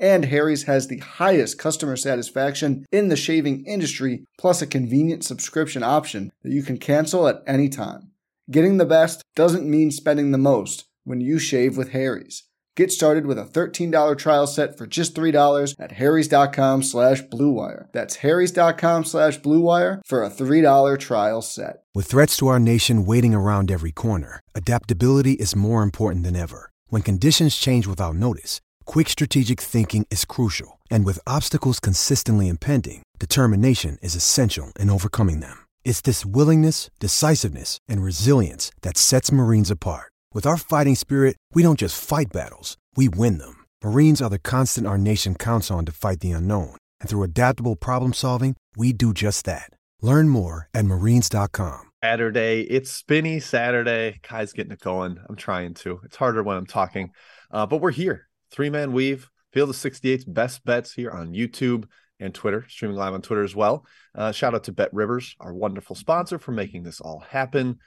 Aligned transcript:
And 0.00 0.24
Harry's 0.24 0.62
has 0.62 0.88
the 0.88 0.98
highest 0.98 1.58
customer 1.58 1.94
satisfaction 1.94 2.86
in 2.90 3.08
the 3.08 3.16
shaving 3.16 3.64
industry, 3.66 4.24
plus 4.38 4.62
a 4.62 4.66
convenient 4.66 5.24
subscription 5.24 5.82
option 5.82 6.32
that 6.42 6.52
you 6.52 6.62
can 6.62 6.78
cancel 6.78 7.28
at 7.28 7.42
any 7.46 7.68
time. 7.68 8.10
Getting 8.50 8.78
the 8.78 8.86
best 8.86 9.22
doesn't 9.36 9.70
mean 9.70 9.90
spending 9.90 10.30
the 10.30 10.38
most 10.38 10.86
when 11.04 11.20
you 11.20 11.38
shave 11.38 11.76
with 11.76 11.90
Harry's. 11.90 12.44
Get 12.76 12.90
started 12.90 13.26
with 13.26 13.38
a 13.38 13.44
$13 13.44 14.16
trial 14.16 14.46
set 14.46 14.78
for 14.78 14.86
just 14.86 15.14
$3 15.14 15.74
at 15.78 15.92
harrys.com 15.92 16.82
slash 16.82 17.22
bluewire. 17.24 17.88
That's 17.92 18.16
harrys.com 18.16 19.04
slash 19.04 19.38
bluewire 19.40 20.00
for 20.06 20.24
a 20.24 20.30
$3 20.30 20.98
trial 20.98 21.42
set. 21.42 21.82
With 21.94 22.06
threats 22.06 22.38
to 22.38 22.46
our 22.46 22.58
nation 22.58 23.04
waiting 23.04 23.34
around 23.34 23.70
every 23.70 23.92
corner, 23.92 24.40
adaptability 24.54 25.32
is 25.32 25.54
more 25.54 25.82
important 25.82 26.24
than 26.24 26.36
ever. 26.36 26.70
When 26.88 27.02
conditions 27.02 27.56
change 27.56 27.86
without 27.86 28.14
notice, 28.14 28.60
quick 28.84 29.08
strategic 29.08 29.60
thinking 29.60 30.06
is 30.10 30.24
crucial. 30.24 30.78
And 30.90 31.04
with 31.04 31.26
obstacles 31.26 31.80
consistently 31.80 32.48
impending, 32.48 33.02
determination 33.18 33.98
is 34.00 34.14
essential 34.14 34.72
in 34.78 34.88
overcoming 34.88 35.40
them. 35.40 35.66
It's 35.84 36.00
this 36.00 36.24
willingness, 36.24 36.90
decisiveness, 37.00 37.78
and 37.88 38.02
resilience 38.02 38.72
that 38.80 38.96
sets 38.96 39.30
Marines 39.30 39.70
apart. 39.70 40.10
With 40.32 40.46
our 40.46 40.56
fighting 40.56 40.94
spirit, 40.94 41.36
we 41.52 41.62
don't 41.62 41.78
just 41.78 42.02
fight 42.02 42.32
battles, 42.32 42.76
we 42.96 43.08
win 43.08 43.38
them. 43.38 43.64
Marines 43.84 44.22
are 44.22 44.30
the 44.30 44.38
constant 44.38 44.86
our 44.86 44.98
nation 44.98 45.34
counts 45.34 45.70
on 45.70 45.84
to 45.84 45.92
fight 45.92 46.20
the 46.20 46.30
unknown. 46.30 46.76
And 47.00 47.10
through 47.10 47.24
adaptable 47.24 47.76
problem 47.76 48.14
solving, 48.14 48.56
we 48.76 48.92
do 48.92 49.12
just 49.12 49.44
that. 49.44 49.70
Learn 50.00 50.28
more 50.28 50.68
at 50.72 50.86
marines.com. 50.86 51.90
Saturday. 52.02 52.62
It's 52.62 52.90
spinny 52.90 53.40
Saturday. 53.40 54.20
Ky's 54.22 54.52
getting 54.52 54.72
it 54.72 54.80
going. 54.80 55.18
I'm 55.28 55.36
trying 55.36 55.74
to. 55.74 56.00
It's 56.04 56.16
harder 56.16 56.42
when 56.42 56.56
I'm 56.56 56.66
talking, 56.66 57.10
uh, 57.50 57.66
but 57.66 57.82
we're 57.82 57.90
here. 57.90 58.29
Three 58.50 58.70
man 58.70 58.92
weave. 58.92 59.28
Field 59.52 59.70
of 59.70 59.76
68's 59.76 60.24
best 60.24 60.64
bets 60.64 60.92
here 60.92 61.10
on 61.10 61.32
YouTube 61.32 61.84
and 62.20 62.32
Twitter, 62.32 62.64
streaming 62.68 62.96
live 62.96 63.14
on 63.14 63.22
Twitter 63.22 63.42
as 63.42 63.56
well. 63.56 63.84
Uh, 64.14 64.30
shout 64.30 64.54
out 64.54 64.64
to 64.64 64.72
Bet 64.72 64.92
Rivers, 64.92 65.34
our 65.40 65.52
wonderful 65.52 65.96
sponsor, 65.96 66.38
for 66.38 66.52
making 66.52 66.84
this 66.84 67.00
all 67.00 67.20
happen. 67.20 67.78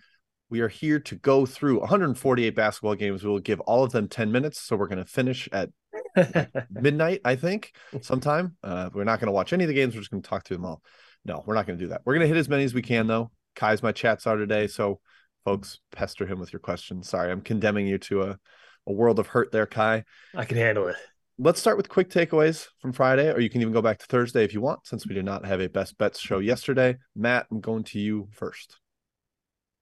We 0.49 0.59
are 0.59 0.67
here 0.67 0.99
to 0.99 1.15
go 1.15 1.45
through 1.45 1.79
148 1.79 2.49
basketball 2.55 2.95
games. 2.95 3.23
We 3.23 3.29
will 3.29 3.39
give 3.39 3.59
all 3.61 3.83
of 3.83 3.91
them 3.91 4.07
10 4.07 4.31
minutes. 4.31 4.59
So 4.61 4.75
we're 4.75 4.87
going 4.87 5.03
to 5.03 5.09
finish 5.09 5.47
at 5.51 5.69
midnight, 6.69 7.21
I 7.23 7.35
think, 7.35 7.73
sometime. 8.01 8.57
Uh, 8.61 8.89
we're 8.93 9.03
not 9.03 9.19
going 9.19 9.27
to 9.27 9.33
watch 9.33 9.53
any 9.53 9.63
of 9.63 9.67
the 9.67 9.73
games. 9.73 9.95
We're 9.95 10.01
just 10.01 10.11
going 10.11 10.21
to 10.21 10.29
talk 10.29 10.43
to 10.45 10.53
them 10.53 10.65
all. 10.65 10.81
No, 11.25 11.43
we're 11.45 11.55
not 11.55 11.65
going 11.65 11.79
to 11.79 11.85
do 11.85 11.89
that. 11.89 12.01
We're 12.05 12.13
going 12.13 12.27
to 12.27 12.27
hit 12.27 12.37
as 12.37 12.49
many 12.49 12.65
as 12.65 12.73
we 12.73 12.81
can, 12.81 13.07
though. 13.07 13.31
Ky's 13.55 13.81
my 13.81 13.91
chat 13.91 14.19
star 14.19 14.35
today. 14.35 14.67
So, 14.67 14.99
folks, 15.45 15.79
pester 15.91 16.25
him 16.25 16.39
with 16.39 16.51
your 16.51 16.59
questions. 16.59 17.09
Sorry, 17.09 17.31
I'm 17.31 17.41
condemning 17.41 17.87
you 17.87 17.97
to 17.99 18.23
a, 18.23 18.39
a 18.87 18.91
world 18.91 19.19
of 19.19 19.27
hurt 19.27 19.51
there, 19.51 19.65
Ky. 19.65 20.03
I 20.35 20.45
can 20.45 20.57
handle 20.57 20.87
it. 20.87 20.95
Let's 21.39 21.59
start 21.59 21.77
with 21.77 21.89
quick 21.89 22.09
takeaways 22.09 22.67
from 22.79 22.93
Friday, 22.93 23.31
or 23.31 23.39
you 23.39 23.49
can 23.49 23.61
even 23.61 23.73
go 23.73 23.81
back 23.81 23.99
to 23.99 24.05
Thursday 24.05 24.43
if 24.43 24.53
you 24.53 24.61
want, 24.61 24.85
since 24.85 25.07
we 25.07 25.15
did 25.15 25.25
not 25.25 25.45
have 25.45 25.61
a 25.61 25.67
best 25.67 25.97
bets 25.97 26.19
show 26.19 26.39
yesterday. 26.39 26.97
Matt, 27.15 27.47
I'm 27.49 27.59
going 27.59 27.83
to 27.85 27.99
you 27.99 28.29
first. 28.31 28.77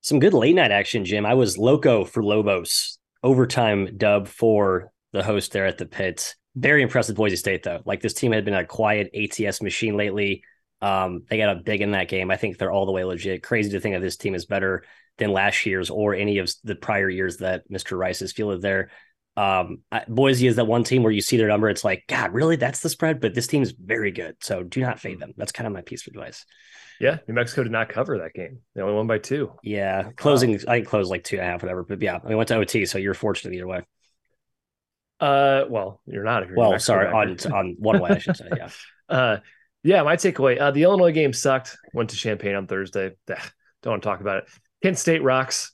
Some 0.02 0.20
good 0.20 0.34
late 0.34 0.56
night 0.56 0.72
action, 0.72 1.04
Jim. 1.04 1.26
I 1.26 1.34
was 1.34 1.58
loco 1.58 2.06
for 2.06 2.24
Lobos 2.24 3.00
overtime 3.24 3.98
dub 3.98 4.28
for 4.28 4.92
the 5.14 5.24
host 5.24 5.52
there 5.52 5.66
at 5.66 5.78
the 5.78 5.86
pit. 5.86 6.36
Very 6.56 6.82
impressed 6.82 7.10
with 7.10 7.18
Boise 7.18 7.36
State 7.36 7.64
though. 7.64 7.82
Like 7.86 8.02
this 8.02 8.14
team 8.14 8.32
had 8.32 8.46
been 8.46 8.54
a 8.54 8.66
quiet 8.66 9.10
ATS 9.14 9.62
machine 9.62 9.96
lately. 9.96 10.44
Um, 10.82 11.24
they 11.30 11.38
got 11.38 11.56
a 11.56 11.62
big 11.62 11.82
in 11.82 11.92
that 11.92 12.10
game. 12.10 12.32
I 12.32 12.38
think 12.38 12.58
they're 12.58 12.72
all 12.72 12.86
the 12.86 12.92
way 12.92 13.04
legit. 13.04 13.44
Crazy 13.44 13.70
to 13.72 13.80
think 13.80 13.96
that 13.96 14.02
this 14.02 14.18
team 14.18 14.34
is 14.34 14.46
better 14.46 14.84
than 15.18 15.32
last 15.32 15.66
year's 15.66 15.90
or 15.90 16.16
any 16.16 16.40
of 16.40 16.52
the 16.64 16.76
prior 16.76 17.10
years 17.10 17.38
that 17.38 17.70
Mr. 17.70 17.98
Rice 17.98 18.20
has 18.20 18.32
fielded 18.32 18.62
there. 18.62 18.90
Um, 19.38 19.80
Boise 20.08 20.48
is 20.48 20.58
that 20.58 20.66
one 20.66 20.84
team 20.84 21.04
where 21.04 21.12
you 21.12 21.22
see 21.22 21.38
their 21.38 21.48
number, 21.48 21.70
it's 21.70 21.84
like, 21.84 22.04
God, 22.08 22.34
really? 22.34 22.58
That's 22.58 22.82
the 22.82 22.90
spread, 22.90 23.22
but 23.22 23.34
this 23.34 23.48
team 23.48 23.62
is 23.62 23.72
very 23.72 24.12
good. 24.12 24.36
So 24.42 24.64
do 24.64 24.82
not 24.82 25.00
fade 25.00 25.20
them. 25.20 25.34
That's 25.38 25.52
kind 25.52 25.68
of 25.68 25.74
my 25.74 25.82
piece 25.82 26.06
of 26.06 26.14
advice. 26.14 26.46
Yeah, 27.00 27.18
New 27.28 27.34
Mexico 27.34 27.64
did 27.64 27.72
not 27.72 27.90
cover 27.90 28.20
that 28.20 28.36
game. 28.36 28.60
They 28.76 28.82
only 28.82 28.94
won 28.94 29.08
by 29.08 29.18
two. 29.18 29.54
Yeah, 29.64 30.12
closing. 30.16 30.52
Wow. 30.52 30.60
I 30.68 30.76
think 30.76 30.88
closed 30.88 31.10
like 31.10 31.24
two 31.24 31.38
and 31.38 31.46
a 31.46 31.50
half, 31.50 31.64
whatever. 31.64 31.84
But 31.84 32.00
yeah, 32.00 32.20
we 32.24 32.36
went 32.36 32.50
to 32.50 32.58
OT, 32.58 32.86
so 32.86 33.00
you're 33.00 33.16
fortunate 33.16 33.56
either 33.56 33.66
way. 33.66 33.82
Uh, 35.20 35.64
well, 35.68 36.00
you're 36.06 36.24
not. 36.24 36.44
If 36.44 36.50
you're 36.50 36.58
well, 36.58 36.78
sorry, 36.78 37.08
on 37.08 37.38
on 37.52 37.76
one 37.80 38.00
way, 38.00 38.12
I 38.12 38.18
should 38.20 38.38
say. 38.38 38.50
Yeah. 38.56 38.70
uh, 39.10 39.38
yeah. 39.84 40.04
My 40.04 40.16
takeaway: 40.16 40.62
uh, 40.62 40.70
the 40.70 40.84
Illinois 40.84 41.12
game 41.12 41.34
sucked. 41.34 41.76
Went 41.92 42.12
to 42.12 42.16
Champaign 42.16 42.54
on 42.54 42.68
Thursday. 42.68 43.12
Don't 43.28 43.94
want 43.94 44.04
to 44.04 44.08
talk 44.08 44.22
about 44.22 44.44
it. 44.44 44.50
Kent 44.84 44.98
State 44.98 45.24
rocks. 45.24 45.74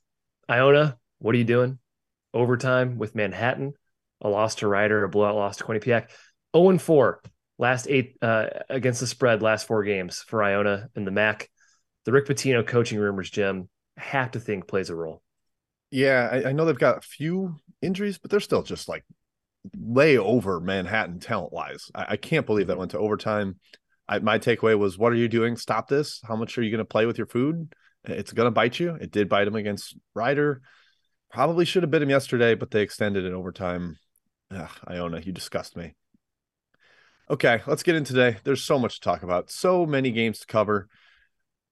Iona, 0.49 0.97
what 1.19 1.35
are 1.35 1.37
you 1.37 1.43
doing? 1.43 1.79
Overtime 2.33 2.97
with 2.97 3.15
Manhattan. 3.15 3.73
A 4.21 4.29
loss 4.29 4.55
to 4.55 4.67
Rider, 4.67 5.03
a 5.03 5.09
blowout 5.09 5.35
loss 5.35 5.57
to 5.57 5.63
Quinnipiac. 5.63 6.09
0 6.55 6.69
and 6.69 6.81
4 6.81 7.21
last 7.57 7.87
eight 7.89 8.17
uh, 8.21 8.47
against 8.69 8.99
the 8.99 9.07
spread, 9.07 9.41
last 9.41 9.67
four 9.67 9.83
games 9.83 10.23
for 10.27 10.43
Iona 10.43 10.89
and 10.95 11.05
the 11.05 11.11
MAAC. 11.11 11.47
The 12.05 12.11
Rick 12.11 12.27
Pitino 12.27 12.65
coaching 12.65 12.99
rumors, 12.99 13.29
Jim, 13.29 13.69
have 13.97 14.31
to 14.31 14.39
think 14.39 14.67
plays 14.67 14.89
a 14.89 14.95
role. 14.95 15.21
Yeah, 15.91 16.29
I, 16.31 16.49
I, 16.49 16.51
know 16.51 16.65
they've 16.65 16.77
got 16.77 16.97
a 16.97 17.01
few 17.01 17.59
injuries, 17.81 18.17
but 18.17 18.29
they're 18.29 18.39
still 18.39 18.63
just 18.63 18.87
like 18.87 19.03
lay 19.77 20.17
over 20.17 20.59
Manhattan 20.59 21.19
talent 21.19 21.53
wise. 21.53 21.89
I, 21.95 22.05
I 22.09 22.17
can't 22.17 22.45
believe 22.45 22.67
that 22.67 22.77
went 22.77 22.91
to 22.91 22.99
overtime. 22.99 23.59
I, 24.07 24.19
my 24.19 24.39
takeaway 24.39 24.77
was, 24.77 24.97
what 24.97 25.11
are 25.11 25.17
you 25.17 25.27
doing? 25.27 25.57
Stop 25.57 25.87
this. 25.87 26.21
How 26.25 26.35
much 26.35 26.57
are 26.57 26.61
you 26.61 26.71
going 26.71 26.79
to 26.79 26.85
play 26.85 27.05
with 27.05 27.17
your 27.17 27.27
food? 27.27 27.73
It's 28.07 28.33
going 28.33 28.47
to 28.47 28.51
bite 28.51 28.79
you. 28.79 28.95
It 28.95 29.11
did 29.11 29.29
bite 29.29 29.47
him 29.47 29.55
against 29.55 29.95
Rider. 30.13 30.61
Probably 31.31 31.65
should 31.65 31.83
have 31.83 31.91
bit 31.91 32.01
him 32.01 32.09
yesterday, 32.09 32.55
but 32.55 32.71
they 32.71 32.81
extended 32.81 33.25
it 33.25 33.33
overtime. 33.33 33.97
Ugh, 34.51 34.69
Iona, 34.89 35.19
you 35.19 35.31
disgust 35.31 35.75
me. 35.75 35.93
Okay, 37.29 37.61
let's 37.67 37.83
get 37.83 37.95
in 37.95 38.05
today. 38.05 38.37
There's 38.43 38.63
so 38.63 38.79
much 38.79 38.95
to 38.95 39.01
talk 39.01 39.23
about, 39.23 39.51
so 39.51 39.85
many 39.85 40.11
games 40.11 40.39
to 40.39 40.47
cover. 40.47 40.87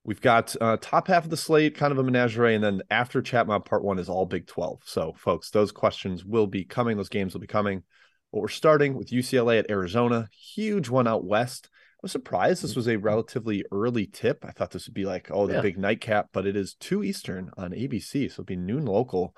We've 0.03 0.21
got 0.21 0.55
uh, 0.59 0.77
top 0.81 1.07
half 1.07 1.23
of 1.23 1.29
the 1.29 1.37
slate, 1.37 1.75
kind 1.75 1.91
of 1.91 1.97
a 1.97 2.03
menagerie, 2.03 2.53
and 2.53 2.63
then 2.63 2.81
after 2.91 3.21
Chatmon 3.21 3.65
Part 3.65 3.83
One 3.83 3.97
is 3.97 4.09
all 4.09 4.25
Big 4.25 4.45
Twelve. 4.45 4.81
So, 4.85 5.13
folks, 5.17 5.49
those 5.49 5.71
questions 5.71 6.23
will 6.23 6.45
be 6.45 6.63
coming. 6.63 6.97
Those 6.97 7.09
games 7.09 7.33
will 7.33 7.41
be 7.41 7.47
coming. 7.47 7.83
But 8.31 8.41
we're 8.41 8.49
starting 8.49 8.95
with 8.95 9.09
UCLA 9.09 9.59
at 9.59 9.71
Arizona. 9.71 10.27
Huge 10.31 10.89
one 10.89 11.07
out 11.07 11.23
west. 11.23 11.69
Was 12.05 12.11
surprised 12.11 12.61
this 12.61 12.75
was 12.75 12.87
a 12.87 12.97
relatively 12.97 13.65
early 13.71 14.05
tip. 14.05 14.45
I 14.47 14.51
thought 14.51 14.69
this 14.69 14.85
would 14.85 14.93
be 14.93 15.05
like, 15.05 15.31
oh, 15.31 15.47
the 15.47 15.55
yeah. 15.55 15.61
big 15.61 15.79
nightcap, 15.79 16.29
but 16.31 16.45
it 16.45 16.55
is 16.55 16.75
two 16.75 17.03
Eastern 17.03 17.49
on 17.57 17.71
ABC, 17.71 18.29
so 18.29 18.33
it'll 18.33 18.43
be 18.43 18.55
noon 18.55 18.85
local. 18.85 19.35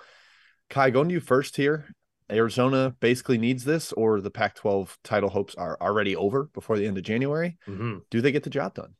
Ky, 0.69 0.91
going 0.91 1.07
to 1.07 1.13
you 1.13 1.21
first 1.21 1.55
here. 1.55 1.85
Arizona 2.29 2.93
basically 2.99 3.37
needs 3.37 3.63
this, 3.63 3.93
or 3.93 4.19
the 4.19 4.29
Pac 4.29 4.55
12 4.55 4.97
title 5.01 5.29
hopes 5.29 5.55
are 5.55 5.77
already 5.79 6.17
over 6.17 6.49
before 6.53 6.77
the 6.77 6.85
end 6.85 6.97
of 6.97 7.05
January. 7.05 7.57
Mm-hmm. 7.69 7.99
Do 8.11 8.19
they 8.19 8.33
get 8.33 8.43
the 8.43 8.49
job 8.49 8.73
done? 8.73 8.95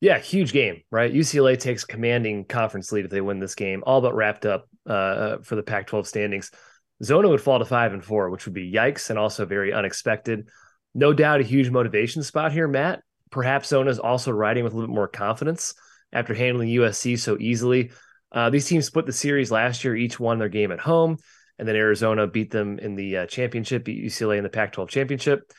Yeah, 0.00 0.18
huge 0.18 0.52
game, 0.52 0.82
right? 0.90 1.14
UCLA 1.14 1.56
takes 1.56 1.84
commanding 1.84 2.46
conference 2.46 2.90
lead 2.90 3.04
if 3.04 3.12
they 3.12 3.20
win 3.20 3.38
this 3.38 3.54
game, 3.54 3.84
all 3.86 4.00
but 4.00 4.16
wrapped 4.16 4.44
up 4.44 4.68
uh, 4.88 4.92
uh 4.92 5.38
for 5.42 5.54
the 5.54 5.62
Pac 5.62 5.86
12 5.86 6.08
standings. 6.08 6.50
Zona 7.00 7.28
would 7.28 7.40
fall 7.40 7.60
to 7.60 7.64
five 7.64 7.92
and 7.92 8.04
four, 8.04 8.28
which 8.28 8.44
would 8.44 8.54
be 8.54 8.72
yikes 8.72 9.08
and 9.10 9.20
also 9.20 9.46
very 9.46 9.72
unexpected. 9.72 10.48
No 10.96 11.12
doubt 11.12 11.40
a 11.40 11.44
huge 11.44 11.70
motivation 11.70 12.22
spot 12.22 12.52
here, 12.52 12.66
Matt. 12.66 13.02
Perhaps 13.30 13.68
Zona 13.68 13.90
is 13.90 13.98
also 13.98 14.30
riding 14.30 14.64
with 14.64 14.72
a 14.72 14.76
little 14.76 14.88
bit 14.88 14.94
more 14.94 15.08
confidence 15.08 15.74
after 16.12 16.32
handling 16.32 16.68
USC 16.70 17.18
so 17.18 17.36
easily. 17.38 17.90
Uh, 18.32 18.50
these 18.50 18.66
teams 18.66 18.86
split 18.86 19.06
the 19.06 19.12
series 19.12 19.50
last 19.50 19.84
year, 19.84 19.94
each 19.94 20.18
won 20.18 20.38
their 20.38 20.48
game 20.48 20.72
at 20.72 20.80
home 20.80 21.18
and 21.58 21.66
then 21.66 21.76
Arizona 21.76 22.26
beat 22.26 22.50
them 22.50 22.78
in 22.78 22.94
the 22.94 23.18
uh, 23.18 23.26
championship, 23.26 23.84
beat 23.84 24.04
UCLA 24.04 24.38
in 24.38 24.44
the 24.44 24.50
Pac-12 24.50 24.88
championship. 24.88 25.52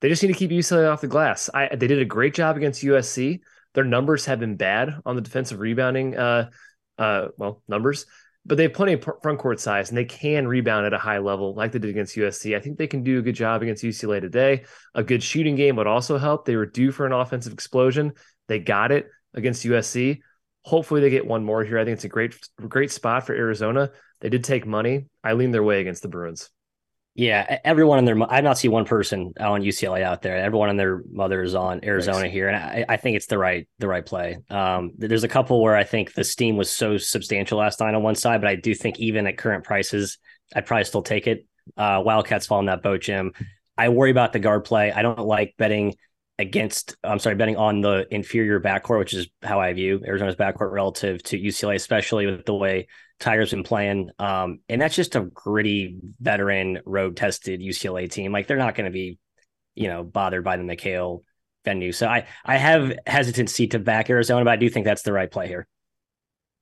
They 0.00 0.08
just 0.08 0.22
need 0.22 0.28
to 0.28 0.38
keep 0.38 0.50
UCLA 0.50 0.90
off 0.90 1.00
the 1.00 1.06
glass. 1.06 1.48
I, 1.52 1.74
they 1.74 1.86
did 1.86 2.00
a 2.00 2.04
great 2.04 2.34
job 2.34 2.56
against 2.56 2.82
USC. 2.82 3.40
Their 3.74 3.84
numbers 3.84 4.26
have 4.26 4.40
been 4.40 4.56
bad 4.56 4.94
on 5.04 5.16
the 5.16 5.22
defensive 5.22 5.60
rebounding, 5.60 6.16
uh, 6.16 6.50
uh, 6.98 7.28
well, 7.36 7.62
numbers. 7.68 8.06
But 8.46 8.56
they 8.56 8.62
have 8.62 8.72
plenty 8.72 8.92
of 8.92 9.08
front 9.22 9.38
court 9.40 9.58
size 9.58 9.88
and 9.88 9.98
they 9.98 10.04
can 10.04 10.46
rebound 10.46 10.86
at 10.86 10.92
a 10.92 10.98
high 10.98 11.18
level 11.18 11.54
like 11.54 11.72
they 11.72 11.80
did 11.80 11.90
against 11.90 12.16
USC. 12.16 12.56
I 12.56 12.60
think 12.60 12.78
they 12.78 12.86
can 12.86 13.02
do 13.02 13.18
a 13.18 13.22
good 13.22 13.34
job 13.34 13.62
against 13.62 13.82
UCLA 13.82 14.20
today. 14.20 14.64
A 14.94 15.02
good 15.02 15.22
shooting 15.22 15.56
game 15.56 15.74
would 15.76 15.88
also 15.88 16.16
help. 16.16 16.44
They 16.44 16.54
were 16.54 16.66
due 16.66 16.92
for 16.92 17.06
an 17.06 17.12
offensive 17.12 17.52
explosion. 17.52 18.12
They 18.46 18.60
got 18.60 18.92
it 18.92 19.08
against 19.34 19.64
USC. 19.64 20.20
Hopefully 20.62 21.00
they 21.00 21.10
get 21.10 21.26
one 21.26 21.44
more 21.44 21.64
here. 21.64 21.78
I 21.78 21.84
think 21.84 21.96
it's 21.96 22.04
a 22.04 22.08
great 22.08 22.36
great 22.68 22.92
spot 22.92 23.26
for 23.26 23.34
Arizona. 23.34 23.90
They 24.20 24.28
did 24.28 24.44
take 24.44 24.64
money. 24.64 25.06
I 25.24 25.32
lean 25.32 25.50
their 25.50 25.64
way 25.64 25.80
against 25.80 26.02
the 26.02 26.08
Bruins. 26.08 26.48
Yeah, 27.16 27.60
everyone 27.64 27.98
in 27.98 28.04
their 28.04 28.30
I've 28.30 28.44
not 28.44 28.58
seen 28.58 28.72
one 28.72 28.84
person 28.84 29.32
on 29.40 29.62
UCLA 29.62 30.02
out 30.02 30.20
there. 30.20 30.36
Everyone 30.36 30.68
and 30.68 30.78
their 30.78 31.02
mother 31.10 31.42
is 31.42 31.54
on 31.54 31.82
Arizona 31.82 32.20
Thanks. 32.20 32.34
here, 32.34 32.48
and 32.48 32.56
I, 32.56 32.84
I, 32.90 32.96
think 32.98 33.16
it's 33.16 33.24
the 33.24 33.38
right 33.38 33.66
the 33.78 33.88
right 33.88 34.04
play. 34.04 34.36
Um, 34.50 34.92
there's 34.98 35.24
a 35.24 35.28
couple 35.28 35.62
where 35.62 35.74
I 35.74 35.82
think 35.82 36.12
the 36.12 36.24
steam 36.24 36.58
was 36.58 36.70
so 36.70 36.98
substantial 36.98 37.58
last 37.58 37.80
night 37.80 37.94
on 37.94 38.02
one 38.02 38.16
side, 38.16 38.42
but 38.42 38.48
I 38.48 38.54
do 38.56 38.74
think 38.74 38.98
even 38.98 39.26
at 39.26 39.38
current 39.38 39.64
prices, 39.64 40.18
I'd 40.54 40.66
probably 40.66 40.84
still 40.84 41.02
take 41.02 41.26
it. 41.26 41.46
Uh, 41.74 42.02
Wildcats 42.04 42.46
fall 42.46 42.60
in 42.60 42.66
that 42.66 42.82
boat, 42.82 43.00
Jim. 43.00 43.32
I 43.78 43.88
worry 43.88 44.10
about 44.10 44.34
the 44.34 44.38
guard 44.38 44.64
play. 44.64 44.92
I 44.92 45.00
don't 45.00 45.18
like 45.18 45.54
betting 45.56 45.94
against. 46.38 46.96
I'm 47.02 47.18
sorry, 47.18 47.36
betting 47.36 47.56
on 47.56 47.80
the 47.80 48.06
inferior 48.10 48.60
backcourt, 48.60 48.98
which 48.98 49.14
is 49.14 49.28
how 49.42 49.60
I 49.60 49.72
view 49.72 50.02
Arizona's 50.06 50.36
backcourt 50.36 50.72
relative 50.72 51.22
to 51.24 51.38
UCLA, 51.38 51.76
especially 51.76 52.26
with 52.26 52.44
the 52.44 52.54
way 52.54 52.88
Tyger's 53.18 53.50
been 53.50 53.62
playing. 53.62 54.10
Um, 54.18 54.60
and 54.68 54.80
that's 54.80 54.94
just 54.94 55.16
a 55.16 55.20
gritty, 55.22 55.98
veteran, 56.20 56.80
road 56.84 57.16
tested 57.16 57.60
UCLA 57.60 58.10
team. 58.10 58.32
Like 58.32 58.46
they're 58.46 58.56
not 58.56 58.74
going 58.74 58.86
to 58.86 58.92
be, 58.92 59.18
you 59.74 59.88
know, 59.88 60.04
bothered 60.04 60.44
by 60.44 60.56
the 60.56 60.64
McKale 60.64 61.22
venue. 61.64 61.92
So 61.92 62.06
I, 62.06 62.26
I 62.44 62.56
have 62.56 62.98
hesitancy 63.06 63.68
to 63.68 63.78
back 63.78 64.10
Arizona, 64.10 64.44
but 64.44 64.52
I 64.52 64.56
do 64.56 64.68
think 64.68 64.84
that's 64.84 65.02
the 65.02 65.12
right 65.12 65.30
play 65.30 65.48
here. 65.48 65.66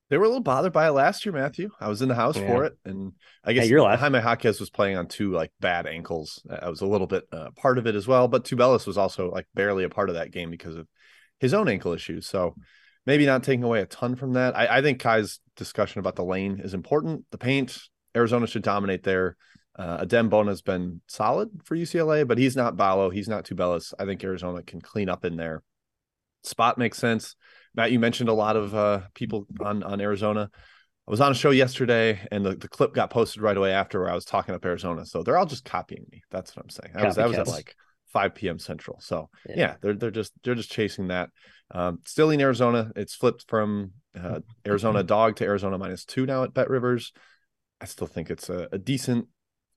They 0.09 0.17
were 0.17 0.25
a 0.25 0.27
little 0.27 0.43
bothered 0.43 0.73
by 0.73 0.87
it 0.87 0.91
last 0.91 1.25
year, 1.25 1.33
Matthew. 1.33 1.71
I 1.79 1.87
was 1.87 2.03
in 2.03 2.09
the 2.09 2.15
house 2.15 2.37
yeah. 2.37 2.47
for 2.47 2.65
it, 2.65 2.77
and 2.85 3.13
I 3.43 3.53
guess 3.53 3.63
hey, 3.63 3.71
you're 3.71 3.97
Jaime 3.97 4.19
Jaquez 4.19 4.59
was 4.59 4.69
playing 4.69 4.97
on 4.97 5.07
two 5.07 5.31
like 5.31 5.51
bad 5.59 5.87
ankles. 5.87 6.45
I 6.49 6.69
was 6.69 6.81
a 6.81 6.85
little 6.85 7.07
bit 7.07 7.23
uh, 7.31 7.49
part 7.55 7.79
of 7.79 7.87
it 7.87 7.95
as 7.95 8.07
well, 8.07 8.27
but 8.27 8.45
Tubelis 8.45 8.85
was 8.85 8.97
also 8.97 9.31
like 9.31 9.47
barely 9.55 9.83
a 9.83 9.89
part 9.89 10.09
of 10.09 10.15
that 10.15 10.31
game 10.31 10.51
because 10.51 10.75
of 10.75 10.87
his 11.39 11.53
own 11.53 11.67
ankle 11.67 11.93
issues. 11.93 12.27
So 12.27 12.55
maybe 13.05 13.25
not 13.25 13.43
taking 13.43 13.63
away 13.63 13.81
a 13.81 13.85
ton 13.87 14.15
from 14.15 14.33
that. 14.33 14.55
I, 14.55 14.77
I 14.77 14.81
think 14.81 14.99
Ky's 14.99 15.39
discussion 15.55 15.99
about 15.99 16.15
the 16.15 16.23
lane 16.23 16.59
is 16.63 16.73
important. 16.75 17.25
The 17.31 17.37
paint, 17.39 17.77
Arizona 18.15 18.45
should 18.45 18.63
dominate 18.63 19.03
there. 19.03 19.37
Uh, 19.77 20.05
Adem 20.05 20.29
Bona 20.29 20.51
has 20.51 20.61
been 20.61 21.01
solid 21.07 21.49
for 21.63 21.75
UCLA, 21.75 22.27
but 22.27 22.37
he's 22.37 22.55
not 22.55 22.77
Ballo. 22.77 23.09
He's 23.09 23.27
not 23.27 23.43
Tubelis. 23.43 23.93
I 23.99 24.05
think 24.05 24.23
Arizona 24.23 24.61
can 24.63 24.81
clean 24.81 25.09
up 25.09 25.25
in 25.25 25.35
there. 25.35 25.63
Spot 26.43 26.77
makes 26.77 26.97
sense. 26.97 27.35
Matt, 27.75 27.91
you 27.91 27.99
mentioned 27.99 28.29
a 28.29 28.33
lot 28.33 28.55
of 28.55 28.73
uh, 28.73 29.01
people 29.13 29.47
on 29.59 29.83
on 29.83 30.01
Arizona. 30.01 30.49
I 31.07 31.11
was 31.11 31.21
on 31.21 31.31
a 31.31 31.35
show 31.35 31.51
yesterday, 31.51 32.19
and 32.31 32.43
the, 32.43 32.55
the 32.55 32.67
clip 32.67 32.93
got 32.93 33.11
posted 33.11 33.41
right 33.41 33.55
away 33.55 33.71
after 33.71 34.01
where 34.01 34.09
I 34.09 34.15
was 34.15 34.25
talking 34.25 34.55
up 34.55 34.65
Arizona. 34.65 35.05
So 35.05 35.21
they're 35.21 35.37
all 35.37 35.45
just 35.45 35.63
copying 35.63 36.05
me. 36.11 36.23
That's 36.31 36.55
what 36.55 36.63
I'm 36.63 36.69
saying. 36.69 36.93
I 36.95 37.05
was 37.05 37.17
I 37.17 37.27
was 37.27 37.37
at 37.37 37.47
like 37.47 37.75
5 38.11 38.33
p.m. 38.33 38.57
Central. 38.57 38.99
So 39.01 39.29
yeah. 39.47 39.55
yeah, 39.55 39.75
they're 39.81 39.93
they're 39.93 40.11
just 40.11 40.33
they're 40.43 40.55
just 40.55 40.71
chasing 40.71 41.09
that. 41.09 41.29
Um, 41.71 41.99
still 42.05 42.31
in 42.31 42.41
Arizona, 42.41 42.91
it's 42.95 43.15
flipped 43.15 43.45
from 43.47 43.91
uh, 44.19 44.39
Arizona 44.65 45.03
dog 45.03 45.35
to 45.37 45.45
Arizona 45.45 45.77
minus 45.77 46.05
two 46.05 46.25
now 46.25 46.43
at 46.43 46.53
Bet 46.53 46.69
Rivers. 46.69 47.11
I 47.81 47.85
still 47.85 48.07
think 48.07 48.29
it's 48.29 48.49
a, 48.49 48.67
a 48.71 48.77
decent 48.77 49.27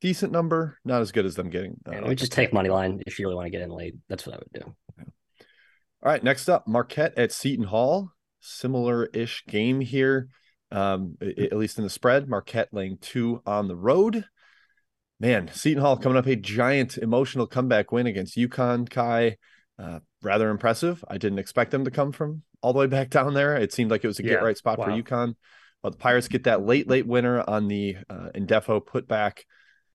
decent 0.00 0.32
number, 0.32 0.78
not 0.84 1.02
as 1.02 1.12
good 1.12 1.26
as 1.26 1.34
them 1.34 1.50
getting. 1.50 1.76
Uh, 1.86 1.92
yeah, 1.92 2.14
just 2.14 2.32
take 2.32 2.52
money 2.52 2.68
line 2.68 3.02
if 3.06 3.18
you 3.18 3.26
really 3.26 3.36
want 3.36 3.46
to 3.46 3.50
get 3.50 3.62
in 3.62 3.70
late. 3.70 3.94
That's 4.08 4.26
what 4.26 4.36
I 4.36 4.38
would 4.38 4.64
do. 4.64 4.74
All 6.02 6.12
right, 6.12 6.22
next 6.22 6.48
up, 6.48 6.66
Marquette 6.66 7.16
at 7.18 7.32
Seton 7.32 7.66
Hall. 7.66 8.12
Similar 8.40 9.06
ish 9.06 9.44
game 9.46 9.80
here, 9.80 10.28
um, 10.70 11.16
at 11.20 11.56
least 11.56 11.78
in 11.78 11.84
the 11.84 11.90
spread. 11.90 12.28
Marquette 12.28 12.68
laying 12.72 12.98
two 12.98 13.42
on 13.44 13.66
the 13.66 13.76
road 13.76 14.24
man, 15.20 15.50
Seton 15.52 15.82
Hall 15.82 15.96
coming 15.96 16.18
up 16.18 16.26
a 16.26 16.36
giant 16.36 16.98
emotional 16.98 17.46
comeback 17.46 17.92
win 17.92 18.06
against 18.06 18.36
UConn. 18.36 18.88
Ky, 18.88 19.36
uh, 19.78 20.00
rather 20.22 20.50
impressive. 20.50 21.04
I 21.08 21.18
didn't 21.18 21.38
expect 21.38 21.70
them 21.70 21.84
to 21.84 21.90
come 21.90 22.12
from 22.12 22.42
all 22.62 22.72
the 22.72 22.78
way 22.78 22.86
back 22.86 23.10
down 23.10 23.34
there. 23.34 23.56
It 23.56 23.72
seemed 23.72 23.90
like 23.90 24.04
it 24.04 24.08
was 24.08 24.20
a 24.20 24.24
yeah. 24.24 24.30
get 24.30 24.42
right 24.42 24.56
spot 24.56 24.78
wow. 24.78 24.86
for 24.86 24.90
UConn. 24.90 25.34
But 25.82 25.92
the 25.92 25.98
Pirates 25.98 26.28
get 26.28 26.44
that 26.44 26.66
late, 26.66 26.88
late 26.88 27.06
winner 27.06 27.44
on 27.46 27.68
the 27.68 27.96
uh, 28.10 28.30
Ndefo 28.34 28.84
putback. 28.84 29.40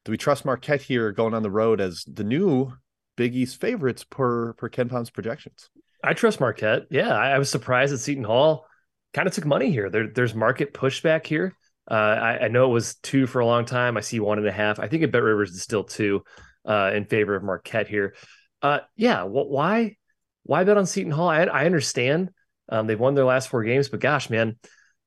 Do 0.06 0.12
we 0.12 0.18
trust 0.18 0.46
Marquette 0.46 0.82
here 0.82 1.12
going 1.12 1.34
on 1.34 1.44
the 1.44 1.52
road 1.52 1.82
as 1.82 2.06
the 2.08 2.24
new 2.24 2.74
Big 3.16 3.36
East 3.36 3.60
favorites 3.60 4.04
per 4.04 4.54
per 4.54 4.70
KenPom's 4.70 5.10
projections? 5.10 5.70
I 6.04 6.14
trust 6.14 6.40
Marquette. 6.40 6.84
Yeah, 6.90 7.16
I, 7.16 7.32
I 7.32 7.40
was 7.40 7.50
surprised 7.50 7.94
that 7.94 8.00
Seton 8.00 8.24
Hall 8.24 8.66
kind 9.14 9.28
of 9.28 9.34
took 9.34 9.46
money 9.46 9.72
here. 9.72 9.90
There, 9.90 10.08
there's 10.08 10.36
market 10.36 10.74
pushback 10.74 11.26
here. 11.26 11.56
Uh, 11.90 11.94
I, 11.94 12.46
I, 12.46 12.48
know 12.48 12.66
it 12.66 12.74
was 12.74 12.96
two 12.96 13.28
for 13.28 13.40
a 13.40 13.46
long 13.46 13.66
time. 13.66 13.98
I 13.98 14.02
see 14.02 14.20
one 14.20 14.38
and 14.38 14.48
a 14.48 14.52
half. 14.52 14.80
I 14.80 14.88
think 14.88 15.04
at 15.04 15.12
Bet 15.12 15.22
Rivers 15.22 15.52
is 15.52 15.62
still 15.62 15.84
two 15.84 16.24
uh, 16.66 16.92
in 16.94 17.06
favor 17.06 17.36
of 17.36 17.44
Marquette 17.44 17.90
here. 17.90 18.16
Uh, 18.62 18.80
yeah, 18.96 19.24
well, 19.24 19.48
why 19.48 19.98
why 20.44 20.64
bet 20.64 20.78
on 20.78 20.86
Seton 20.86 21.12
Hall? 21.12 21.28
I, 21.28 21.44
I 21.44 21.66
understand 21.66 22.30
um, 22.70 22.88
they've 22.88 23.00
won 23.00 23.16
their 23.16 23.26
last 23.26 23.50
four 23.50 23.64
games, 23.64 23.90
but 23.90 24.00
gosh, 24.00 24.30
man, 24.30 24.58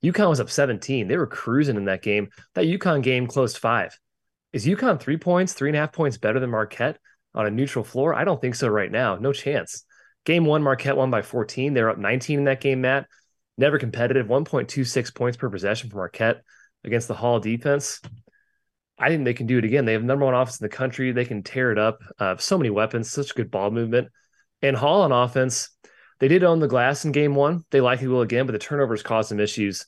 UConn 0.04 0.28
was 0.28 0.40
up 0.40 0.50
17. 0.50 1.08
They 1.08 1.16
were 1.16 1.26
cruising 1.26 1.76
in 1.76 1.86
that 1.86 2.02
game. 2.02 2.28
That 2.54 2.66
UConn 2.66 3.02
game 3.02 3.26
closed 3.26 3.56
five. 3.56 3.98
Is 4.52 4.66
UConn 4.66 5.00
three 5.00 5.16
points, 5.16 5.54
three 5.54 5.70
and 5.70 5.76
a 5.76 5.80
half 5.80 5.92
points 5.92 6.18
better 6.18 6.40
than 6.40 6.50
Marquette 6.50 6.98
on 7.34 7.46
a 7.46 7.50
neutral 7.50 7.84
floor? 7.84 8.14
I 8.14 8.24
don't 8.24 8.40
think 8.40 8.54
so 8.54 8.68
right 8.68 8.90
now. 8.90 9.16
No 9.16 9.32
chance. 9.32 9.84
Game 10.26 10.44
one, 10.44 10.62
Marquette 10.62 10.96
won 10.96 11.10
by 11.10 11.22
14. 11.22 11.72
They're 11.72 11.88
up 11.88 11.98
19 11.98 12.40
in 12.40 12.44
that 12.44 12.60
game, 12.60 12.82
Matt. 12.82 13.06
Never 13.56 13.78
competitive, 13.78 14.26
1.26 14.26 15.14
points 15.14 15.38
per 15.38 15.48
possession 15.48 15.88
for 15.88 15.96
Marquette 15.96 16.42
against 16.84 17.08
the 17.08 17.14
Hall 17.14 17.40
defense. 17.40 18.02
I 18.98 19.08
think 19.08 19.24
they 19.24 19.34
can 19.34 19.46
do 19.46 19.58
it 19.58 19.64
again. 19.64 19.84
They 19.84 19.92
have 19.92 20.02
number 20.02 20.24
one 20.24 20.34
offense 20.34 20.60
in 20.60 20.64
the 20.64 20.76
country. 20.76 21.12
They 21.12 21.24
can 21.24 21.42
tear 21.42 21.70
it 21.70 21.78
up. 21.78 22.00
Uh, 22.18 22.36
so 22.38 22.58
many 22.58 22.70
weapons, 22.70 23.10
such 23.10 23.34
good 23.34 23.50
ball 23.50 23.70
movement. 23.70 24.08
And 24.62 24.76
Hall 24.76 25.02
on 25.02 25.12
offense, 25.12 25.70
they 26.18 26.28
did 26.28 26.44
own 26.44 26.58
the 26.58 26.66
glass 26.66 27.04
in 27.04 27.12
game 27.12 27.34
one. 27.34 27.64
They 27.70 27.80
likely 27.80 28.08
will 28.08 28.22
again, 28.22 28.46
but 28.46 28.52
the 28.52 28.58
turnovers 28.58 29.02
caused 29.02 29.28
some 29.28 29.40
issues. 29.40 29.86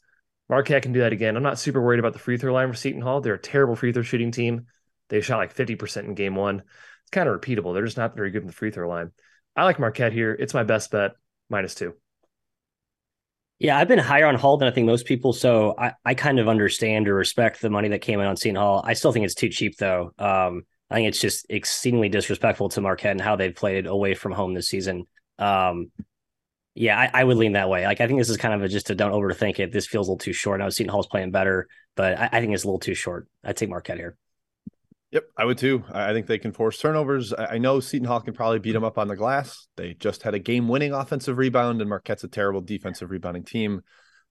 Marquette 0.48 0.82
can 0.82 0.92
do 0.92 1.00
that 1.00 1.12
again. 1.12 1.36
I'm 1.36 1.42
not 1.42 1.58
super 1.58 1.82
worried 1.82 2.00
about 2.00 2.12
the 2.12 2.18
free 2.18 2.36
throw 2.36 2.52
line 2.52 2.68
for 2.68 2.76
Seton 2.76 3.02
Hall. 3.02 3.20
They're 3.20 3.34
a 3.34 3.40
terrible 3.40 3.76
free 3.76 3.92
throw 3.92 4.02
shooting 4.02 4.30
team. 4.30 4.66
They 5.08 5.20
shot 5.20 5.38
like 5.38 5.54
50% 5.54 6.04
in 6.04 6.14
game 6.14 6.36
one. 6.36 6.60
It's 6.60 7.10
kind 7.10 7.28
of 7.28 7.38
repeatable. 7.38 7.74
They're 7.74 7.84
just 7.84 7.96
not 7.96 8.14
very 8.14 8.30
good 8.30 8.42
in 8.42 8.46
the 8.46 8.52
free 8.52 8.70
throw 8.70 8.88
line. 8.88 9.10
I 9.58 9.64
like 9.64 9.80
Marquette 9.80 10.12
here. 10.12 10.32
It's 10.38 10.54
my 10.54 10.62
best 10.62 10.92
bet, 10.92 11.16
minus 11.50 11.74
two. 11.74 11.94
Yeah, 13.58 13.76
I've 13.76 13.88
been 13.88 13.98
higher 13.98 14.26
on 14.26 14.36
Hall 14.36 14.56
than 14.56 14.68
I 14.68 14.70
think 14.70 14.86
most 14.86 15.04
people, 15.04 15.32
so 15.32 15.74
I, 15.76 15.94
I 16.04 16.14
kind 16.14 16.38
of 16.38 16.48
understand 16.48 17.08
or 17.08 17.14
respect 17.14 17.60
the 17.60 17.68
money 17.68 17.88
that 17.88 17.98
came 17.98 18.20
in 18.20 18.26
on 18.26 18.36
Seton 18.36 18.54
Hall. 18.54 18.84
I 18.86 18.92
still 18.92 19.10
think 19.10 19.24
it's 19.24 19.34
too 19.34 19.48
cheap, 19.48 19.76
though. 19.76 20.12
Um, 20.16 20.62
I 20.88 20.94
think 20.94 21.08
it's 21.08 21.20
just 21.20 21.46
exceedingly 21.50 22.08
disrespectful 22.08 22.68
to 22.68 22.80
Marquette 22.80 23.10
and 23.10 23.20
how 23.20 23.34
they've 23.34 23.54
played 23.54 23.86
away 23.86 24.14
from 24.14 24.30
home 24.30 24.54
this 24.54 24.68
season. 24.68 25.06
Um, 25.40 25.90
yeah, 26.76 26.96
I, 26.96 27.10
I, 27.12 27.24
would 27.24 27.36
lean 27.36 27.54
that 27.54 27.68
way. 27.68 27.84
Like, 27.84 28.00
I 28.00 28.06
think 28.06 28.20
this 28.20 28.30
is 28.30 28.36
kind 28.36 28.54
of 28.54 28.62
a, 28.62 28.68
just 28.68 28.90
a 28.90 28.94
don't 28.94 29.10
overthink 29.10 29.58
it. 29.58 29.72
This 29.72 29.88
feels 29.88 30.06
a 30.06 30.12
little 30.12 30.24
too 30.24 30.32
short. 30.32 30.60
Now 30.60 30.68
Seton 30.68 30.92
Hall's 30.92 31.08
playing 31.08 31.32
better, 31.32 31.66
but 31.96 32.16
I, 32.16 32.28
I 32.30 32.40
think 32.40 32.54
it's 32.54 32.62
a 32.62 32.68
little 32.68 32.78
too 32.78 32.94
short. 32.94 33.26
I'd 33.42 33.56
take 33.56 33.70
Marquette 33.70 33.98
here. 33.98 34.16
Yep, 35.10 35.24
I 35.38 35.44
would 35.46 35.56
too. 35.56 35.84
I 35.90 36.12
think 36.12 36.26
they 36.26 36.38
can 36.38 36.52
force 36.52 36.78
turnovers. 36.78 37.32
I 37.32 37.56
know 37.56 37.80
Seton 37.80 38.06
Hall 38.06 38.20
can 38.20 38.34
probably 38.34 38.58
beat 38.58 38.72
them 38.72 38.84
up 38.84 38.98
on 38.98 39.08
the 39.08 39.16
glass. 39.16 39.66
They 39.76 39.94
just 39.94 40.22
had 40.22 40.34
a 40.34 40.38
game-winning 40.38 40.92
offensive 40.92 41.38
rebound, 41.38 41.80
and 41.80 41.88
Marquette's 41.88 42.24
a 42.24 42.28
terrible 42.28 42.60
defensive 42.60 43.10
rebounding 43.10 43.44
team. 43.44 43.80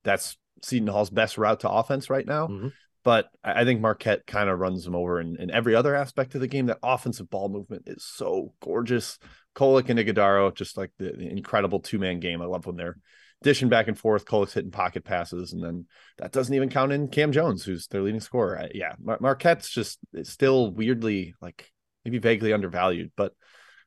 That's 0.04 0.38
Seton 0.62 0.88
Hall's 0.88 1.10
best 1.10 1.38
route 1.40 1.62
to 1.62 1.70
offense 1.70 2.12
right 2.12 2.26
now. 2.26 2.48
Mm-hmm. 2.48 2.68
But 3.04 3.30
I 3.44 3.64
think 3.64 3.80
Marquette 3.80 4.28
kind 4.28 4.50
of 4.50 4.60
runs 4.60 4.84
them 4.84 4.96
over 4.96 5.22
in, 5.22 5.38
in 5.38 5.50
every 5.50 5.74
other 5.76 5.96
aspect 5.96 6.36
of 6.36 6.42
the 6.42 6.48
game. 6.48 6.66
That 6.66 6.80
offensive 6.84 7.30
ball 7.30 7.48
movement 7.48 7.84
is 7.88 8.04
so 8.04 8.54
gorgeous. 8.62 9.18
Kolek 9.56 9.90
and 9.90 9.98
Ighodaro, 9.98 10.54
just 10.54 10.78
like 10.78 10.92
the, 11.00 11.14
the 11.14 11.28
incredible 11.28 11.80
two-man 11.80 12.20
game. 12.20 12.42
I 12.42 12.46
love 12.46 12.66
when 12.66 12.76
they're 12.76 12.98
dishing 13.44 13.70
back 13.70 13.88
and 13.88 13.98
forth. 13.98 14.26
Kolek's 14.26 14.54
hitting 14.54 14.72
pocket 14.72 15.04
passes, 15.04 15.54
and 15.54 15.64
then 15.64 15.86
that 16.18 16.32
doesn't 16.32 16.54
even 16.54 16.70
count 16.70 16.92
in 16.92 17.08
Cam 17.08 17.32
Jones, 17.32 17.64
who's 17.64 17.88
their 17.88 18.02
leading 18.02 18.20
scorer. 18.20 18.60
I, 18.60 18.72
yeah, 18.74 18.94
Mar- 19.00 19.20
Marquette's 19.20 19.70
just 19.70 20.00
still 20.24 20.72
weirdly 20.72 21.36
like 21.42 21.72
maybe 22.06 22.20
vaguely 22.20 22.54
undervalued, 22.54 23.12
but 23.16 23.34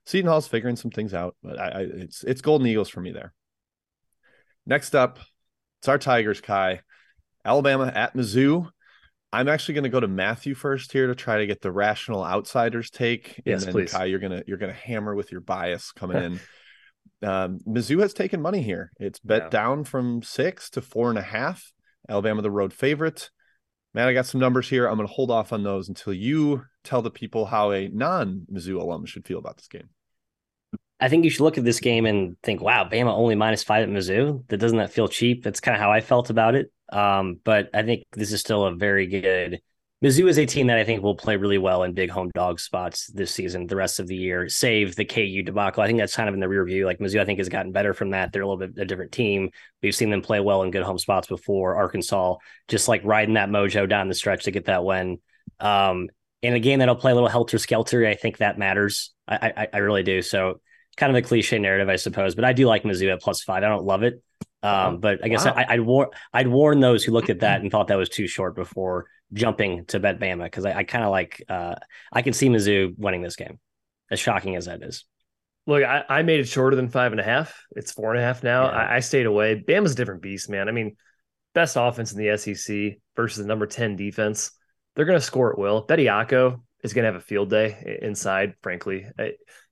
Seton 0.07 0.29
Hall's 0.29 0.49
figuring 0.49 0.77
some 0.77 0.91
things 0.91 1.15
out. 1.15 1.37
But 1.43 1.59
I, 1.59 1.69
I, 1.69 1.81
it's 1.81 2.25
it's 2.25 2.41
Golden 2.41 2.67
Eagles 2.67 2.89
for 2.89 3.01
me 3.01 3.13
there. 3.13 3.33
Next 4.67 4.95
up, 4.95 5.19
it's 5.81 5.89
our 5.89 5.99
Tigers, 5.99 6.41
Ky. 6.41 6.81
Alabama 7.45 7.91
at 7.95 8.15
Mizzou. 8.15 8.69
I'm 9.33 9.49
actually 9.49 9.75
going 9.75 9.85
to 9.85 9.91
go 9.91 10.01
to 10.01 10.09
Matthew 10.09 10.55
first 10.55 10.93
here 10.93 11.07
to 11.07 11.15
try 11.15 11.39
to 11.39 11.47
get 11.47 11.61
the 11.61 11.71
rational 11.71 12.25
outsiders 12.25 12.91
take. 12.91 13.41
Yes, 13.45 13.63
and 13.63 13.69
then 13.69 13.73
please. 13.73 13.95
Ky, 13.95 14.09
you're 14.09 14.19
gonna 14.19 14.43
you're 14.47 14.59
gonna 14.59 14.73
hammer 14.73 15.15
with 15.15 15.31
your 15.31 15.41
bias 15.41 15.93
coming 15.93 16.17
in. 16.23 16.41
Um, 17.23 17.61
Mizzou 17.67 18.01
has 18.01 18.15
taken 18.15 18.41
money 18.41 18.63
here. 18.63 18.93
It's 18.99 19.19
bet 19.19 19.43
yeah. 19.43 19.49
down 19.51 19.85
from 19.85 20.23
six 20.23 20.71
to 20.71 20.83
four 20.83 21.11
and 21.11 21.19
a 21.19 21.23
half. 21.23 21.73
Alabama, 22.09 22.43
the 22.43 22.51
road 22.51 22.73
favorite. 22.73 23.31
Man, 23.93 24.07
I 24.07 24.13
got 24.13 24.27
some 24.27 24.41
numbers 24.41 24.69
here. 24.69 24.87
I'm 24.87 24.97
going 24.97 25.09
to 25.09 25.13
hold 25.13 25.31
off 25.31 25.53
on 25.53 25.63
those 25.63 25.89
until 25.89 26.13
you 26.13 26.65
tell 26.85 27.03
the 27.03 27.11
people 27.11 27.47
how 27.47 27.73
a 27.73 27.89
non 27.89 28.47
Mizzou 28.53 28.81
alum 28.81 29.05
should 29.05 29.27
feel 29.27 29.39
about 29.39 29.57
this 29.57 29.69
game. 29.69 29.89
I 31.01 31.09
think 31.09 31.25
you 31.25 31.31
should 31.31 31.43
look 31.43 31.59
at 31.59 31.65
this 31.65 31.81
game 31.81 32.07
and 32.07 32.37
think, 32.43 32.61
wow, 32.61 32.89
Bama 32.89 33.13
only 33.13 33.35
minus 33.35 33.65
five 33.65 33.83
at 33.83 33.89
Mizzou. 33.89 34.47
That 34.49 34.59
doesn't 34.59 34.79
that 34.79 34.93
feel 34.93 35.09
cheap? 35.09 35.43
That's 35.43 35.61
kind 35.61 35.75
of 35.75 35.81
how 35.81 35.91
I 35.91 36.01
felt 36.01 36.31
about 36.31 36.55
it. 36.55 36.71
Um, 36.93 37.41
but 37.43 37.71
I 37.73 37.83
think 37.83 38.05
this 38.13 38.33
is 38.33 38.41
still 38.41 38.65
a 38.65 38.75
very 38.75 39.07
good. 39.07 39.61
Mizzou 40.03 40.31
is 40.31 40.39
a 40.39 40.47
team 40.47 40.69
that 40.69 40.79
I 40.79 40.85
think 40.85 41.03
will 41.03 41.15
play 41.15 41.37
really 41.37 41.59
well 41.59 41.83
in 41.83 41.93
big 41.93 42.09
home 42.09 42.31
dog 42.35 42.59
spots 42.59 43.09
this 43.09 43.33
season, 43.33 43.67
the 43.67 43.77
rest 43.77 44.01
of 44.01 44.07
the 44.07 44.17
year, 44.17 44.49
save 44.49 44.97
the 44.97 45.05
KU 45.05 45.43
debacle. 45.43 45.83
I 45.83 45.87
think 45.87 45.99
that's 45.99 46.17
kind 46.17 46.27
of 46.27 46.35
in 46.35 46.41
the 46.41 46.49
rear 46.49 46.65
view. 46.65 46.87
Like 46.87 47.01
Mizzou, 47.01 47.21
I 47.21 47.27
think 47.27 47.39
has 47.39 47.51
gotten 47.51 47.71
better 47.71 47.93
from 47.93 48.11
that. 48.11 48.33
They're 48.33 48.41
a 48.41 48.49
little 48.49 48.67
bit 48.67 48.81
a 48.81 48.87
different 48.87 49.13
team. 49.13 49.51
We've 49.83 49.95
seen 49.95 50.09
them 50.09 50.23
play 50.23 50.41
well 50.41 50.63
in 50.63 50.71
good 50.71 50.85
home 50.85 50.97
spots 50.97 51.29
before. 51.29 51.77
Arkansas 51.77 52.37
just 52.67 52.89
like 52.89 53.03
riding 53.05 53.35
that 53.35 53.51
mojo 53.51 53.87
down 53.87 54.09
the 54.09 54.15
stretch 54.15 54.45
to 54.45 54.51
get 54.51 54.65
that 54.67 54.85
win. 54.85 55.19
Um, 55.59 56.09
in 56.41 56.55
a 56.55 56.61
game 56.61 56.79
that'll 56.79 56.97
play 56.97 57.13
a 57.13 57.15
little 57.15 57.29
helter 57.29 57.59
skelter, 57.59 58.07
I 58.07 58.15
think 58.15 58.39
that 58.39 58.59
matters. 58.59 59.13
I, 59.29 59.53
I, 59.55 59.69
I 59.75 59.79
really 59.79 60.03
do. 60.03 60.23
So 60.23 60.63
kind 60.97 61.15
of 61.15 61.23
a 61.23 61.27
cliche 61.27 61.59
narrative, 61.59 61.91
I 61.91 61.97
suppose, 61.97 62.35
but 62.35 62.47
I 62.47 62.55
do 62.55 62.67
like 62.67 62.85
Mizzou 62.85 63.13
at 63.13 63.21
plus 63.21 63.43
five. 63.43 63.63
I 63.63 63.69
don't 63.69 63.85
love 63.85 64.03
it. 64.03 64.23
Um, 64.63 64.99
but 64.99 65.23
I 65.23 65.29
guess 65.29 65.45
wow. 65.45 65.55
I, 65.57 65.79
would 65.79 65.87
war- 65.87 66.11
I'd 66.33 66.49
warn 66.49 66.81
those 66.81 67.05
who 67.05 67.13
looked 67.13 67.31
at 67.31 67.41
that 67.41 67.61
and 67.63 67.71
thought 67.71 67.89
that 67.89 67.99
was 67.99 68.09
too 68.09 68.27
short 68.27 68.57
before 68.57 69.07
jumping 69.33 69.85
to 69.87 70.01
bet 70.01 70.19
Bama 70.19 70.45
because 70.45 70.65
I, 70.65 70.79
I 70.79 70.85
kind 70.85 71.05
of 71.05 71.11
like 71.11 71.43
uh, 71.49 71.77
I 72.13 72.23
can 72.23 72.33
see 72.33 72.49
Mizzou 72.49 72.95
winning 72.99 73.23
this 73.23 73.37
game, 73.37 73.59
as 74.11 74.21
shocking 74.21 74.57
as 74.57 74.67
that 74.67 74.83
is. 74.83 75.05
Look, 75.67 75.85
I, 75.85 76.05
I 76.09 76.23
made 76.23 76.41
it 76.41 76.49
shorter 76.49 76.77
than 76.77 76.89
five 76.89 77.13
and 77.13 77.21
a 77.21 77.25
half. 77.25 77.63
It's 77.77 77.93
four 77.93 78.13
and 78.13 78.21
a 78.21 78.25
half 78.25 78.43
now. 78.43 78.65
Yeah. 78.65 78.77
I, 78.77 78.97
I 78.97 79.01
stayed 79.01 79.27
away. 79.27 79.63
Bama's 79.67 79.93
a 79.93 79.97
different 79.97 80.23
beast, 80.23 80.51
man. 80.51 80.69
I 80.69 80.73
mean, 80.73 80.97
best 81.55 81.77
offense 81.79 82.13
in 82.13 82.19
the 82.19 82.37
SEC 82.37 82.99
versus 83.15 83.39
the 83.39 83.47
number 83.47 83.67
ten 83.67 83.97
defense. 83.97 84.53
They're 84.97 85.05
going 85.05 85.19
to 85.19 85.25
score 85.25 85.53
at 85.53 85.59
will. 85.59 85.83
Betty 85.83 86.07
Bediako 86.07 86.61
is 86.83 86.93
going 86.93 87.05
to 87.05 87.13
have 87.13 87.21
a 87.21 87.25
field 87.25 87.51
day 87.51 87.99
inside. 88.03 88.55
Frankly, 88.63 89.07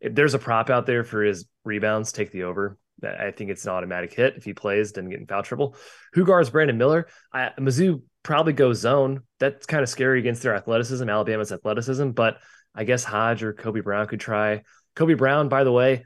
if 0.01 0.15
there's 0.15 0.35
a 0.35 0.39
prop 0.39 0.71
out 0.71 0.87
there 0.87 1.05
for 1.05 1.23
his 1.23 1.47
rebounds, 1.65 2.13
take 2.13 2.31
the 2.31 2.45
over. 2.45 2.79
I 3.03 3.31
think 3.31 3.51
it's 3.51 3.65
an 3.65 3.71
automatic 3.71 4.13
hit 4.13 4.37
if 4.37 4.45
he 4.45 4.55
plays, 4.55 4.93
doesn't 4.93 5.11
get 5.11 5.21
in 5.21 5.27
foul 5.27 5.43
trouble. 5.43 5.77
Who 6.15 6.25
guards 6.25 6.51
Brandon 6.51 6.79
Miller? 6.79 7.07
I, 7.33 7.51
Mizzou 7.59 8.03
probably 8.23 8.53
go 8.53 8.73
zone. 8.73 9.23
That's 9.41 9.67
kind 9.67 9.83
of 9.83 9.89
scary 9.89 10.19
against 10.19 10.43
their 10.43 10.55
athleticism, 10.55 11.09
Alabama's 11.09 11.53
athleticism. 11.53 12.11
But 12.11 12.39
I 12.75 12.85
guess 12.85 13.05
Hodge 13.05 13.43
or 13.43 13.53
Kobe 13.53 13.81
Brown 13.81 14.07
could 14.07 14.21
try. 14.21 14.63
Kobe 14.95 15.15
Brown, 15.15 15.49
by 15.49 15.65
the 15.65 15.73
way, 15.73 16.05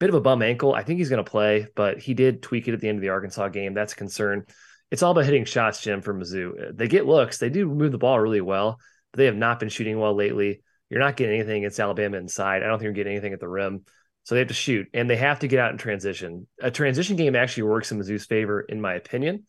bit 0.00 0.08
of 0.08 0.14
a 0.14 0.20
bum 0.20 0.42
ankle. 0.42 0.74
I 0.74 0.82
think 0.82 0.98
he's 0.98 1.10
going 1.10 1.24
to 1.24 1.30
play, 1.30 1.66
but 1.74 1.98
he 1.98 2.14
did 2.14 2.42
tweak 2.42 2.68
it 2.68 2.74
at 2.74 2.80
the 2.80 2.88
end 2.88 2.98
of 2.98 3.02
the 3.02 3.08
Arkansas 3.10 3.48
game. 3.48 3.74
That's 3.74 3.92
a 3.92 3.96
concern. 3.96 4.46
It's 4.90 5.02
all 5.02 5.12
about 5.12 5.24
hitting 5.24 5.44
shots, 5.44 5.82
Jim, 5.82 6.00
for 6.00 6.14
Mizzou. 6.14 6.76
They 6.76 6.88
get 6.88 7.06
looks. 7.06 7.38
They 7.38 7.50
do 7.50 7.68
move 7.68 7.92
the 7.92 7.98
ball 7.98 8.18
really 8.18 8.40
well, 8.40 8.80
but 9.12 9.18
they 9.18 9.26
have 9.26 9.36
not 9.36 9.60
been 9.60 9.68
shooting 9.68 9.98
well 9.98 10.14
lately. 10.14 10.62
You're 10.88 11.00
not 11.00 11.16
getting 11.16 11.34
anything 11.34 11.58
against 11.58 11.80
Alabama 11.80 12.16
inside. 12.16 12.62
I 12.62 12.66
don't 12.66 12.78
think 12.78 12.84
you're 12.84 12.92
getting 12.94 13.12
anything 13.12 13.34
at 13.34 13.40
the 13.40 13.48
rim. 13.48 13.84
So 14.24 14.34
they 14.34 14.40
have 14.40 14.48
to 14.48 14.54
shoot 14.54 14.88
and 14.94 15.08
they 15.08 15.16
have 15.16 15.40
to 15.40 15.48
get 15.48 15.58
out 15.58 15.72
in 15.72 15.78
transition. 15.78 16.46
A 16.60 16.70
transition 16.70 17.16
game 17.16 17.34
actually 17.34 17.64
works 17.64 17.92
in 17.92 17.98
Mizzou's 17.98 18.26
favor, 18.26 18.60
in 18.60 18.80
my 18.80 18.94
opinion. 18.94 19.46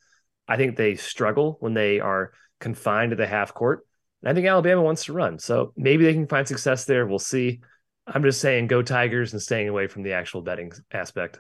I 0.50 0.58
think 0.58 0.76
they 0.76 0.96
struggle 0.96 1.58
when 1.60 1.76
they 1.76 2.00
are 2.00 2.32
confined 2.60 3.12
to 3.12 3.16
the 3.16 3.28
half 3.28 3.54
court. 3.54 3.86
And 4.22 4.30
I 4.30 4.34
think 4.34 4.48
Alabama 4.48 4.82
wants 4.82 5.06
to 5.06 5.14
run. 5.14 5.40
So 5.40 5.74
maybe 5.78 6.04
they 6.04 6.14
can 6.14 6.28
find 6.28 6.48
success 6.48 6.86
there. 6.86 7.06
We'll 7.06 7.20
see. 7.20 7.62
I'm 8.08 8.24
just 8.24 8.42
saying 8.42 8.68
go 8.68 8.82
Tigers 8.82 9.32
and 9.34 9.42
staying 9.42 9.70
away 9.70 9.88
from 9.88 10.02
the 10.02 10.14
actual 10.14 10.42
betting 10.42 10.72
aspect. 10.92 11.40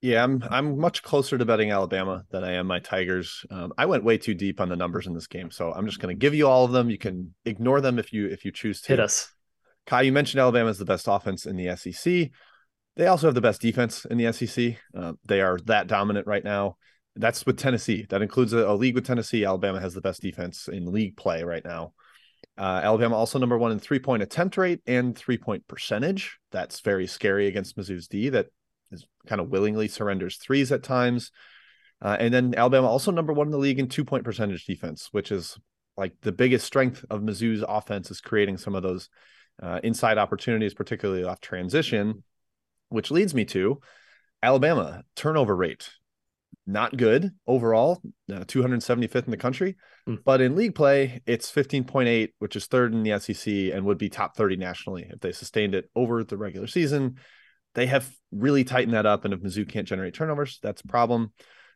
Yeah, 0.00 0.22
I'm 0.22 0.42
I'm 0.48 0.78
much 0.78 1.02
closer 1.02 1.36
to 1.36 1.44
betting 1.44 1.72
Alabama 1.72 2.24
than 2.30 2.44
I 2.44 2.52
am 2.52 2.68
my 2.68 2.78
Tigers. 2.78 3.44
Um, 3.50 3.72
I 3.76 3.86
went 3.86 4.04
way 4.04 4.16
too 4.16 4.32
deep 4.32 4.60
on 4.60 4.68
the 4.68 4.76
numbers 4.76 5.08
in 5.08 5.12
this 5.12 5.26
game, 5.26 5.50
so 5.50 5.72
I'm 5.72 5.86
just 5.86 5.98
going 5.98 6.14
to 6.14 6.18
give 6.18 6.34
you 6.34 6.46
all 6.46 6.64
of 6.64 6.70
them. 6.70 6.88
You 6.88 6.98
can 6.98 7.34
ignore 7.44 7.80
them 7.80 7.98
if 7.98 8.12
you 8.12 8.28
if 8.28 8.44
you 8.44 8.52
choose 8.52 8.80
to. 8.82 8.88
Hit 8.92 9.00
us, 9.00 9.32
Ky. 9.86 10.06
You 10.06 10.12
mentioned 10.12 10.40
Alabama 10.40 10.70
is 10.70 10.78
the 10.78 10.84
best 10.84 11.08
offense 11.08 11.46
in 11.46 11.56
the 11.56 11.76
SEC. 11.76 12.30
They 12.94 13.06
also 13.06 13.26
have 13.26 13.34
the 13.34 13.40
best 13.40 13.60
defense 13.60 14.04
in 14.04 14.18
the 14.18 14.32
SEC. 14.32 14.76
Uh, 14.96 15.14
they 15.24 15.40
are 15.40 15.58
that 15.66 15.88
dominant 15.88 16.28
right 16.28 16.44
now. 16.44 16.76
That's 17.18 17.44
with 17.44 17.58
Tennessee. 17.58 18.06
That 18.08 18.22
includes 18.22 18.52
a, 18.52 18.58
a, 18.58 18.74
league 18.74 18.94
with 18.94 19.06
Tennessee. 19.06 19.44
Alabama 19.44 19.80
has 19.80 19.94
the 19.94 20.00
best 20.00 20.22
defense 20.22 20.68
in 20.68 20.92
league 20.92 21.16
play 21.16 21.42
right 21.42 21.64
now. 21.64 21.92
Uh, 22.56 22.80
Alabama 22.82 23.16
also 23.16 23.38
number 23.38 23.58
one 23.58 23.72
in 23.72 23.78
three 23.78 23.98
point 23.98 24.22
attempt 24.22 24.56
rate 24.56 24.80
and 24.86 25.16
three 25.16 25.38
point 25.38 25.66
percentage. 25.68 26.38
That's 26.50 26.80
very 26.80 27.06
scary 27.06 27.46
against 27.46 27.76
Mizzou's 27.76 28.08
D 28.08 28.30
that 28.30 28.46
is 28.90 29.06
kind 29.26 29.40
of 29.40 29.48
willingly 29.48 29.88
surrenders 29.88 30.36
threes 30.36 30.72
at 30.72 30.82
times. 30.82 31.30
Uh, 32.00 32.16
and 32.18 32.32
then 32.32 32.54
Alabama 32.56 32.86
also 32.86 33.10
number 33.10 33.32
one 33.32 33.48
in 33.48 33.52
the 33.52 33.58
league 33.58 33.78
in 33.78 33.88
two 33.88 34.04
point 34.04 34.24
percentage 34.24 34.64
defense, 34.64 35.08
which 35.12 35.32
is 35.32 35.58
like 35.96 36.14
the 36.22 36.32
biggest 36.32 36.64
strength 36.64 37.04
of 37.10 37.20
Mizzou's 37.20 37.64
offense 37.68 38.10
is 38.10 38.20
creating 38.20 38.56
some 38.56 38.74
of 38.74 38.82
those 38.82 39.08
uh, 39.60 39.80
inside 39.82 40.18
opportunities, 40.18 40.74
particularly 40.74 41.24
off 41.24 41.40
transition 41.40 42.22
which 42.88 43.10
leads 43.10 43.34
me 43.34 43.44
to 43.46 43.80
Alabama 44.42 45.02
turnover 45.16 45.54
rate. 45.54 45.90
Not 46.70 46.98
good 46.98 47.30
overall, 47.46 48.02
uh, 48.30 48.40
275th 48.40 49.24
in 49.24 49.30
the 49.30 49.38
country, 49.38 49.76
mm. 50.06 50.18
but 50.22 50.42
in 50.42 50.54
league 50.54 50.74
play, 50.74 51.22
it's 51.24 51.50
15.8, 51.50 52.28
which 52.40 52.56
is 52.56 52.66
third 52.66 52.92
in 52.92 53.02
the 53.02 53.18
SEC 53.18 53.50
and 53.72 53.86
would 53.86 53.96
be 53.96 54.10
top 54.10 54.36
30 54.36 54.58
nationally 54.58 55.06
if 55.08 55.18
they 55.20 55.32
sustained 55.32 55.74
it 55.74 55.88
over 55.96 56.22
the 56.22 56.36
regular 56.36 56.66
season. 56.66 57.16
They 57.74 57.86
have 57.86 58.14
really 58.32 58.64
tightened 58.64 58.92
that 58.92 59.06
up, 59.06 59.24
and 59.24 59.32
if 59.32 59.40
Mizzou 59.40 59.66
can't 59.66 59.88
generate 59.88 60.12
turnovers, 60.12 60.58
that's 60.62 60.82
a 60.82 60.86
problem. 60.86 61.32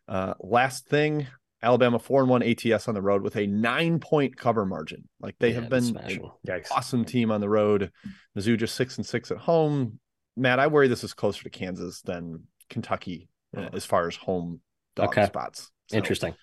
Uh, 0.07 0.35
last 0.41 0.87
thing, 0.87 1.27
Alabama 1.63 1.99
four 1.99 2.21
and 2.21 2.29
one 2.29 2.43
ATS 2.43 2.87
on 2.87 2.95
the 2.95 3.01
road 3.01 3.23
with 3.23 3.37
a 3.37 3.47
nine 3.47 3.99
point 3.99 4.37
cover 4.37 4.67
margin. 4.67 5.09
Like 5.21 5.37
they 5.39 5.53
yeah, 5.53 5.61
have 5.61 5.71
been 5.71 5.97
an 5.97 6.63
awesome 6.71 7.07
team 7.07 7.31
on 7.31 7.41
the 7.41 7.49
road. 7.49 7.91
Mizzou 8.37 8.59
just 8.59 8.75
six 8.75 8.99
and 8.99 9.07
six 9.07 9.31
at 9.31 9.39
home. 9.39 9.99
Matt, 10.37 10.59
I 10.59 10.67
worry 10.67 10.89
this 10.89 11.03
is 11.03 11.15
closer 11.15 11.45
to 11.45 11.51
Kansas 11.51 12.03
than 12.03 12.43
Kentucky 12.69 13.31
uh, 13.57 13.69
as 13.73 13.87
far 13.87 14.07
as 14.07 14.17
home 14.17 14.61
dog 14.97 15.09
okay. 15.09 15.27
spots. 15.27 15.71
So 15.89 15.97
Interesting. 15.97 16.35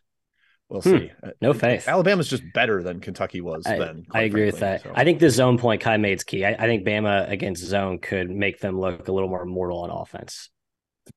We'll 0.70 0.82
hmm. 0.82 0.90
see. 0.90 1.12
Uh, 1.24 1.32
no 1.42 1.54
faith. 1.54 1.88
Alabama's 1.88 2.30
just 2.30 2.44
better 2.54 2.84
than 2.84 3.00
Kentucky 3.00 3.42
was 3.42 3.66
I, 3.66 3.80
then. 3.80 4.06
I 4.12 4.22
agree 4.22 4.42
frankly, 4.42 4.46
with 4.52 4.60
that. 4.60 4.84
So. 4.84 4.92
I 4.96 5.04
think 5.04 5.20
the 5.20 5.30
zone 5.32 5.58
point 5.58 5.84
Ky 5.84 5.98
made's 5.98 6.24
key. 6.24 6.46
I, 6.46 6.52
I, 6.52 6.68
think 6.68 6.86
Bama 6.86 7.30
against 7.30 7.64
zone 7.64 7.98
could 7.98 8.30
make 8.30 8.60
them 8.60 8.80
look 8.80 9.08
a 9.08 9.12
little 9.12 9.30
more 9.30 9.46
mortal 9.46 9.80
on 9.80 9.90
offense. 9.90 10.50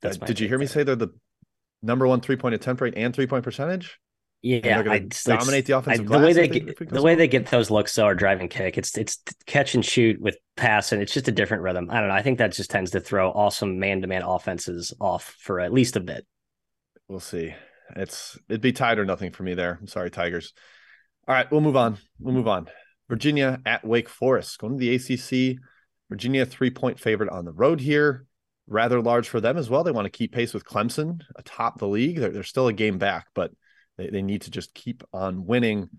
Uh, 0.02 0.08
did 0.10 0.40
you 0.40 0.48
hear 0.48 0.58
me 0.58 0.66
say 0.66 0.84
they're 0.84 0.96
the 0.96 1.10
number 1.82 2.06
one 2.06 2.22
three 2.22 2.36
point 2.36 2.54
attempt 2.54 2.80
rate 2.80 2.94
and 2.96 3.14
three 3.14 3.26
point 3.26 3.44
percentage? 3.44 3.98
Yeah, 4.44 4.82
I 4.88 4.98
dominate 5.24 5.66
the 5.66 5.78
offensive 5.78 6.10
I, 6.10 6.18
the 6.18 6.24
way 6.24 6.32
they 6.32 6.48
get, 6.48 6.88
the 6.88 7.02
way 7.02 7.14
they 7.14 7.28
get 7.28 7.46
those 7.46 7.70
looks 7.70 7.94
though 7.94 8.06
are 8.06 8.14
driving 8.14 8.48
kick. 8.48 8.76
It's 8.76 8.98
it's 8.98 9.22
catch 9.46 9.76
and 9.76 9.84
shoot 9.84 10.20
with 10.20 10.36
pass, 10.56 10.90
and 10.90 11.00
it's 11.00 11.14
just 11.14 11.28
a 11.28 11.32
different 11.32 11.62
rhythm. 11.62 11.88
I 11.90 12.00
don't 12.00 12.08
know. 12.08 12.14
I 12.14 12.22
think 12.22 12.38
that 12.38 12.52
just 12.52 12.68
tends 12.68 12.90
to 12.92 13.00
throw 13.00 13.30
awesome 13.30 13.78
man 13.78 14.00
to 14.00 14.08
man 14.08 14.22
offenses 14.22 14.92
off 15.00 15.36
for 15.38 15.60
at 15.60 15.72
least 15.72 15.94
a 15.94 16.00
bit. 16.00 16.26
We'll 17.12 17.20
see. 17.20 17.54
It's 17.94 18.38
it'd 18.48 18.62
be 18.62 18.72
tied 18.72 18.98
or 18.98 19.04
nothing 19.04 19.32
for 19.32 19.42
me 19.42 19.52
there. 19.52 19.76
I'm 19.78 19.86
sorry, 19.86 20.10
Tigers. 20.10 20.54
All 21.28 21.34
right, 21.34 21.50
we'll 21.52 21.60
move 21.60 21.76
on. 21.76 21.98
We'll 22.18 22.32
move 22.32 22.48
on. 22.48 22.68
Virginia 23.10 23.60
at 23.66 23.86
Wake 23.86 24.08
Forest 24.08 24.58
going 24.58 24.78
to 24.78 24.80
the 24.80 24.94
ACC. 24.94 25.58
Virginia 26.08 26.46
three 26.46 26.70
point 26.70 26.98
favorite 26.98 27.28
on 27.28 27.44
the 27.44 27.52
road 27.52 27.80
here. 27.80 28.24
Rather 28.66 29.02
large 29.02 29.28
for 29.28 29.42
them 29.42 29.58
as 29.58 29.68
well. 29.68 29.84
They 29.84 29.90
want 29.90 30.06
to 30.06 30.10
keep 30.10 30.32
pace 30.32 30.54
with 30.54 30.64
Clemson 30.64 31.20
atop 31.36 31.78
the 31.78 31.86
league. 31.86 32.18
They're, 32.18 32.30
they're 32.30 32.42
still 32.44 32.68
a 32.68 32.72
game 32.72 32.96
back, 32.96 33.26
but 33.34 33.50
they, 33.98 34.08
they 34.08 34.22
need 34.22 34.40
to 34.42 34.50
just 34.50 34.72
keep 34.72 35.04
on 35.12 35.44
winning. 35.44 35.90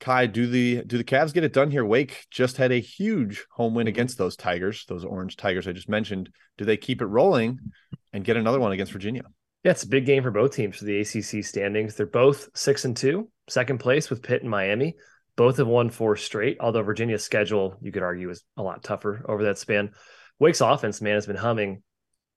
Ky, 0.00 0.26
do 0.26 0.46
the 0.46 0.84
do 0.84 0.98
the 0.98 1.04
Cavs 1.04 1.32
get 1.32 1.44
it 1.44 1.54
done 1.54 1.70
here? 1.70 1.86
Wake 1.86 2.26
just 2.30 2.58
had 2.58 2.72
a 2.72 2.78
huge 2.78 3.46
home 3.52 3.72
win 3.74 3.86
against 3.86 4.18
those 4.18 4.36
Tigers, 4.36 4.84
those 4.86 5.06
orange 5.06 5.36
Tigers 5.36 5.66
I 5.66 5.72
just 5.72 5.88
mentioned. 5.88 6.28
Do 6.58 6.66
they 6.66 6.76
keep 6.76 7.00
it 7.00 7.06
rolling 7.06 7.58
and 8.12 8.22
get 8.22 8.36
another 8.36 8.60
one 8.60 8.72
against 8.72 8.92
Virginia? 8.92 9.22
Yeah, 9.64 9.72
it's 9.72 9.82
a 9.82 9.88
big 9.88 10.06
game 10.06 10.22
for 10.22 10.30
both 10.30 10.54
teams 10.54 10.76
for 10.76 10.84
the 10.84 11.00
ACC 11.00 11.44
standings. 11.44 11.94
They're 11.94 12.06
both 12.06 12.48
six 12.54 12.84
and 12.84 12.96
two, 12.96 13.28
second 13.48 13.78
place 13.78 14.08
with 14.08 14.22
Pitt 14.22 14.42
and 14.42 14.50
Miami. 14.50 14.94
Both 15.36 15.58
have 15.58 15.66
won 15.66 15.90
four 15.90 16.16
straight, 16.16 16.58
although 16.60 16.82
Virginia's 16.82 17.24
schedule, 17.24 17.76
you 17.80 17.92
could 17.92 18.02
argue, 18.02 18.30
is 18.30 18.44
a 18.56 18.62
lot 18.62 18.82
tougher 18.82 19.24
over 19.28 19.44
that 19.44 19.58
span. 19.58 19.92
Wake's 20.38 20.60
offense, 20.60 21.00
man, 21.00 21.14
has 21.14 21.26
been 21.26 21.36
humming. 21.36 21.82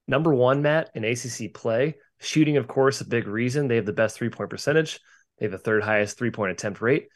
Number 0.07 0.33
one, 0.33 0.61
Matt, 0.61 0.89
in 0.95 1.03
ACC 1.03 1.53
play, 1.53 1.95
Shooting, 2.23 2.57
of 2.57 2.67
course, 2.67 3.01
a 3.01 3.05
big 3.05 3.27
reason. 3.27 3.67
They 3.67 3.77
have 3.77 3.87
the 3.87 3.93
best 3.93 4.15
three 4.15 4.29
point 4.29 4.51
percentage. 4.51 4.99
They 5.39 5.45
have 5.45 5.51
the 5.51 5.57
third 5.57 5.83
highest 5.83 6.19
three 6.19 6.29
point 6.29 6.51
attempt 6.51 6.79
rate. 6.79 7.07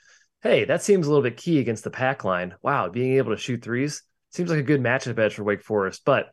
Hey, 0.42 0.66
that 0.66 0.82
seems 0.82 1.06
a 1.06 1.10
little 1.10 1.22
bit 1.22 1.38
key 1.38 1.60
against 1.60 1.84
the 1.84 1.92
pack 1.92 2.24
line. 2.24 2.56
Wow, 2.64 2.90
being 2.90 3.18
able 3.18 3.32
to 3.32 3.38
shoot 3.38 3.64
threes 3.64 4.02
seems 4.32 4.50
like 4.50 4.58
a 4.58 4.64
good 4.64 4.82
matchup 4.82 5.20
edge 5.20 5.36
for 5.36 5.44
Wake 5.44 5.62
Forest. 5.62 6.02
But 6.06 6.32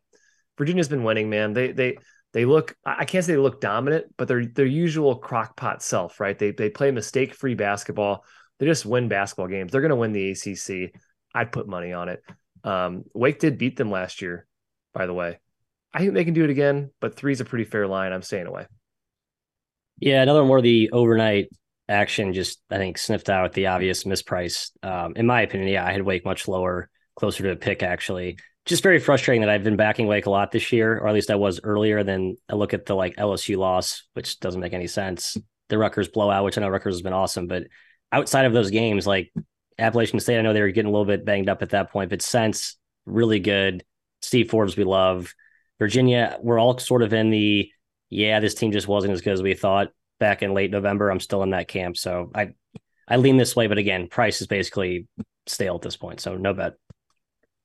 Virginia's 0.57 0.89
been 0.89 1.05
winning, 1.05 1.29
man. 1.29 1.53
They 1.53 1.73
they 1.73 1.99
they 2.33 2.45
look 2.45 2.77
I 2.85 3.05
can't 3.05 3.25
say 3.25 3.33
they 3.33 3.39
look 3.39 3.61
dominant, 3.61 4.07
but 4.17 4.29
they're 4.29 4.47
their 4.47 4.67
usual 4.67 5.21
crockpot 5.21 5.83
self, 5.83 6.21
right? 6.21 6.39
They 6.39 6.51
they 6.51 6.71
play 6.71 6.91
mistake 6.91 7.35
free 7.35 7.55
basketball. 7.55 8.25
They 8.59 8.67
just 8.67 8.87
win 8.87 9.09
basketball 9.09 9.49
games. 9.49 9.73
They're 9.73 9.81
going 9.81 9.91
to 9.91 9.97
win 9.97 10.13
the 10.13 10.31
ACC. 10.31 10.95
I'd 11.35 11.53
put 11.53 11.67
money 11.67 11.93
on 11.93 12.09
it. 12.09 12.23
Um, 12.65 13.05
Wake 13.13 13.39
did 13.39 13.59
beat 13.59 13.77
them 13.77 13.91
last 13.91 14.23
year, 14.23 14.47
by 14.95 15.07
the 15.07 15.15
way. 15.15 15.39
I 15.93 15.99
think 15.99 16.15
they 16.15 16.25
can 16.25 16.35
do 16.35 16.45
it 16.45 16.51
again, 16.51 16.91
but 17.01 17.17
three's 17.17 17.41
a 17.41 17.45
pretty 17.45 17.65
fair 17.65 17.87
line. 17.87 18.13
I'm 18.13 18.23
staying 18.23 18.47
away. 18.47 18.67
Yeah, 19.99 20.23
another 20.23 20.41
one 20.41 20.49
more 20.49 20.63
the 20.63 20.91
overnight 20.93 21.49
action 21.89 22.33
just 22.33 22.61
I 22.71 22.79
think 22.79 22.99
sniffed 22.99 23.29
out 23.29 23.53
the 23.53 23.67
obvious 23.67 24.05
misprice. 24.05 24.71
Um, 24.83 25.15
in 25.17 25.27
my 25.27 25.43
opinion, 25.43 25.69
yeah, 25.69 25.87
I 25.87 25.93
had 25.93 26.03
Wake 26.03 26.25
much 26.25 26.49
lower, 26.49 26.89
closer 27.15 27.43
to 27.43 27.51
a 27.51 27.57
pick 27.57 27.83
actually. 27.83 28.39
Just 28.65 28.83
very 28.83 29.01
frustrating 29.01 29.43
that 29.43 29.51
I've 29.51 29.65
been 29.65 29.77
backing 29.77 30.07
Wake 30.07 30.27
a 30.27 30.31
lot 30.31 30.53
this 30.53 30.73
year, 30.73 30.99
or 30.99 31.09
at 31.09 31.15
least 31.15 31.31
I 31.31 31.35
was 31.35 31.61
earlier. 31.63 32.05
Then 32.05 32.37
I 32.49 32.55
look 32.55 32.75
at 32.75 32.87
the 32.87 32.95
like 32.95 33.17
LSU 33.17 33.57
loss, 33.57 34.05
which 34.15 34.39
doesn't 34.41 34.61
make 34.61 34.73
any 34.73 34.87
sense. 34.87 35.37
The 35.69 35.79
Rutgers 35.79 36.09
blowout, 36.09 36.45
which 36.45 36.59
I 36.59 36.61
know 36.61 36.69
Rutgers 36.69 36.95
has 36.95 37.03
been 37.03 37.13
awesome, 37.13 37.47
but 37.47 37.65
outside 38.13 38.45
of 38.45 38.53
those 38.53 38.71
games, 38.71 39.07
like 39.07 39.33
Appalachian 39.79 40.21
State, 40.21 40.39
I 40.39 40.43
know 40.43 40.53
they 40.53 40.61
were 40.61 40.71
getting 40.71 40.89
a 40.89 40.93
little 40.93 41.07
bit 41.07 41.25
banged 41.25 41.49
up 41.49 41.63
at 41.63 41.71
that 41.71 41.91
point, 41.91 42.11
but 42.11 42.23
since 42.23 42.77
really 43.07 43.41
good. 43.41 43.85
Steve 44.21 44.51
Forbes, 44.51 44.77
we 44.77 44.85
love. 44.85 45.35
Virginia, 45.79 46.39
we're 46.41 46.61
all 46.61 46.79
sort 46.79 47.03
of 47.03 47.13
in 47.13 47.31
the 47.31 47.69
yeah, 48.09 48.41
this 48.41 48.55
team 48.55 48.73
just 48.73 48.87
wasn't 48.87 49.13
as 49.13 49.23
good 49.23 49.33
as 49.33 49.43
we 49.43 49.55
thought 49.55 49.89
back 50.21 50.43
in 50.43 50.53
late 50.53 50.71
November. 50.71 51.11
I'm 51.11 51.19
still 51.19 51.43
in 51.43 51.51
that 51.51 51.67
camp, 51.67 51.97
so 51.97 52.31
I 52.35 52.51
I 53.09 53.17
lean 53.17 53.37
this 53.37 53.57
way, 53.57 53.67
but 53.67 53.79
again, 53.79 54.07
price 54.07 54.41
is 54.41 54.47
basically 54.47 55.09
stale 55.47 55.75
at 55.75 55.83
this 55.83 55.97
point, 55.97 56.21
so 56.21 56.37
no 56.37 56.55
bet. 56.55 56.75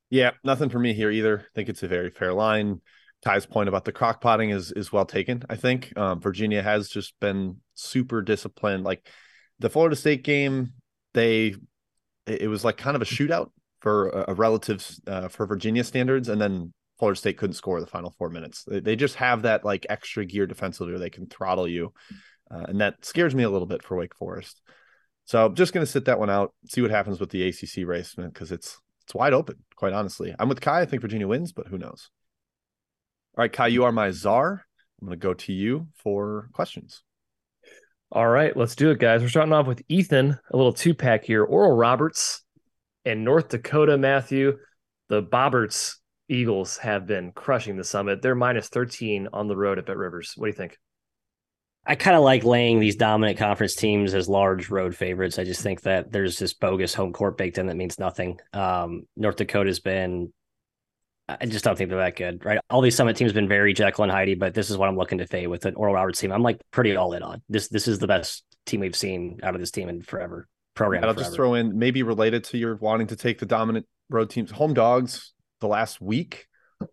Yeah, 0.09 0.31
nothing 0.43 0.69
for 0.69 0.79
me 0.79 0.93
here 0.93 1.11
either. 1.11 1.39
I 1.39 1.55
think 1.55 1.69
it's 1.69 1.83
a 1.83 1.87
very 1.87 2.09
fair 2.09 2.33
line. 2.33 2.81
Ky's 3.25 3.45
point 3.45 3.67
about 3.67 3.83
the 3.83 3.91
crock 3.91 4.21
potting 4.21 4.51
is 4.51 4.71
is 4.71 4.91
well 4.91 5.05
taken. 5.05 5.43
I 5.49 5.55
think 5.55 5.91
um, 5.97 6.21
Virginia 6.21 6.61
has 6.61 6.87
just 6.87 7.19
been 7.19 7.57
super 7.73 8.21
disciplined. 8.21 8.83
Like 8.83 9.05
the 9.59 9.69
Florida 9.69 9.95
State 9.95 10.23
game, 10.23 10.73
they 11.13 11.55
it 12.25 12.49
was 12.49 12.63
like 12.63 12.77
kind 12.77 12.95
of 12.95 13.01
a 13.01 13.05
shootout 13.05 13.49
for 13.79 14.09
a, 14.09 14.33
relative 14.33 14.85
uh, 15.07 15.27
for 15.27 15.45
Virginia 15.45 15.83
standards, 15.83 16.29
and 16.29 16.39
then 16.39 16.73
Florida 16.99 17.17
State 17.17 17.37
couldn't 17.37 17.55
score 17.55 17.79
the 17.79 17.87
final 17.87 18.13
four 18.17 18.29
minutes. 18.29 18.63
They, 18.65 18.79
they 18.79 18.95
just 18.95 19.15
have 19.15 19.43
that 19.43 19.65
like 19.65 19.85
extra 19.89 20.25
gear 20.25 20.45
defensively 20.45 20.93
where 20.93 20.99
they 20.99 21.09
can 21.09 21.27
throttle 21.27 21.67
you, 21.67 21.93
uh, 22.51 22.65
and 22.67 22.81
that 22.81 23.03
scares 23.03 23.33
me 23.33 23.43
a 23.43 23.49
little 23.49 23.67
bit 23.67 23.83
for 23.83 23.97
Wake 23.97 24.15
Forest. 24.15 24.61
So 25.25 25.45
I'm 25.45 25.55
just 25.55 25.73
going 25.73 25.85
to 25.85 25.91
sit 25.91 26.05
that 26.05 26.19
one 26.19 26.29
out, 26.29 26.53
see 26.69 26.81
what 26.81 26.91
happens 26.91 27.19
with 27.19 27.29
the 27.29 27.47
ACC 27.47 27.85
race, 27.85 28.13
because 28.15 28.51
it's 28.51 28.79
it's 29.07 29.15
wide 29.15 29.33
open. 29.33 29.55
Quite 29.77 29.93
honestly, 29.93 30.35
I'm 30.37 30.49
with 30.49 30.59
Ky. 30.59 30.69
I 30.69 30.85
think 30.85 31.01
Virginia 31.01 31.29
wins, 31.29 31.53
but 31.53 31.67
who 31.67 31.77
knows? 31.77 32.09
All 33.37 33.43
right, 33.43 33.53
Ky, 33.53 33.69
you 33.69 33.85
are 33.85 33.91
my 33.93 34.11
czar. 34.11 34.65
I'm 34.99 35.07
going 35.07 35.17
to 35.17 35.23
go 35.23 35.33
to 35.33 35.53
you 35.53 35.87
for 35.95 36.49
questions. 36.51 37.03
All 38.11 38.27
right, 38.27 38.55
let's 38.55 38.75
do 38.75 38.89
it, 38.89 38.99
guys. 38.99 39.21
We're 39.21 39.29
starting 39.29 39.53
off 39.53 39.65
with 39.65 39.81
Ethan, 39.87 40.37
a 40.51 40.57
little 40.57 40.73
two 40.73 40.93
pack 40.93 41.23
here. 41.23 41.45
Oral 41.45 41.75
Roberts 41.75 42.43
and 43.05 43.23
North 43.23 43.47
Dakota, 43.47 43.97
Matthew. 43.97 44.57
The 45.07 45.21
Bobberts 45.21 45.95
Eagles 46.27 46.77
have 46.77 47.07
been 47.07 47.31
crushing 47.31 47.77
the 47.77 47.85
summit. 47.85 48.21
They're 48.21 48.35
minus 48.35 48.67
13 48.67 49.29
on 49.31 49.47
the 49.47 49.55
road 49.55 49.77
at 49.77 49.85
Bet 49.85 49.95
Rivers. 49.95 50.33
What 50.35 50.47
do 50.47 50.49
you 50.49 50.57
think? 50.57 50.77
I 51.87 51.95
kind 51.95 52.17
of 52.17 52.23
like 52.23 52.43
laying 52.43 52.79
these 52.79 52.97
dominant 52.97 53.37
conference 53.37 53.75
teams 53.75 54.13
as 54.13 54.27
large 54.27 54.69
road 54.69 54.93
favorites. 54.93 55.39
I 55.39 55.45
just 55.45 55.61
think 55.61 55.81
that 55.81 56.11
there's 56.11 56.37
this 56.37 56.53
bogus 56.53 56.93
home 56.93 57.13
court 57.13 57.37
baked 57.37 57.57
in 57.57 57.67
that 57.67 57.77
means 57.77 57.97
nothing. 57.97 58.39
Um, 58.51 59.03
North 59.15 59.37
Dakota's 59.37 59.79
been 59.79 60.33
I 61.29 61.45
just 61.45 61.65
don't 61.65 61.77
think 61.77 61.89
they're 61.89 61.99
that 61.99 62.15
good, 62.15 62.45
right? 62.45 62.59
All 62.69 62.81
these 62.81 62.95
summit 62.95 63.17
teams 63.17 63.31
have 63.31 63.35
been 63.35 63.49
very 63.49 63.73
Jekyll 63.73 64.03
and 64.03 64.11
Heidi, 64.11 64.35
but 64.35 64.53
this 64.53 64.69
is 64.69 64.77
what 64.77 64.87
I'm 64.87 64.95
looking 64.95 65.17
to 65.17 65.27
fade 65.27 65.47
with 65.47 65.65
an 65.65 65.75
Oral 65.75 65.93
Roberts 65.93 66.21
team. 66.21 66.31
I'm 66.31 66.41
like 66.41 66.61
pretty 66.71 66.95
all 66.95 67.11
in 67.13 67.21
on 67.21 67.41
this. 67.49 67.67
This 67.67 67.87
is 67.87 67.99
the 67.99 68.07
best 68.07 68.45
team 68.65 68.79
we've 68.79 68.95
seen 68.95 69.39
out 69.43 69.53
of 69.53 69.59
this 69.59 69.71
team 69.71 69.89
in 69.89 70.01
forever. 70.01 70.47
Program. 70.73 71.03
I'll 71.03 71.13
forever. 71.13 71.25
just 71.25 71.35
throw 71.35 71.55
in 71.55 71.77
maybe 71.77 72.03
related 72.03 72.45
to 72.45 72.57
your 72.57 72.75
wanting 72.77 73.07
to 73.07 73.17
take 73.17 73.39
the 73.39 73.45
dominant 73.45 73.85
road 74.09 74.29
teams. 74.29 74.51
Home 74.51 74.73
dogs 74.73 75.33
the 75.59 75.67
last 75.67 75.99
week 75.99 76.47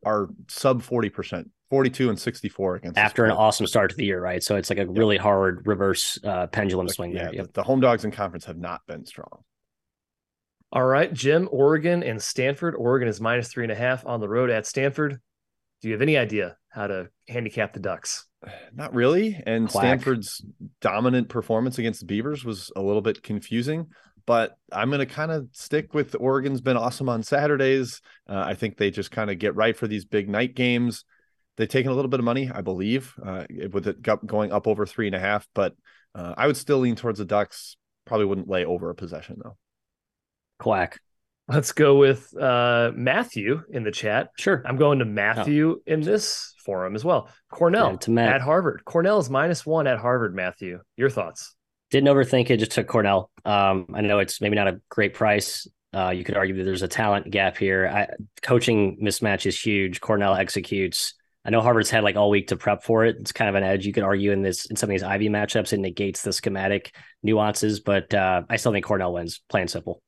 are 0.05 0.29
sub 0.49 0.83
40%, 0.83 1.51
42 1.71 2.11
and 2.11 2.19
64 2.19 2.77
against 2.77 2.99
after 2.99 3.25
an 3.25 3.31
awesome 3.31 3.67
start 3.67 3.91
to 3.91 3.97
the 3.97 4.05
year, 4.05 4.21
right? 4.21 4.43
So 4.43 4.57
it's 4.57 4.71
like 4.71 4.79
a 4.79 4.83
yep. 4.83 4.91
really 4.91 5.17
hard 5.17 5.67
reverse 5.67 6.19
uh, 6.25 6.47
pendulum 6.49 6.89
swing 6.89 7.13
yeah, 7.13 7.25
there. 7.25 7.35
Yep. 7.35 7.47
The, 7.47 7.53
the 7.53 7.63
home 7.63 7.81
dogs 7.81 8.05
in 8.05 8.11
conference 8.11 8.45
have 8.45 8.59
not 8.59 8.83
been 8.87 9.05
strong. 9.07 9.43
All 10.73 10.85
right, 10.85 11.13
Jim, 11.13 11.49
Oregon 11.53 12.03
and 12.03 12.21
Stanford. 12.21 12.75
Oregon 12.75 13.09
is 13.09 13.21
minus 13.21 13.49
three 13.49 13.65
and 13.65 13.73
a 13.73 13.77
half 13.77 14.05
on 14.07 14.21
the 14.21 14.29
road 14.29 14.51
at 14.51 14.67
Stanford. 14.67 15.21
Do 15.81 15.89
you 15.89 15.95
have 15.95 16.03
any 16.03 16.17
idea 16.17 16.57
how 16.69 16.89
to 16.89 17.09
handicap 17.29 17.73
the 17.73 17.81
Ducks? 17.81 18.27
Not 18.75 18.93
really. 18.93 19.41
And 19.47 19.69
Quack. 19.69 19.83
Stanford's 19.83 20.45
dominant 20.81 21.29
performance 21.29 21.79
against 21.79 22.01
the 22.01 22.07
Beavers 22.07 22.45
was 22.45 22.73
a 22.75 22.83
little 22.83 23.03
bit 23.03 23.23
confusing, 23.23 23.87
but 24.27 24.57
I'm 24.73 24.91
going 24.91 24.99
to 24.99 25.07
kind 25.07 25.31
of 25.31 25.49
stick 25.53 25.95
with 25.95 26.17
Oregon's 26.19 26.61
been 26.61 26.77
awesome 26.77 27.09
on 27.09 27.23
Saturdays. 27.23 28.01
Uh, 28.29 28.43
I 28.47 28.55
think 28.55 28.77
they 28.77 28.91
just 28.91 29.11
kind 29.11 29.31
of 29.31 29.39
get 29.39 29.55
right 29.55 29.77
for 29.77 29.87
these 29.87 30.05
big 30.05 30.29
night 30.29 30.55
games. 30.55 31.05
They've 31.57 31.69
taken 31.69 31.91
a 31.91 31.95
little 31.95 32.11
bit 32.11 32.21
of 32.21 32.25
money, 32.25 32.51
I 32.53 32.63
believe, 32.63 33.15
uh, 33.25 33.45
with 33.71 33.87
it 33.87 34.03
going 34.03 34.53
up 34.53 34.67
over 34.67 34.87
three 34.87 35.07
and 35.07 35.15
a 35.15 35.21
half, 35.21 35.47
but 35.55 35.75
uh, 36.15 36.35
I 36.37 36.47
would 36.47 36.57
still 36.57 36.79
lean 36.79 36.97
towards 36.97 37.19
the 37.19 37.25
Ducks. 37.25 37.77
Probably 38.07 38.27
wouldn't 38.27 38.49
lay 38.49 38.65
over 38.65 38.91
a 38.91 38.95
possession 38.95 39.39
though. 39.43 39.57
Quack. 40.59 41.01
Let's 41.47 41.73
go 41.73 41.97
with 41.97 42.35
uh, 42.37 42.93
Matthew 42.95 43.63
in 43.71 43.85
the 43.85 43.91
chat. 43.91 44.31
Sure. 44.39 44.63
I'm 44.65 44.77
going 44.77 45.01
to 45.01 45.05
Matthew 45.05 45.77
oh. 45.79 45.83
in 45.87 46.01
this 46.01 46.55
forum 46.65 46.95
as 46.95 47.05
well. 47.05 47.29
Cornell 47.51 47.99
at 48.17 48.41
Harvard. 48.41 48.83
Cornell 48.85 49.19
is 49.19 49.29
minus 49.29 49.67
one 49.67 49.87
at 49.87 49.99
Harvard, 49.99 50.35
Matthew. 50.35 50.81
Your 50.97 51.11
thoughts? 51.11 51.55
Didn't 51.91 52.09
overthink 52.09 52.51
it, 52.51 52.57
just 52.57 52.73
took 52.73 52.87
Cornell. 52.87 53.31
Um, 53.45 53.87
I 53.95 54.01
know 54.01 54.21
it's 54.21 54.41
maybe 54.41 54.57
not 54.57 54.69
a 54.69 54.81
great 54.89 55.13
price. 55.15 55.69
Uh, 55.95 56.11
you 56.11 56.25
could 56.25 56.37
argue 56.37 56.57
that 56.57 56.65
there's 56.65 56.83
a 56.83 56.89
talent 56.89 57.31
gap 57.31 57.57
here. 57.59 57.87
I, 57.87 58.09
coaching 58.43 58.99
mismatch 59.03 59.47
is 59.47 59.61
huge. 59.61 60.01
Cornell 60.01 60.35
executes. 60.35 61.15
I 61.45 61.51
know 61.51 61.61
Harvard's 61.61 61.91
had 61.91 62.05
like 62.05 62.17
all 62.17 62.31
week 62.31 62.49
to 62.49 62.57
prep 62.57 62.83
for 62.83 63.05
it. 63.05 63.17
It's 63.21 63.33
kind 63.33 63.51
of 63.51 63.55
an 63.55 63.65
edge 63.65 63.85
you 63.85 63.93
could 63.93 64.03
argue 64.03 64.33
in 64.33 64.43
this 64.43 64.65
in 64.67 64.77
some 64.77 64.89
of 64.89 64.93
these 64.93 65.03
Ivy 65.03 65.29
matchups. 65.29 65.73
It 65.73 65.81
negates 65.81 66.23
the 66.23 66.33
schematic 66.33 66.95
nuances, 67.23 67.81
but 67.81 68.15
uh, 68.15 68.43
I 68.49 68.57
still 68.57 68.73
think 68.73 68.87
Cornell 68.87 69.13
wins. 69.13 69.43
Plain 69.51 69.69
simple. 69.69 70.03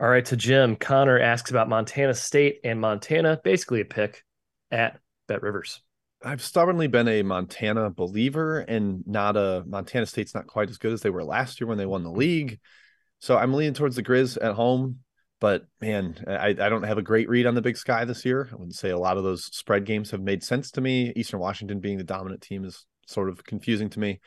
All 0.00 0.08
right, 0.08 0.24
to 0.26 0.36
Jim, 0.36 0.76
Connor 0.76 1.18
asks 1.18 1.50
about 1.50 1.68
Montana 1.68 2.14
State 2.14 2.60
and 2.64 2.80
Montana, 2.80 3.40
basically 3.42 3.80
a 3.80 3.84
pick 3.84 4.24
at 4.70 4.98
Bet 5.26 5.42
Rivers. 5.42 5.80
I've 6.24 6.42
stubbornly 6.42 6.88
been 6.88 7.08
a 7.08 7.22
Montana 7.22 7.90
believer 7.90 8.60
and 8.60 9.06
not 9.06 9.36
a 9.36 9.62
Montana 9.66 10.06
State's 10.06 10.34
not 10.34 10.48
quite 10.48 10.70
as 10.70 10.78
good 10.78 10.92
as 10.92 11.02
they 11.02 11.10
were 11.10 11.24
last 11.24 11.60
year 11.60 11.68
when 11.68 11.78
they 11.78 11.86
won 11.86 12.02
the 12.02 12.10
league. 12.10 12.58
So 13.20 13.36
I'm 13.36 13.54
leaning 13.54 13.74
towards 13.74 13.96
the 13.96 14.02
Grizz 14.02 14.38
at 14.40 14.54
home. 14.54 15.00
But 15.40 15.66
man, 15.80 16.24
I, 16.26 16.48
I 16.48 16.68
don't 16.68 16.82
have 16.82 16.98
a 16.98 17.02
great 17.02 17.28
read 17.28 17.46
on 17.46 17.54
the 17.54 17.62
big 17.62 17.76
sky 17.76 18.04
this 18.04 18.24
year. 18.24 18.48
I 18.50 18.56
wouldn't 18.56 18.74
say 18.74 18.90
a 18.90 18.98
lot 18.98 19.16
of 19.16 19.24
those 19.24 19.44
spread 19.44 19.84
games 19.84 20.10
have 20.10 20.20
made 20.20 20.42
sense 20.42 20.72
to 20.72 20.80
me. 20.80 21.12
Eastern 21.14 21.40
Washington 21.40 21.80
being 21.80 21.96
the 21.96 22.04
dominant 22.04 22.42
team 22.42 22.64
is 22.64 22.86
sort 23.06 23.28
of 23.28 23.44
confusing 23.44 23.88
to 23.90 24.00
me. 24.00 24.20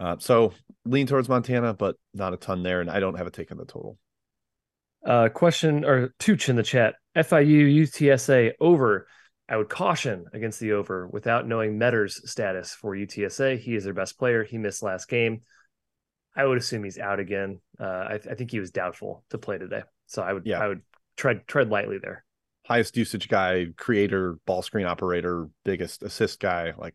Uh, 0.00 0.16
so 0.18 0.52
lean 0.84 1.06
towards 1.06 1.28
Montana, 1.28 1.74
but 1.74 1.96
not 2.14 2.32
a 2.32 2.36
ton 2.38 2.62
there. 2.62 2.80
And 2.80 2.90
I 2.90 3.00
don't 3.00 3.16
have 3.16 3.26
a 3.26 3.30
take 3.30 3.52
on 3.52 3.58
the 3.58 3.66
total. 3.66 3.98
Uh, 5.04 5.28
question 5.28 5.84
or 5.84 6.14
Tooch 6.18 6.48
in 6.48 6.56
the 6.56 6.62
chat. 6.62 6.94
FIU 7.14 7.82
UTSA 7.82 8.52
over. 8.60 9.06
I 9.48 9.58
would 9.58 9.68
caution 9.68 10.24
against 10.32 10.58
the 10.58 10.72
over 10.72 11.06
without 11.06 11.46
knowing 11.46 11.76
Medor's 11.76 12.30
status 12.30 12.74
for 12.74 12.96
UTSA. 12.96 13.58
He 13.58 13.74
is 13.74 13.84
their 13.84 13.92
best 13.92 14.18
player. 14.18 14.42
He 14.42 14.56
missed 14.56 14.82
last 14.82 15.08
game. 15.08 15.42
I 16.34 16.46
would 16.46 16.58
assume 16.58 16.82
he's 16.82 16.98
out 16.98 17.20
again. 17.20 17.60
Uh, 17.78 17.84
I, 17.84 18.14
I, 18.14 18.34
think 18.34 18.50
he 18.50 18.58
was 18.58 18.70
doubtful 18.70 19.24
to 19.30 19.38
play 19.38 19.58
today, 19.58 19.82
so 20.06 20.22
I 20.22 20.32
would 20.32 20.46
yeah. 20.46 20.60
I 20.60 20.68
would 20.68 20.82
tread 21.16 21.46
tread 21.46 21.70
lightly 21.70 21.98
there. 21.98 22.24
Highest 22.66 22.96
usage 22.96 23.28
guy, 23.28 23.66
creator, 23.76 24.38
ball 24.46 24.62
screen 24.62 24.86
operator, 24.86 25.48
biggest 25.64 26.02
assist 26.02 26.40
guy. 26.40 26.72
Like 26.76 26.94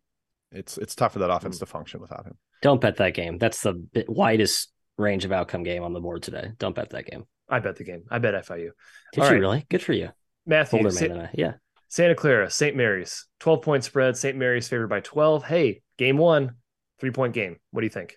it's 0.52 0.78
it's 0.78 0.94
tough 0.94 1.12
for 1.12 1.20
that 1.20 1.30
offense 1.30 1.56
mm. 1.56 1.60
to 1.60 1.66
function 1.66 2.00
without 2.00 2.26
him. 2.26 2.36
Don't 2.62 2.80
bet 2.80 2.96
that 2.96 3.14
game. 3.14 3.38
That's 3.38 3.62
the 3.62 3.82
widest 4.08 4.72
range 4.98 5.24
of 5.24 5.32
outcome 5.32 5.62
game 5.62 5.82
on 5.82 5.92
the 5.92 6.00
board 6.00 6.22
today. 6.22 6.52
Don't 6.58 6.74
bet 6.74 6.90
that 6.90 7.06
game. 7.06 7.24
I 7.48 7.58
bet 7.58 7.76
the 7.76 7.84
game. 7.84 8.04
I 8.10 8.18
bet 8.18 8.34
FIU. 8.46 8.70
Did 9.12 9.20
All 9.20 9.26
you 9.26 9.32
right. 9.32 9.40
really? 9.40 9.66
Good 9.68 9.82
for 9.82 9.92
you. 9.92 10.10
Matthew. 10.46 10.78
Older 10.78 10.92
man 10.92 11.08
than 11.08 11.20
I. 11.26 11.30
Yeah. 11.34 11.52
Santa 11.88 12.14
Clara, 12.14 12.48
St. 12.48 12.76
Mary's, 12.76 13.26
12 13.40 13.62
point 13.62 13.84
spread. 13.84 14.16
St. 14.16 14.36
Mary's 14.36 14.68
favored 14.68 14.86
by 14.86 15.00
12. 15.00 15.44
Hey, 15.44 15.82
game 15.98 16.18
one, 16.18 16.54
three 17.00 17.10
point 17.10 17.34
game. 17.34 17.56
What 17.72 17.80
do 17.80 17.86
you 17.86 17.90
think? 17.90 18.16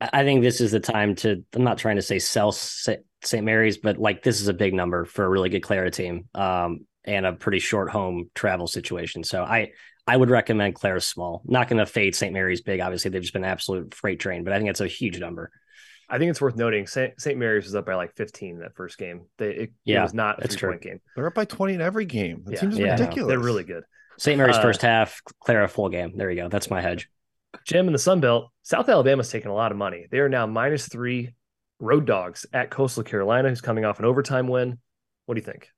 I 0.00 0.24
think 0.24 0.42
this 0.42 0.60
is 0.60 0.72
the 0.72 0.80
time 0.80 1.14
to, 1.16 1.44
I'm 1.54 1.64
not 1.64 1.78
trying 1.78 1.96
to 1.96 2.02
say 2.02 2.18
sell 2.18 2.52
St. 3.26 3.44
Mary's, 3.44 3.78
but 3.78 3.98
like 3.98 4.22
this 4.22 4.40
is 4.40 4.48
a 4.48 4.54
big 4.54 4.74
number 4.74 5.04
for 5.04 5.24
a 5.24 5.28
really 5.28 5.48
good 5.48 5.62
Clara 5.62 5.90
team 5.90 6.28
um, 6.34 6.86
and 7.04 7.26
a 7.26 7.32
pretty 7.32 7.58
short 7.58 7.90
home 7.90 8.30
travel 8.34 8.66
situation. 8.66 9.24
So 9.24 9.42
I, 9.42 9.72
I 10.06 10.16
would 10.16 10.30
recommend 10.30 10.74
Clara 10.74 11.00
small. 11.00 11.42
Not 11.44 11.68
going 11.68 11.78
to 11.78 11.86
fade 11.86 12.14
St. 12.14 12.32
Mary's 12.32 12.60
big. 12.60 12.80
Obviously, 12.80 13.10
they've 13.10 13.22
just 13.22 13.32
been 13.32 13.44
an 13.44 13.50
absolute 13.50 13.94
freight 13.94 14.20
train, 14.20 14.44
but 14.44 14.52
I 14.52 14.58
think 14.58 14.70
it's 14.70 14.80
a 14.80 14.86
huge 14.86 15.18
number. 15.18 15.50
I 16.08 16.18
think 16.18 16.30
it's 16.30 16.40
worth 16.40 16.56
noting 16.56 16.86
St. 16.86 17.36
Mary's 17.36 17.64
was 17.64 17.74
up 17.74 17.86
by 17.86 17.94
like 17.94 18.14
15 18.14 18.60
that 18.60 18.76
first 18.76 18.96
game. 18.96 19.26
They 19.38 19.50
it, 19.50 19.72
yeah, 19.84 20.00
it 20.00 20.02
was 20.02 20.14
not 20.14 20.44
a 20.44 20.48
three 20.48 20.70
point 20.70 20.82
game. 20.82 21.00
They're 21.16 21.26
up 21.26 21.34
by 21.34 21.46
20 21.46 21.74
in 21.74 21.80
every 21.80 22.04
game. 22.04 22.42
That 22.44 22.54
yeah. 22.54 22.60
seems 22.60 22.78
yeah, 22.78 22.92
ridiculous. 22.92 23.28
They're 23.28 23.40
really 23.40 23.64
good. 23.64 23.82
St. 24.18 24.38
Mary's 24.38 24.56
uh, 24.56 24.62
first 24.62 24.82
half, 24.82 25.20
Clara 25.40 25.68
full 25.68 25.88
game. 25.88 26.16
There 26.16 26.30
you 26.30 26.42
go. 26.42 26.48
That's 26.48 26.70
my 26.70 26.80
hedge. 26.80 27.08
Jim 27.64 27.86
in 27.86 27.92
the 27.92 27.98
Sun 27.98 28.20
Belt, 28.20 28.50
South 28.62 28.88
Alabama's 28.88 29.30
taking 29.30 29.50
a 29.50 29.54
lot 29.54 29.72
of 29.72 29.78
money. 29.78 30.06
They 30.10 30.18
are 30.18 30.28
now 30.28 30.46
minus 30.46 30.88
three 30.88 31.34
road 31.78 32.06
dogs 32.06 32.46
at 32.52 32.70
Coastal 32.70 33.02
Carolina, 33.02 33.48
who's 33.48 33.60
coming 33.60 33.84
off 33.84 33.98
an 33.98 34.04
overtime 34.04 34.48
win. 34.48 34.78
What 35.26 35.34
do 35.34 35.40
you 35.40 35.44
think? 35.44 35.68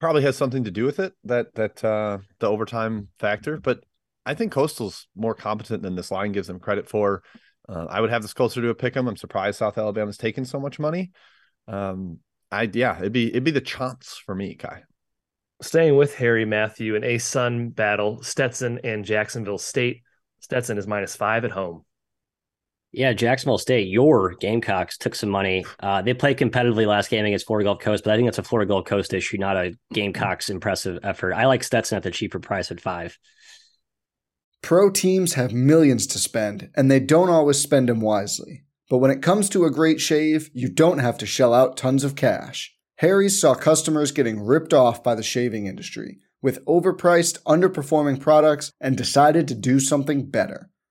Probably 0.00 0.22
has 0.22 0.36
something 0.36 0.64
to 0.64 0.70
do 0.70 0.84
with 0.84 1.00
it 1.00 1.12
that 1.24 1.54
that 1.54 1.84
uh 1.84 2.18
the 2.38 2.48
overtime 2.48 3.08
factor, 3.18 3.56
but 3.58 3.84
I 4.24 4.34
think 4.34 4.52
Coastal's 4.52 5.08
more 5.16 5.34
competent 5.34 5.82
than 5.82 5.96
this 5.96 6.10
line 6.10 6.32
gives 6.32 6.48
them 6.48 6.60
credit 6.60 6.88
for. 6.88 7.22
Uh, 7.68 7.86
I 7.88 8.00
would 8.00 8.10
have 8.10 8.22
this 8.22 8.34
closer 8.34 8.62
to 8.62 8.68
a 8.68 8.74
pick 8.74 8.96
'em. 8.96 9.08
I'm 9.08 9.16
surprised 9.16 9.58
South 9.58 9.76
Alabama's 9.76 10.16
taking 10.16 10.44
so 10.44 10.60
much 10.60 10.78
money. 10.78 11.12
Um, 11.66 12.18
I 12.50 12.70
yeah, 12.72 12.98
it'd 12.98 13.12
be 13.12 13.28
it'd 13.28 13.44
be 13.44 13.50
the 13.50 13.60
chance 13.60 14.20
for 14.24 14.34
me, 14.34 14.54
Ky. 14.54 14.84
Staying 15.60 15.96
with 15.96 16.14
Harry 16.14 16.44
Matthew 16.44 16.94
in 16.94 17.02
a 17.02 17.18
Sun 17.18 17.70
battle, 17.70 18.22
Stetson 18.22 18.80
and 18.84 19.04
Jacksonville 19.04 19.58
State. 19.58 20.02
Stetson 20.40 20.78
is 20.78 20.86
minus 20.86 21.16
five 21.16 21.44
at 21.44 21.50
home. 21.50 21.84
Yeah, 22.90 23.12
Jacksonville 23.12 23.58
State, 23.58 23.88
your 23.88 24.34
Gamecocks 24.40 24.96
took 24.96 25.14
some 25.14 25.28
money. 25.28 25.66
Uh, 25.78 26.00
they 26.00 26.14
played 26.14 26.38
competitively 26.38 26.86
last 26.86 27.10
game 27.10 27.26
against 27.26 27.46
Florida 27.46 27.68
Gulf 27.68 27.80
Coast, 27.80 28.04
but 28.04 28.14
I 28.14 28.16
think 28.16 28.28
it's 28.28 28.38
a 28.38 28.42
Florida 28.42 28.68
Gulf 28.68 28.86
Coast 28.86 29.12
issue, 29.12 29.36
not 29.36 29.58
a 29.58 29.74
Gamecocks 29.92 30.48
impressive 30.48 30.98
effort. 31.02 31.34
I 31.34 31.46
like 31.46 31.62
Stetson 31.62 31.96
at 31.96 32.02
the 32.02 32.10
cheaper 32.10 32.40
price 32.40 32.70
at 32.70 32.80
five. 32.80 33.18
Pro 34.62 34.90
teams 34.90 35.34
have 35.34 35.52
millions 35.52 36.06
to 36.08 36.18
spend, 36.18 36.70
and 36.76 36.90
they 36.90 36.98
don't 36.98 37.28
always 37.30 37.58
spend 37.58 37.88
them 37.88 38.00
wisely. 38.00 38.64
But 38.88 38.98
when 38.98 39.10
it 39.10 39.22
comes 39.22 39.50
to 39.50 39.66
a 39.66 39.70
great 39.70 40.00
shave, 40.00 40.50
you 40.54 40.70
don't 40.70 40.98
have 40.98 41.18
to 41.18 41.26
shell 41.26 41.52
out 41.52 41.76
tons 41.76 42.04
of 42.04 42.16
cash. 42.16 42.74
Harry's 42.96 43.38
saw 43.38 43.54
customers 43.54 44.12
getting 44.12 44.40
ripped 44.40 44.72
off 44.72 45.04
by 45.04 45.14
the 45.14 45.22
shaving 45.22 45.66
industry 45.66 46.18
with 46.40 46.64
overpriced, 46.64 47.40
underperforming 47.42 48.18
products 48.20 48.72
and 48.80 48.96
decided 48.96 49.46
to 49.48 49.54
do 49.54 49.78
something 49.78 50.30
better. 50.30 50.70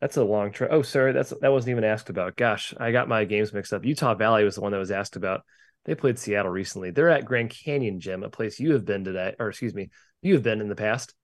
That's 0.00 0.16
a 0.16 0.24
long 0.24 0.52
trip. 0.52 0.70
Oh, 0.72 0.82
sorry, 0.82 1.12
that's 1.12 1.32
that 1.40 1.52
wasn't 1.52 1.70
even 1.70 1.84
asked 1.84 2.10
about. 2.10 2.36
Gosh, 2.36 2.74
I 2.78 2.92
got 2.92 3.08
my 3.08 3.24
games 3.24 3.52
mixed 3.52 3.72
up. 3.72 3.84
Utah 3.84 4.14
Valley 4.14 4.44
was 4.44 4.56
the 4.56 4.60
one 4.60 4.72
that 4.72 4.78
was 4.78 4.90
asked 4.90 5.16
about. 5.16 5.42
They 5.86 5.94
played 5.94 6.18
Seattle 6.18 6.50
recently. 6.50 6.90
They're 6.90 7.08
at 7.08 7.24
Grand 7.24 7.50
Canyon 7.50 8.00
Jim, 8.00 8.22
a 8.22 8.28
place 8.28 8.60
you 8.60 8.72
have 8.72 8.84
been 8.84 9.04
today, 9.04 9.34
or 9.38 9.48
excuse 9.48 9.72
me, 9.72 9.90
you 10.20 10.34
have 10.34 10.42
been 10.42 10.60
in 10.60 10.68
the 10.68 10.74
past. 10.74 11.14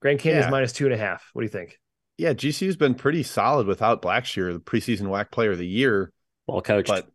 Grand 0.00 0.18
Canyon 0.18 0.40
is 0.40 0.46
Yeah. 0.46 0.50
minus 0.50 0.72
two 0.72 0.86
and 0.86 0.94
a 0.94 0.98
half. 0.98 1.28
What 1.32 1.42
do 1.42 1.44
you 1.44 1.50
think? 1.50 1.78
Yeah, 2.18 2.32
GCU's 2.32 2.76
been 2.76 2.94
pretty 2.94 3.22
solid 3.22 3.66
without 3.66 4.00
Blacksher, 4.02 4.52
the 4.52 4.58
preseason 4.58 5.08
WAC 5.08 5.30
player 5.30 5.52
of 5.52 5.58
the 5.58 5.66
year. 5.66 6.12
Well 6.46 6.62
coached. 6.62 6.88
But 6.88 7.06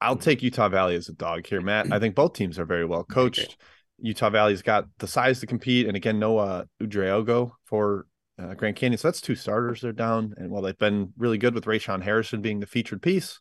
I'll 0.00 0.16
mm-hmm. 0.16 0.22
take 0.22 0.42
Utah 0.42 0.68
Valley 0.68 0.96
as 0.96 1.08
a 1.08 1.12
dog 1.12 1.46
here, 1.46 1.60
Matt. 1.60 1.92
I 1.92 1.98
think 1.98 2.14
both 2.14 2.34
teams 2.34 2.58
are 2.58 2.64
very 2.64 2.84
well 2.84 3.04
coached. 3.04 3.56
Utah 4.00 4.30
Valley's 4.30 4.62
got 4.62 4.86
the 4.98 5.06
size 5.06 5.40
to 5.40 5.46
compete, 5.46 5.86
and 5.86 5.96
again, 5.96 6.18
Noah 6.18 6.66
Udreogo 6.82 7.52
for 7.64 8.06
uh, 8.38 8.54
Grand 8.54 8.76
Canyon. 8.76 8.98
So 8.98 9.08
that's 9.08 9.20
two 9.20 9.34
starters 9.34 9.80
they're 9.80 9.92
down. 9.92 10.34
And 10.36 10.50
while 10.50 10.62
they've 10.62 10.78
been 10.78 11.12
really 11.16 11.38
good 11.38 11.54
with 11.54 11.64
Rayshon 11.64 12.02
Harrison 12.02 12.40
being 12.40 12.60
the 12.60 12.66
featured 12.66 13.02
piece, 13.02 13.40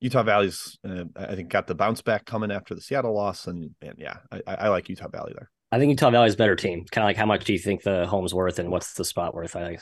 Utah 0.00 0.24
Valley's 0.24 0.78
uh, 0.88 1.04
I 1.16 1.34
think 1.34 1.48
got 1.48 1.66
the 1.66 1.74
bounce 1.74 2.02
back 2.02 2.24
coming 2.24 2.50
after 2.50 2.74
the 2.74 2.80
Seattle 2.80 3.14
loss, 3.14 3.46
and 3.46 3.70
and 3.80 3.94
yeah, 3.98 4.16
I, 4.32 4.40
I 4.46 4.54
I 4.54 4.68
like 4.68 4.88
Utah 4.88 5.08
Valley 5.08 5.32
there. 5.34 5.50
I 5.70 5.78
think 5.78 5.90
Utah 5.90 6.10
Valley's 6.10 6.34
a 6.34 6.38
better 6.38 6.56
team. 6.56 6.84
Kind 6.90 7.04
of 7.04 7.08
like 7.08 7.16
how 7.16 7.26
much 7.26 7.44
do 7.44 7.52
you 7.52 7.58
think 7.58 7.82
the 7.82 8.06
home's 8.06 8.34
worth 8.34 8.58
and 8.58 8.70
what's 8.70 8.94
the 8.94 9.04
spot 9.04 9.34
worth? 9.34 9.54
I 9.54 9.64
think. 9.64 9.80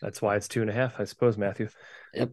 That's 0.00 0.22
why 0.22 0.36
it's 0.36 0.48
two 0.48 0.62
and 0.62 0.70
a 0.70 0.72
half, 0.72 0.98
I 0.98 1.04
suppose, 1.04 1.36
Matthew. 1.36 1.68
Yep. 2.14 2.30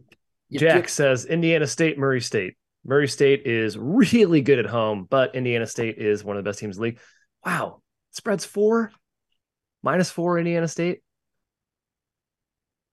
Yep, 0.50 0.60
Jack 0.60 0.74
yep. 0.76 0.88
says 0.88 1.26
Indiana 1.26 1.66
State, 1.66 1.98
Murray 1.98 2.20
State. 2.20 2.54
Murray 2.84 3.08
State 3.08 3.42
is 3.46 3.76
really 3.76 4.40
good 4.40 4.58
at 4.58 4.64
home, 4.66 5.06
but 5.10 5.34
Indiana 5.34 5.66
State 5.66 5.98
is 5.98 6.24
one 6.24 6.38
of 6.38 6.44
the 6.44 6.48
best 6.48 6.60
teams 6.60 6.76
in 6.76 6.80
the 6.80 6.84
league. 6.88 7.00
Wow. 7.44 7.82
Spreads 8.12 8.46
four, 8.46 8.90
minus 9.82 10.10
four, 10.10 10.38
Indiana 10.38 10.68
State. 10.68 11.00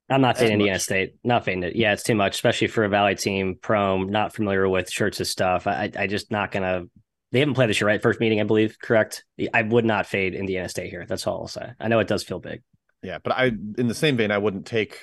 I'm 0.09 0.21
not 0.21 0.35
That's 0.35 0.41
fading 0.41 0.53
Indiana 0.53 0.75
much. 0.75 0.81
State. 0.81 1.15
Not 1.23 1.45
fading 1.45 1.63
it. 1.63 1.75
Yeah, 1.75 1.93
it's 1.93 2.03
too 2.03 2.15
much, 2.15 2.35
especially 2.35 2.67
for 2.67 2.83
a 2.83 2.89
Valley 2.89 3.15
team. 3.15 3.55
Prom, 3.59 4.09
not 4.09 4.33
familiar 4.35 4.69
with 4.69 4.89
Shirts' 4.91 5.19
and 5.19 5.27
stuff. 5.27 5.65
I, 5.67 5.91
I 5.97 6.07
just 6.07 6.31
not 6.31 6.51
gonna. 6.51 6.83
They 7.31 7.39
haven't 7.39 7.55
played 7.55 7.69
this 7.69 7.81
year, 7.81 7.87
right? 7.87 8.01
First 8.01 8.19
meeting, 8.19 8.39
I 8.39 8.43
believe. 8.43 8.77
Correct. 8.79 9.25
I 9.53 9.63
would 9.63 9.83
not 9.83 10.05
fade 10.05 10.35
Indiana 10.35 10.69
State 10.69 10.89
here. 10.91 11.05
That's 11.07 11.25
all 11.25 11.41
I'll 11.41 11.47
say. 11.47 11.71
I 11.79 11.87
know 11.87 11.99
it 11.99 12.07
does 12.07 12.23
feel 12.23 12.39
big. 12.39 12.61
Yeah, 13.01 13.17
but 13.23 13.33
I 13.33 13.45
in 13.45 13.87
the 13.87 13.95
same 13.95 14.15
vein, 14.15 14.31
I 14.31 14.37
wouldn't 14.37 14.65
take 14.67 14.99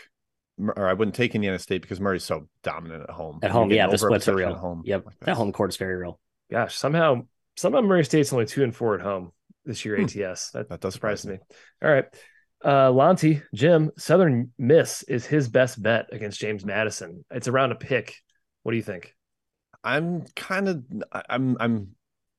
or 0.58 0.86
I 0.88 0.92
wouldn't 0.92 1.14
take 1.16 1.34
Indiana 1.34 1.58
State 1.58 1.82
because 1.82 2.00
Murray's 2.00 2.24
so 2.24 2.48
dominant 2.62 3.02
at 3.04 3.10
home. 3.10 3.40
At 3.42 3.50
home, 3.50 3.70
yeah, 3.70 3.76
getting 3.86 3.90
the 3.92 3.98
splits 3.98 4.28
are 4.28 4.34
real. 4.36 4.50
At 4.50 4.56
home. 4.58 4.82
Yep, 4.84 5.04
Like 5.06 5.14
that 5.14 5.20
that's- 5.20 5.36
home 5.38 5.52
court's 5.52 5.76
very 5.76 5.96
real. 5.96 6.20
Gosh, 6.50 6.76
somehow, 6.76 7.22
somehow 7.56 7.80
Murray 7.80 8.04
State's 8.04 8.32
only 8.32 8.46
two 8.46 8.62
and 8.62 8.74
four 8.76 8.94
at 8.94 9.00
home 9.00 9.32
this 9.64 9.84
year. 9.84 9.96
Hmm. 9.96 10.04
ATS. 10.04 10.50
That, 10.50 10.68
That 10.68 10.80
does 10.80 10.92
surprises 10.94 11.22
surprise 11.22 11.40
me. 11.40 11.56
All 11.82 11.92
right. 11.92 12.04
Uh, 12.64 13.14
Jim, 13.54 13.90
Southern 13.96 14.52
Miss 14.58 15.02
is 15.04 15.26
his 15.26 15.48
best 15.48 15.82
bet 15.82 16.06
against 16.12 16.40
James 16.40 16.64
Madison. 16.64 17.24
It's 17.30 17.48
around 17.48 17.72
a 17.72 17.76
pick. 17.76 18.16
What 18.62 18.72
do 18.72 18.76
you 18.76 18.82
think? 18.82 19.14
I'm 19.84 20.24
kind 20.36 20.68
of 20.68 20.84
I'm 21.28 21.56
I'm 21.58 21.88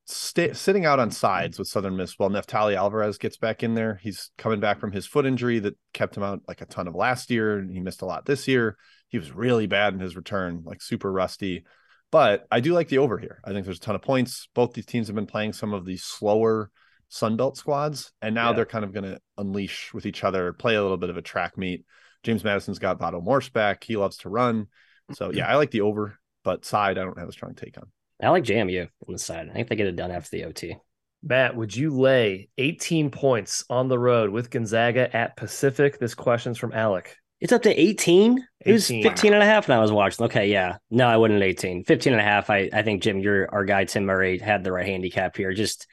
sta 0.06 0.54
sitting 0.54 0.86
out 0.86 1.00
on 1.00 1.12
sides 1.12 1.60
with 1.60 1.68
Southern 1.68 1.98
Miss 1.98 2.18
while 2.18 2.30
Neftali 2.30 2.76
Alvarez 2.76 3.18
gets 3.18 3.38
back 3.38 3.64
in 3.64 3.74
there. 3.74 4.00
He's 4.02 4.32
coming 4.38 4.60
back 4.60 4.80
from 4.80 4.92
his 4.92 5.06
foot 5.06 5.26
injury 5.26 5.60
that 5.60 5.78
kept 5.94 6.16
him 6.16 6.24
out 6.24 6.42
like 6.48 6.62
a 6.62 6.66
ton 6.66 6.88
of 6.88 6.96
last 6.96 7.30
year, 7.30 7.58
and 7.58 7.72
he 7.72 7.80
missed 7.80 8.02
a 8.02 8.06
lot 8.06 8.26
this 8.26 8.48
year. 8.48 8.78
He 9.10 9.18
was 9.18 9.32
really 9.32 9.68
bad 9.68 9.94
in 9.94 10.00
his 10.00 10.16
return, 10.16 10.64
like 10.66 10.82
super 10.82 11.12
rusty. 11.12 11.66
But 12.12 12.46
I 12.52 12.60
do 12.60 12.74
like 12.74 12.90
the 12.90 13.00
over 13.00 13.18
here. 13.18 13.42
I 13.44 13.52
think 13.52 13.66
there's 13.66 13.78
a 13.78 13.82
ton 13.82 13.96
of 13.96 14.02
points. 14.02 14.48
Both 14.54 14.74
these 14.74 14.86
teams 14.86 15.08
have 15.08 15.16
been 15.16 15.26
playing 15.26 15.54
some 15.54 15.74
of 15.74 15.86
the 15.86 15.98
slower 15.98 16.70
Sunbelt 17.14 17.58
squads, 17.58 18.12
and 18.22 18.34
now 18.34 18.50
Yeah. 18.50 18.56
they're 18.56 18.66
kind 18.66 18.84
of 18.84 18.92
going 18.92 19.04
to 19.04 19.20
unleash 19.38 19.94
with 19.94 20.06
each 20.08 20.24
other, 20.24 20.52
play 20.52 20.76
a 20.76 20.82
little 20.82 20.98
bit 20.98 21.12
of 21.12 21.18
a 21.18 21.22
track 21.22 21.58
meet. 21.58 21.86
James 22.24 22.44
Madison's 22.44 22.80
got 22.80 22.98
Vado 23.00 23.22
Morse 23.22 23.50
back. 23.50 23.84
He 23.84 23.98
loves 23.98 24.18
to 24.20 24.30
run. 24.30 24.68
So 25.14 25.32
yeah, 25.32 25.48
I 25.48 25.56
like 25.58 25.72
the 25.72 25.82
over, 25.82 26.18
but 26.44 26.66
side 26.66 26.98
I 26.98 27.04
don't 27.04 27.20
have 27.20 27.30
a 27.30 27.34
strong 27.34 27.54
take 27.54 27.78
on. 27.78 27.92
I 28.22 28.30
like 28.30 28.46
JMU 28.46 28.88
on 29.08 29.14
the 29.14 29.20
side. 29.20 29.50
I 29.50 29.54
think 29.54 29.68
they 29.70 29.76
get 29.76 29.88
it 29.88 29.96
done 29.96 30.12
after 30.12 30.30
the 30.32 30.46
OT. 30.46 30.78
Matt, 31.22 31.56
would 31.56 31.76
you 31.76 31.92
lay 31.92 32.50
18 32.58 33.12
points 33.12 33.64
on 33.70 33.90
the 33.90 34.00
road 34.00 34.30
with 34.30 34.50
Gonzaga 34.50 35.16
at 35.16 35.38
Pacific? 35.38 36.00
This 36.00 36.16
question's 36.16 36.58
from 36.58 36.74
Alec. 36.74 37.16
It's 37.40 37.52
up 37.52 37.64
to 37.64 37.80
18. 37.82 38.46
It 38.66 38.72
was 38.72 38.90
18. 38.90 39.04
15 39.04 39.34
and 39.34 39.44
a 39.44 39.46
half 39.46 39.68
when 39.68 39.78
I 39.78 39.82
was 39.82 39.92
watching. 39.92 40.26
Okay, 40.26 40.50
yeah. 40.50 40.78
No, 40.90 41.08
I 41.08 41.18
wouldn't 41.18 41.44
18. 41.44 41.84
15 41.84 42.14
and 42.14 42.22
a 42.22 42.24
half. 42.24 42.50
I, 42.50 42.70
I 42.72 42.82
think 42.84 43.04
Jim, 43.04 43.20
your 43.20 43.54
our 43.54 43.66
guy 43.66 43.84
Tim 43.86 44.06
Murray 44.06 44.38
had 44.40 44.64
the 44.64 44.72
right 44.72 44.86
handicap 44.86 45.36
here. 45.36 45.54
Just 45.54 45.86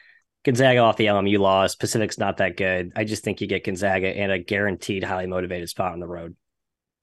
Gonzaga 0.44 0.79
off 0.81 0.96
the 0.96 1.07
LMU 1.07 1.38
loss. 1.38 1.74
Pacific's 1.74 2.18
not 2.18 2.38
that 2.38 2.57
good. 2.57 2.92
I 2.96 3.05
just 3.05 3.22
think 3.22 3.40
you 3.40 3.46
get 3.46 3.64
Gonzaga 3.64 4.09
and 4.09 4.33
a 4.33 4.38
guaranteed 4.38 5.05
highly 5.05 5.26
motivated 5.26 5.68
spot 5.68 5.92
on 5.92 6.00
the 6.00 6.07
road. 6.07 6.35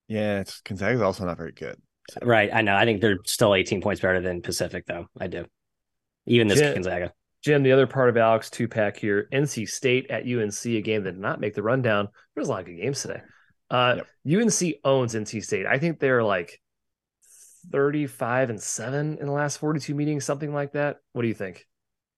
Yeah, 0.08 0.40
it's 0.40 0.62
Gonzaga's 0.62 1.02
also 1.02 1.26
not 1.26 1.38
very 1.38 1.52
good. 1.52 1.80
So- 2.10 2.20
Right. 2.24 2.50
I 2.52 2.62
know. 2.62 2.76
I 2.76 2.86
think 2.86 3.02
they're 3.02 3.20
still 3.26 3.54
18 3.54 3.82
points 3.82 4.02
better 4.02 4.22
than 4.22 4.42
Pacific, 4.42 4.86
though. 4.88 5.08
I 5.20 5.28
do. 5.28 5.46
Even 6.26 6.48
this 6.48 6.60
Jim- 6.60 6.74
Gonzaga. 6.74 7.14
Jim, 7.44 7.62
the 7.64 7.72
other 7.72 7.86
part 7.88 8.10
of 8.10 8.18
Alec's 8.18 8.50
two 8.50 8.68
pack 8.68 8.98
here, 8.98 9.28
NC 9.32 9.66
State 9.68 10.10
at 10.10 10.26
UNC, 10.26 10.66
a 10.78 10.82
game 10.82 11.04
that 11.04 11.12
did 11.12 11.22
not 11.22 11.40
make 11.40 11.54
the 11.54 11.62
rundown. 11.62 12.08
There's 12.34 12.48
a 12.48 12.52
lot 12.52 12.62
of 12.62 12.66
good 12.66 12.78
games 12.82 13.02
today. 13.02 13.22
Uh, 13.70 14.00
UNC 14.26 14.76
owns 14.84 15.14
NC 15.14 15.42
State. 15.44 15.66
I 15.68 15.78
think 15.78 16.00
they're 16.00 16.24
like 16.24 16.60
35 17.72 18.50
and 18.50 18.62
seven 18.62 19.18
in 19.20 19.28
the 19.28 19.32
last 19.32 19.58
42 19.58 19.94
meetings, 19.94 20.26
something 20.26 20.54
like 20.54 20.74
that. 20.74 20.98
What 21.14 21.22
do 21.22 21.28
you 21.28 21.34
think? 21.34 21.68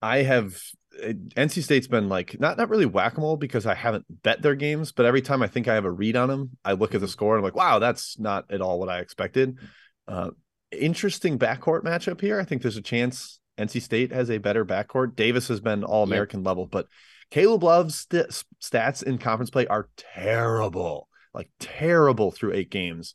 I 0.02 0.18
have 0.20 0.60
uh, 1.04 1.14
NC 1.36 1.64
State's 1.64 1.88
been 1.88 2.10
like 2.10 2.40
not 2.40 2.58
not 2.58 2.70
really 2.70 2.86
whack 2.86 3.18
a 3.18 3.22
mole 3.22 3.38
because 3.38 3.66
I 3.66 3.76
haven't 3.76 4.06
bet 4.24 4.42
their 4.42 4.56
games, 4.56 4.92
but 4.92 5.06
every 5.06 5.22
time 5.22 5.42
I 5.42 5.48
think 5.48 5.68
I 5.68 5.76
have 5.76 5.86
a 5.86 5.92
read 5.92 6.16
on 6.16 6.30
them, 6.30 6.58
I 6.66 6.74
look 6.74 6.96
at 6.96 7.02
the 7.02 7.08
score 7.08 7.36
and 7.36 7.40
I'm 7.40 7.44
like, 7.44 7.56
wow, 7.56 7.80
that's 7.80 8.20
not 8.20 8.46
at 8.52 8.62
all 8.62 8.80
what 8.80 8.90
I 8.90 9.00
expected. 9.00 9.58
Uh, 10.08 10.32
interesting 10.72 11.38
backcourt 11.38 11.84
matchup 11.84 12.22
here. 12.22 12.40
I 12.40 12.44
think 12.44 12.62
there's 12.62 12.78
a 12.78 12.82
chance 12.82 13.40
NC 13.58 13.82
State 13.82 14.12
has 14.12 14.30
a 14.32 14.38
better 14.38 14.66
backcourt. 14.66 15.16
Davis 15.16 15.48
has 15.50 15.60
been 15.60 15.84
all 15.84 16.04
American 16.04 16.44
level, 16.44 16.66
but 16.66 16.88
Caleb 17.32 17.64
Love's 17.64 18.08
st- 18.10 18.44
stats 18.62 19.04
in 19.04 19.18
conference 19.18 19.50
play 19.50 19.68
are 19.68 19.90
terrible, 19.98 21.08
like 21.34 21.50
terrible 21.60 22.32
through 22.32 22.54
eight 22.54 22.72
games. 22.72 23.14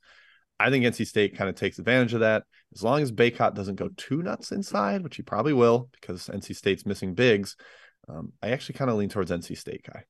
I 0.61 0.71
think 0.71 0.85
NC 0.85 1.07
State 1.07 1.37
kind 1.37 1.51
of 1.51 1.57
takes 1.57 1.79
advantage 1.79 2.15
of 2.15 2.21
that. 2.21 2.45
As 2.75 2.83
long 2.83 3.03
as 3.03 3.13
Bacot 3.13 3.55
doesn't 3.55 3.77
go 3.77 3.89
too 3.97 4.23
nuts 4.23 4.53
inside, 4.53 5.03
which 5.03 5.17
he 5.17 5.23
probably 5.23 5.53
will 5.53 5.89
because 5.93 6.29
NC 6.29 6.57
State's 6.57 6.85
missing 6.85 7.15
bigs, 7.15 7.57
um, 8.09 8.33
I 8.43 8.51
actually 8.51 8.75
kind 8.75 8.91
of 8.91 8.97
lean 8.97 9.09
towards 9.09 9.31
NC 9.31 9.57
State 9.57 9.87
guy. 9.87 10.05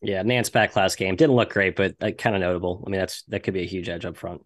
Yeah, 0.00 0.22
Nance 0.22 0.50
back 0.50 0.74
last 0.74 0.98
game 0.98 1.14
didn't 1.14 1.36
look 1.36 1.50
great, 1.50 1.76
but 1.76 1.94
like, 2.00 2.18
kind 2.18 2.34
of 2.34 2.40
notable. 2.40 2.82
I 2.84 2.90
mean, 2.90 2.98
that's 2.98 3.22
that 3.24 3.44
could 3.44 3.54
be 3.54 3.62
a 3.62 3.66
huge 3.66 3.88
edge 3.88 4.04
up 4.04 4.16
front. 4.16 4.42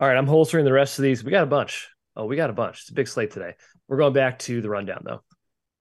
All 0.00 0.08
right, 0.08 0.16
I'm 0.16 0.26
holstering 0.26 0.64
the 0.64 0.72
rest 0.72 0.98
of 0.98 1.04
these. 1.04 1.22
We 1.22 1.30
got 1.30 1.44
a 1.44 1.46
bunch. 1.46 1.88
Oh, 2.16 2.26
we 2.26 2.34
got 2.34 2.50
a 2.50 2.54
bunch. 2.54 2.80
It's 2.80 2.90
a 2.90 2.94
big 2.94 3.06
slate 3.06 3.30
today. 3.30 3.54
We're 3.86 3.98
going 3.98 4.12
back 4.12 4.40
to 4.40 4.60
the 4.60 4.68
rundown 4.68 5.02
though. 5.04 5.22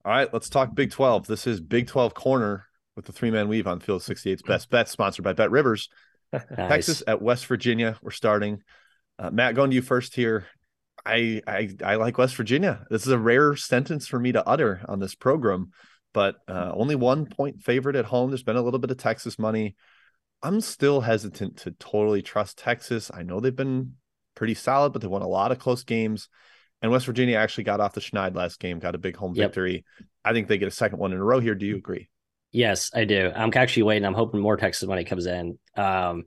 All 0.06 0.12
right, 0.12 0.32
let's 0.32 0.50
talk 0.50 0.76
Big 0.76 0.92
12. 0.92 1.28
This 1.28 1.48
is 1.48 1.62
Big 1.62 1.88
12 1.88 2.14
Corner 2.14 2.68
with 2.96 3.06
the 3.06 3.14
three 3.14 3.32
man 3.32 3.48
weave 3.48 3.68
on 3.68 3.80
Field 3.80 4.02
68's 4.02 4.44
Best 4.44 4.70
Bet, 4.70 4.90
sponsored 4.90 5.24
by 5.24 5.34
Bet 5.34 5.52
Rivers. 5.52 5.90
Nice. 6.34 6.48
Texas 6.88 7.04
at 7.06 7.22
West 7.22 7.46
Virginia. 7.46 7.96
We're 8.02 8.10
starting. 8.10 8.64
Uh, 9.20 9.30
Matt, 9.30 9.54
going 9.54 9.70
to 9.70 9.76
you 9.76 9.84
first 9.84 10.16
here. 10.16 10.48
I, 11.06 11.42
I 11.46 11.70
I 11.84 11.96
like 11.96 12.18
West 12.18 12.36
Virginia. 12.36 12.86
This 12.90 13.06
is 13.06 13.12
a 13.12 13.18
rare 13.20 13.56
sentence 13.56 14.08
for 14.08 14.20
me 14.20 14.32
to 14.32 14.48
utter 14.48 14.82
on 14.88 15.00
this 15.00 15.16
program, 15.16 15.72
but 16.14 16.36
uh, 16.48 16.72
only 16.74 16.96
one 16.96 17.26
point 17.26 17.62
favorite 17.62 17.96
at 17.96 18.06
home. 18.06 18.30
There's 18.30 18.44
been 18.44 18.56
a 18.56 18.62
little 18.62 18.80
bit 18.80 18.92
of 18.92 18.98
Texas 18.98 19.38
money. 19.38 19.76
I'm 20.42 20.62
still 20.62 21.02
hesitant 21.02 21.58
to 21.60 21.72
totally 21.72 22.22
trust 22.22 22.58
Texas. 22.58 23.12
I 23.14 23.24
know 23.24 23.40
they've 23.40 23.56
been 23.56 23.96
pretty 24.36 24.54
solid, 24.54 24.94
but 24.94 25.02
they 25.02 25.08
won 25.08 25.22
a 25.22 25.28
lot 25.28 25.52
of 25.52 25.60
close 25.60 25.84
games. 25.84 26.30
And 26.82 26.92
West 26.92 27.06
Virginia 27.06 27.38
actually 27.38 27.64
got 27.64 27.80
off 27.80 27.94
the 27.94 28.02
schneid 28.02 28.36
last 28.36 28.60
game, 28.60 28.80
got 28.80 28.96
a 28.96 28.98
big 28.98 29.16
home 29.16 29.34
Yep. 29.36 29.50
victory. 29.52 29.86
I 30.26 30.34
think 30.34 30.48
they 30.48 30.58
get 30.58 30.68
a 30.68 30.72
second 30.72 31.00
one 31.00 31.14
in 31.14 31.20
a 31.20 31.24
row 31.24 31.40
here. 31.40 31.56
Do 31.56 31.66
you 31.66 31.78
agree? 31.78 32.10
Yes, 32.52 32.92
I 32.94 33.06
do. 33.06 33.32
I'm 33.34 33.52
actually 33.56 33.84
waiting. 33.84 34.06
I'm 34.06 34.14
hoping 34.14 34.42
more 34.42 34.58
Texas 34.58 34.88
money 34.88 35.06
comes 35.06 35.26
in. 35.26 35.58
Um, 35.76 36.26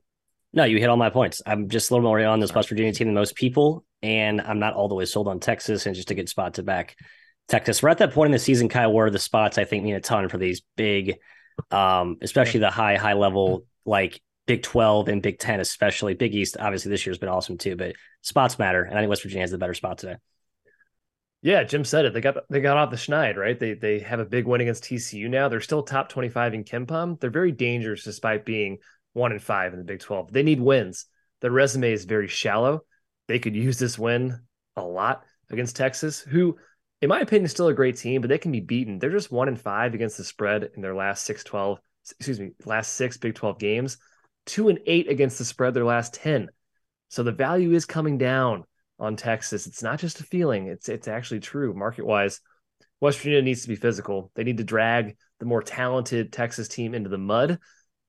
no, 0.57 0.65
you 0.65 0.79
hit 0.79 0.89
all 0.89 0.97
my 0.97 1.11
points. 1.11 1.43
I'm 1.45 1.69
just 1.69 1.91
a 1.91 1.95
little 1.95 2.09
more 2.09 2.19
on 2.25 2.41
this 2.41 2.55
West 2.55 2.71
Virginia 2.71 2.91
team 2.91 3.09
than 3.09 3.15
most 3.15 3.37
people, 3.37 3.85
and 4.03 4.41
I'm 4.41 4.59
not 4.59 4.73
all 4.73 4.89
the 4.89 4.95
way 4.95 5.05
sold 5.05 5.29
on 5.29 5.39
Texas, 5.39 5.85
and 5.85 5.95
just 5.95 6.11
a 6.11 6.15
good 6.15 6.31
spot 6.31 6.55
to 6.55 6.63
back 6.63 6.97
Texas. 7.47 7.83
We're 7.83 7.91
at 7.91 7.99
that 7.99 8.15
point 8.15 8.29
in 8.29 8.33
the 8.33 8.39
season, 8.39 8.71
Kyle, 8.71 8.91
where 8.91 9.11
the 9.11 9.19
spots 9.19 9.59
I 9.59 9.65
think 9.65 9.85
mean 9.85 9.95
a 9.95 10.01
ton 10.01 10.31
for 10.31 10.39
these 10.39 10.63
big, 10.75 11.17
um, 11.71 12.17
especially 12.23 12.61
the 12.61 12.71
high, 12.71 12.97
high 12.97 13.13
level, 13.13 13.67
like 13.85 14.23
Big 14.47 14.63
12 14.63 15.09
and 15.09 15.21
Big 15.23 15.39
10, 15.39 15.61
especially 15.61 16.15
Big 16.15 16.35
East. 16.35 16.57
Obviously, 16.59 16.91
this 16.91 17.05
year's 17.05 17.19
been 17.19 17.29
awesome 17.29 17.59
too, 17.59 17.77
but 17.77 17.95
spots 18.23 18.59
matter, 18.59 18.83
and 18.83 18.97
I 18.97 19.03
think 19.03 19.11
West 19.11 19.23
Virginia 19.23 19.43
has 19.43 19.51
the 19.51 19.59
better 19.59 19.75
spot 19.75 19.99
today. 19.99 20.17
Yeah, 21.43 21.65
Jim 21.65 21.85
said 21.85 22.07
it. 22.07 22.15
They 22.15 22.23
got 22.23 22.39
they 22.49 22.63
got 22.63 22.79
off 22.79 22.91
the 22.91 22.97
schneid, 22.97 23.37
right? 23.37 23.61
They 23.61 23.75
they 23.75 23.99
have 23.99 24.21
a 24.21 24.25
big 24.25 24.47
win 24.47 24.63
against 24.63 24.85
TCU 24.85 25.29
now. 25.29 25.51
They're 25.51 25.61
still 25.61 25.83
top 25.83 26.09
25 26.09 26.55
in 26.55 26.65
KenPom. 26.65 27.21
They're 27.21 27.29
very 27.29 27.53
dangerous 27.53 28.05
despite 28.05 28.47
being 28.47 28.79
one 29.17 29.33
and 29.33 29.43
five 29.43 29.73
in 29.73 29.79
the 29.79 29.85
Big 29.85 30.01
12. 30.01 30.33
They 30.33 30.43
need 30.43 30.61
wins. 30.61 31.07
Their 31.41 31.51
resume 31.51 31.93
is 31.93 32.05
very 32.05 32.29
shallow. 32.29 32.83
They 33.29 33.39
could 33.39 33.57
use 33.57 33.79
this 33.79 33.99
win 33.99 34.39
a 34.77 34.83
lot 34.83 35.25
against 35.51 35.75
Texas, 35.75 36.21
who, 36.21 36.57
in 37.01 37.09
my 37.09 37.21
opinion, 37.21 37.47
is 37.47 37.51
still 37.51 37.69
a 37.69 37.75
great 37.75 37.97
team, 37.97 38.21
but 38.21 38.29
they 38.29 38.39
can 38.39 38.53
be 38.53 38.61
beaten. 38.61 38.99
They're 38.99 39.11
just 39.11 39.33
one 39.33 39.49
and 39.49 39.61
five 39.61 39.95
against 39.95 40.19
the 40.19 40.25
spread 40.25 40.71
in 40.77 40.83
their 40.83 40.95
last 40.95 41.25
six 41.25 41.43
12, 41.45 41.79
excuse 42.19 42.39
me, 42.39 42.51
last 42.67 42.93
six 42.93 43.17
Big 43.17 43.35
12 43.35 43.59
games, 43.59 43.97
two 44.45 44.69
and 44.69 44.79
eight 44.87 45.09
against 45.09 45.39
the 45.39 45.45
spread 45.45 45.73
their 45.75 45.85
last 45.85 46.15
10. 46.15 46.49
So 47.09 47.23
the 47.23 47.33
value 47.33 47.73
is 47.73 47.87
coming 47.87 48.19
down 48.19 48.65
on 48.99 49.17
Texas. 49.17 49.67
It's 49.67 49.83
not 49.83 49.99
just 49.99 50.21
a 50.21 50.25
feeling, 50.25 50.67
it's 50.67 50.89
it's 50.89 51.09
actually 51.09 51.41
true 51.41 51.75
market 51.75 52.05
wise. 52.05 52.41
West 53.01 53.19
Virginia 53.19 53.43
needs 53.43 53.63
to 53.63 53.69
be 53.69 53.77
physical. 53.77 54.31
They 54.35 54.45
need 54.45 54.57
to 54.59 54.65
drag 54.65 55.17
the 55.39 55.47
more 55.47 55.63
talented 55.63 56.33
Texas 56.33 56.69
team 56.69 56.95
into 56.95 57.11
the 57.11 57.19
mud. 57.19 57.59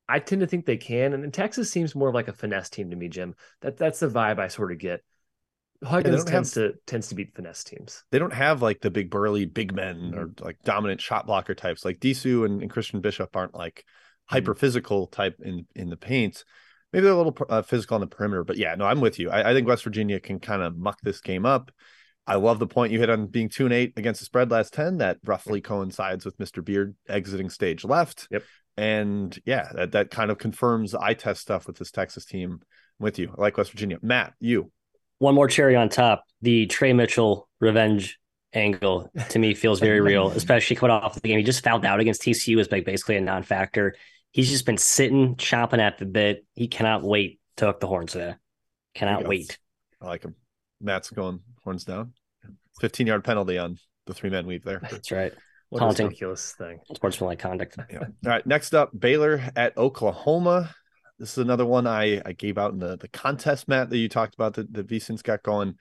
I 0.10 0.20
tend 0.20 0.42
to 0.42 0.48
think 0.48 0.66
they 0.66 0.78
can, 0.78 1.14
and, 1.14 1.34
Texas 1.34 1.70
seems 1.70 1.96
more 1.96 2.14
like 2.14 2.28
a 2.28 2.34
finesse 2.34 2.70
team 2.70 2.90
to 2.90 2.96
me, 2.96 3.10
Jim. 3.10 3.36
That 3.62 3.78
that's 3.78 4.00
the 4.00 4.08
vibe 4.08 4.40
I 4.40 4.48
sort 4.48 4.72
of 4.72 4.78
get. 4.78 5.02
Huggins 5.84 6.24
tends 6.24 6.52
to 6.54 6.74
tends 6.88 7.10
to 7.10 7.16
beat 7.16 7.36
finesse 7.36 7.64
teams. 7.64 8.04
They 8.12 8.18
don't 8.18 8.34
have 8.34 8.62
like 8.62 8.82
the 8.82 8.90
big 8.90 9.12
burly 9.12 9.46
big 9.46 9.76
men 9.76 10.14
or 10.16 10.32
like 10.40 10.58
dominant 10.64 11.02
shot 11.02 11.28
blocker 11.28 11.54
types. 11.54 11.86
Like 11.86 12.00
Disu 12.00 12.46
and, 12.46 12.62
and 12.62 12.72
Christian 12.72 13.02
Bishop 13.02 13.36
aren't 13.36 13.54
like 13.54 13.86
hyper 14.26 14.56
physical 14.56 15.08
type 15.08 15.40
in 15.44 15.68
in 15.76 15.90
the 15.90 15.98
paint. 15.98 16.44
Maybe 16.94 17.04
they're 17.04 17.14
a 17.14 17.18
little 17.18 17.38
uh, 17.50 17.62
physical 17.62 17.96
on 17.96 18.02
the 18.02 18.08
perimeter, 18.08 18.44
but 18.44 18.58
yeah, 18.58 18.74
no, 18.76 18.86
I'm 18.86 19.02
with 19.02 19.20
you. 19.20 19.30
I, 19.30 19.52
I 19.52 19.54
think 19.54 19.68
West 19.68 19.84
Virginia 19.84 20.20
can 20.20 20.40
kind 20.40 20.62
of 20.62 20.78
muck 20.78 21.00
this 21.04 21.20
game 21.20 21.46
up. 21.46 21.72
I 22.26 22.36
love 22.36 22.60
the 22.60 22.68
point 22.68 22.92
you 22.92 23.00
hit 23.00 23.10
on 23.10 23.28
being 23.28 23.50
two 23.50 23.66
and 23.66 23.74
eight 23.74 23.94
against 23.98 24.20
the 24.20 24.26
spread 24.26 24.52
last 24.52 24.74
10. 24.74 24.98
That 24.98 25.18
roughly 25.24 25.62
coincides 25.62 26.26
with 26.26 26.38
Mr. 26.38 26.64
Beard 26.64 26.96
exiting 27.08 27.50
stage 27.50 27.86
left. 27.86 28.28
Yep. 28.32 28.44
And 28.78 29.38
yeah, 29.46 29.72
that, 29.74 29.92
that 29.94 30.12
kind 30.12 30.30
of 30.30 30.38
confirms 30.38 30.92
the 30.92 31.02
eye 31.02 31.16
test 31.16 31.42
stuff 31.42 31.66
with 31.66 31.78
this 31.78 31.92
Texas 31.92 32.26
team 32.26 32.62
I'm 33.00 33.04
with 33.04 33.20
you. 33.20 33.34
I 33.38 33.42
like 33.42 33.58
West 33.58 33.72
Virginia. 33.72 33.98
Matt, 34.02 34.34
you. 34.40 34.72
One 35.20 35.36
more 35.36 35.48
cherry 35.48 35.76
on 35.76 35.90
top. 35.90 36.24
The 36.42 36.68
Tre 36.68 36.94
Mitchell 36.94 37.50
revenge 37.60 38.20
angle 38.54 39.12
to 39.30 39.40
me 39.40 39.54
feels 39.54 39.80
very 39.80 40.00
real, 40.02 40.30
especially 40.36 40.76
coming 40.76 40.96
off 40.96 41.16
the 41.16 41.22
game. 41.22 41.38
He 41.38 41.44
just 41.44 41.64
fouled 41.64 41.86
out 41.86 42.00
against 42.00 42.22
TCU 42.22 42.60
as 42.60 42.72
like 42.72 42.86
basically 42.86 43.18
a 43.18 43.22
non-factor. 43.22 43.96
He's 44.32 44.50
just 44.50 44.66
been 44.66 44.78
sitting, 44.78 45.36
chopping 45.38 45.80
at 45.80 45.98
the 45.98 46.06
bit. 46.06 46.46
He 46.54 46.68
cannot 46.68 47.04
wait 47.04 47.40
to 47.58 47.66
hook 47.66 47.80
the 47.80 47.88
horns 47.88 48.12
today. 48.12 48.36
Cannot 48.94 49.28
wait. 49.28 49.58
I 50.02 50.06
like 50.06 50.24
him. 50.24 50.36
Matt's 50.82 51.10
going 51.10 51.40
horns 51.64 51.84
down. 51.84 52.14
15 52.80 53.08
yard 53.08 53.24
penalty 53.24 53.58
on 53.58 53.78
the 54.06 54.14
three 54.14 54.30
man 54.30 54.46
weave 54.46 54.64
there. 54.64 54.80
That's 54.92 55.12
right. 55.12 55.34
What 55.70 55.80
Taunting. 55.80 56.06
a 56.06 56.10
ridiculous 56.10 56.54
thing. 56.54 56.80
Sportsmanlike 56.94 57.40
conduct. 57.40 57.78
Yeah. 57.92 58.00
All 58.00 58.08
right. 58.24 58.46
Next 58.46 58.74
up, 58.74 58.92
Baylor 58.98 59.42
at 59.56 59.78
Oklahoma. 59.78 60.74
This 61.20 61.32
is 61.32 61.40
another 61.40 61.66
one 61.66 61.88
I, 61.88 62.22
I 62.26 62.34
gave 62.34 62.58
out 62.58 62.74
in 62.74 62.80
the, 62.80 62.96
the 62.96 63.08
contest, 63.08 63.68
Matt, 63.68 63.90
that 63.90 63.98
you 63.98 64.08
talked 64.08 64.36
about 64.36 64.54
that, 64.54 64.72
that 64.74 64.88
VSIN's 64.88 65.24
got 65.24 65.44
going. 65.44 65.76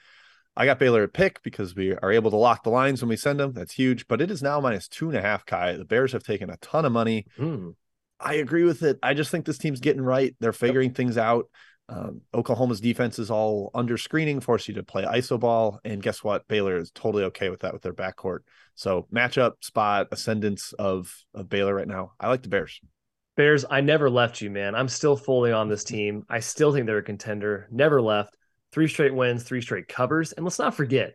I 0.57 0.65
got 0.65 0.79
Baylor 0.79 1.03
at 1.03 1.13
pick 1.13 1.43
because 1.43 1.77
we 1.77 1.95
are 1.95 2.11
able 2.11 2.31
to 2.31 2.37
lock 2.37 2.65
the 2.65 2.71
lines 2.71 3.03
when 3.03 3.11
we 3.11 3.17
send 3.17 3.39
them. 3.39 3.53
That's 3.53 3.75
huge, 3.75 4.09
but 4.09 4.23
it 4.23 4.31
is 4.31 4.43
now 4.43 4.59
minus 4.61 4.89
two 4.89 5.09
and 5.09 5.19
a 5.19 5.21
half, 5.21 5.45
Ky. 5.45 5.77
The 5.77 5.85
Bears 5.85 6.13
have 6.13 6.23
taken 6.23 6.49
a 6.49 6.57
ton 6.57 6.87
of 6.87 6.93
money. 6.93 7.27
Hmm. 7.37 7.71
I 8.19 8.35
agree 8.35 8.65
with 8.65 8.83
it. 8.83 8.99
I 9.03 9.13
just 9.13 9.31
think 9.31 9.45
this 9.45 9.59
team's 9.59 9.81
getting 9.81 10.01
right. 10.01 10.35
They're 10.41 10.55
figuring 10.55 10.95
things 10.95 11.19
out. 11.19 11.51
Um, 11.89 12.23
Oklahoma's 12.35 12.81
defense 12.81 13.19
is 13.19 13.31
all 13.31 13.71
under 13.75 13.97
screening, 13.97 14.41
force 14.41 14.67
you 14.67 14.75
to 14.75 14.83
play 14.83 15.05
iso 15.05 15.39
ball, 15.39 15.81
and 15.85 16.03
guess 16.03 16.25
what? 16.25 16.47
Baylor 16.49 16.77
is 16.77 16.91
totally 16.91 17.25
okay 17.25 17.49
with 17.49 17.61
that 17.61 17.73
with 17.73 17.83
their 17.83 17.95
backcourt. 17.95 18.41
So 18.75 19.07
matchup 19.15 19.53
spot 19.63 20.09
ascendance 20.11 20.73
of 20.73 21.15
of 21.33 21.49
Baylor 21.49 21.75
right 21.75 21.87
now. 21.87 22.13
I 22.19 22.29
like 22.29 22.43
the 22.43 22.49
Bears. 22.49 22.81
Bears, 23.37 23.65
I 23.69 23.83
never 23.83 24.11
left 24.11 24.41
you, 24.41 24.51
man. 24.51 24.75
I'm 24.75 24.89
still 24.89 25.15
fully 25.15 25.53
on 25.53 25.69
this 25.69 25.85
team. 25.85 26.25
I 26.29 26.41
still 26.41 26.73
think 26.73 26.87
they're 26.87 26.99
a 26.99 27.03
contender. 27.03 27.69
Never 27.71 28.01
left. 28.01 28.37
Three 28.73 28.89
straight 28.89 29.15
wins, 29.15 29.45
three 29.45 29.61
straight 29.61 29.89
covers. 29.89 30.33
And 30.33 30.45
let's 30.45 30.59
not 30.59 30.75
forget, 30.75 31.15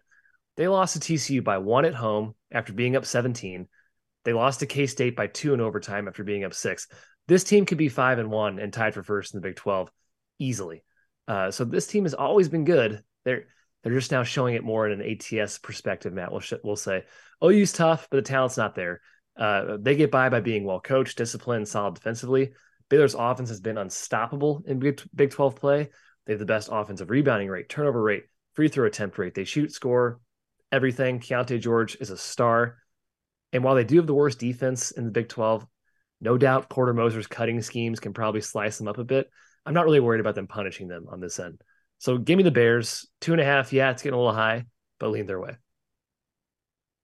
they 0.56 0.68
lost 0.68 0.94
to 0.94 1.00
TCU 1.00 1.44
by 1.44 1.58
one 1.58 1.86
at 1.86 1.96
home 1.96 2.36
after 2.52 2.74
being 2.74 2.96
up 2.96 3.06
17. 3.06 3.68
They 4.24 4.34
lost 4.34 4.60
to 4.60 4.68
K 4.68 4.86
State 4.86 5.16
by 5.16 5.28
two 5.28 5.54
in 5.54 5.62
overtime 5.62 6.08
after 6.08 6.24
being 6.24 6.44
up 6.44 6.54
six. 6.54 6.88
This 7.28 7.44
team 7.44 7.66
could 7.66 7.78
be 7.78 7.90
five 7.90 8.20
and 8.20 8.30
one 8.30 8.60
and 8.60 8.72
tied 8.72 8.94
for 8.94 9.04
first 9.04 9.34
in 9.34 9.42
the 9.42 9.48
Big 9.48 9.56
12 9.56 9.92
easily. 10.42 10.84
Uh, 11.28 11.52
so 11.52 11.64
this 11.64 11.88
team 11.88 12.04
has 12.04 12.14
always 12.14 12.50
been 12.50 12.66
good. 12.66 13.04
They're 13.26 13.46
they're 13.84 13.94
just 13.94 14.12
now 14.12 14.24
showing 14.24 14.56
it 14.56 14.64
more 14.64 14.88
in 14.88 15.00
an 15.00 15.18
ATS 15.40 15.58
perspective. 15.58 16.14
Matt, 16.14 16.32
we'll 16.32 16.42
sh- 16.42 16.54
we'll 16.64 16.76
say 16.76 17.04
OU's 17.44 17.74
tough, 17.74 18.08
but 18.12 18.18
the 18.18 18.30
talent's 18.30 18.58
not 18.58 18.76
there. 18.76 19.02
Uh, 19.36 19.78
they 19.80 19.96
get 19.96 20.12
by 20.12 20.30
by 20.30 20.40
being 20.40 20.66
well 20.66 20.80
coached, 20.80 21.18
disciplined, 21.18 21.68
solid 21.68 21.96
defensively. 21.96 22.54
Baylor's 22.90 23.16
offense 23.16 23.50
has 23.50 23.62
been 23.62 23.78
unstoppable 23.78 24.64
in 24.68 24.80
Big, 24.80 25.02
Big 25.16 25.32
12 25.32 25.56
play. 25.56 25.90
They 26.26 26.34
have 26.34 26.40
the 26.40 26.46
best 26.46 26.70
offensive 26.72 27.10
rebounding 27.10 27.48
rate, 27.48 27.70
turnover 27.70 28.02
rate, 28.02 28.26
free 28.54 28.68
throw 28.68 28.86
attempt 28.86 29.18
rate. 29.18 29.34
They 29.34 29.46
shoot, 29.46 29.72
score, 29.72 30.20
everything. 30.72 31.20
Keyonte 31.20 31.60
George 31.62 31.96
is 32.02 32.10
a 32.10 32.18
star. 32.18 32.78
And 33.54 33.64
while 33.64 33.76
they 33.76 33.86
do 33.86 33.98
have 33.98 34.08
the 34.08 34.14
worst 34.14 34.40
defense 34.40 34.92
in 34.92 35.06
the 35.06 35.12
Big 35.12 35.30
12, 35.30 35.66
no 36.20 36.38
doubt 36.38 36.70
Porter 36.70 36.94
Moser's 36.94 37.28
cutting 37.28 37.62
schemes 37.62 38.00
can 38.00 38.14
probably 38.14 38.42
slice 38.42 38.78
them 38.78 38.88
up 38.88 38.98
a 38.98 39.04
bit. 39.04 39.30
I'm 39.66 39.74
not 39.74 39.86
really 39.86 40.00
worried 40.00 40.22
about 40.22 40.36
them 40.36 40.48
punishing 40.48 40.88
them 40.88 41.08
on 41.10 41.20
this 41.20 41.40
end. 41.40 41.62
So 42.00 42.18
give 42.18 42.38
me 42.38 42.44
the 42.44 42.52
Bears. 42.52 43.08
Two 43.20 43.34
and 43.34 43.42
a 43.42 43.46
half. 43.46 43.72
Yeah, 43.72 43.92
it's 43.92 44.02
getting 44.02 44.16
a 44.16 44.18
little 44.18 44.34
high, 44.34 44.66
but 45.00 45.10
lean 45.10 45.28
their 45.28 45.40
way. 45.40 45.58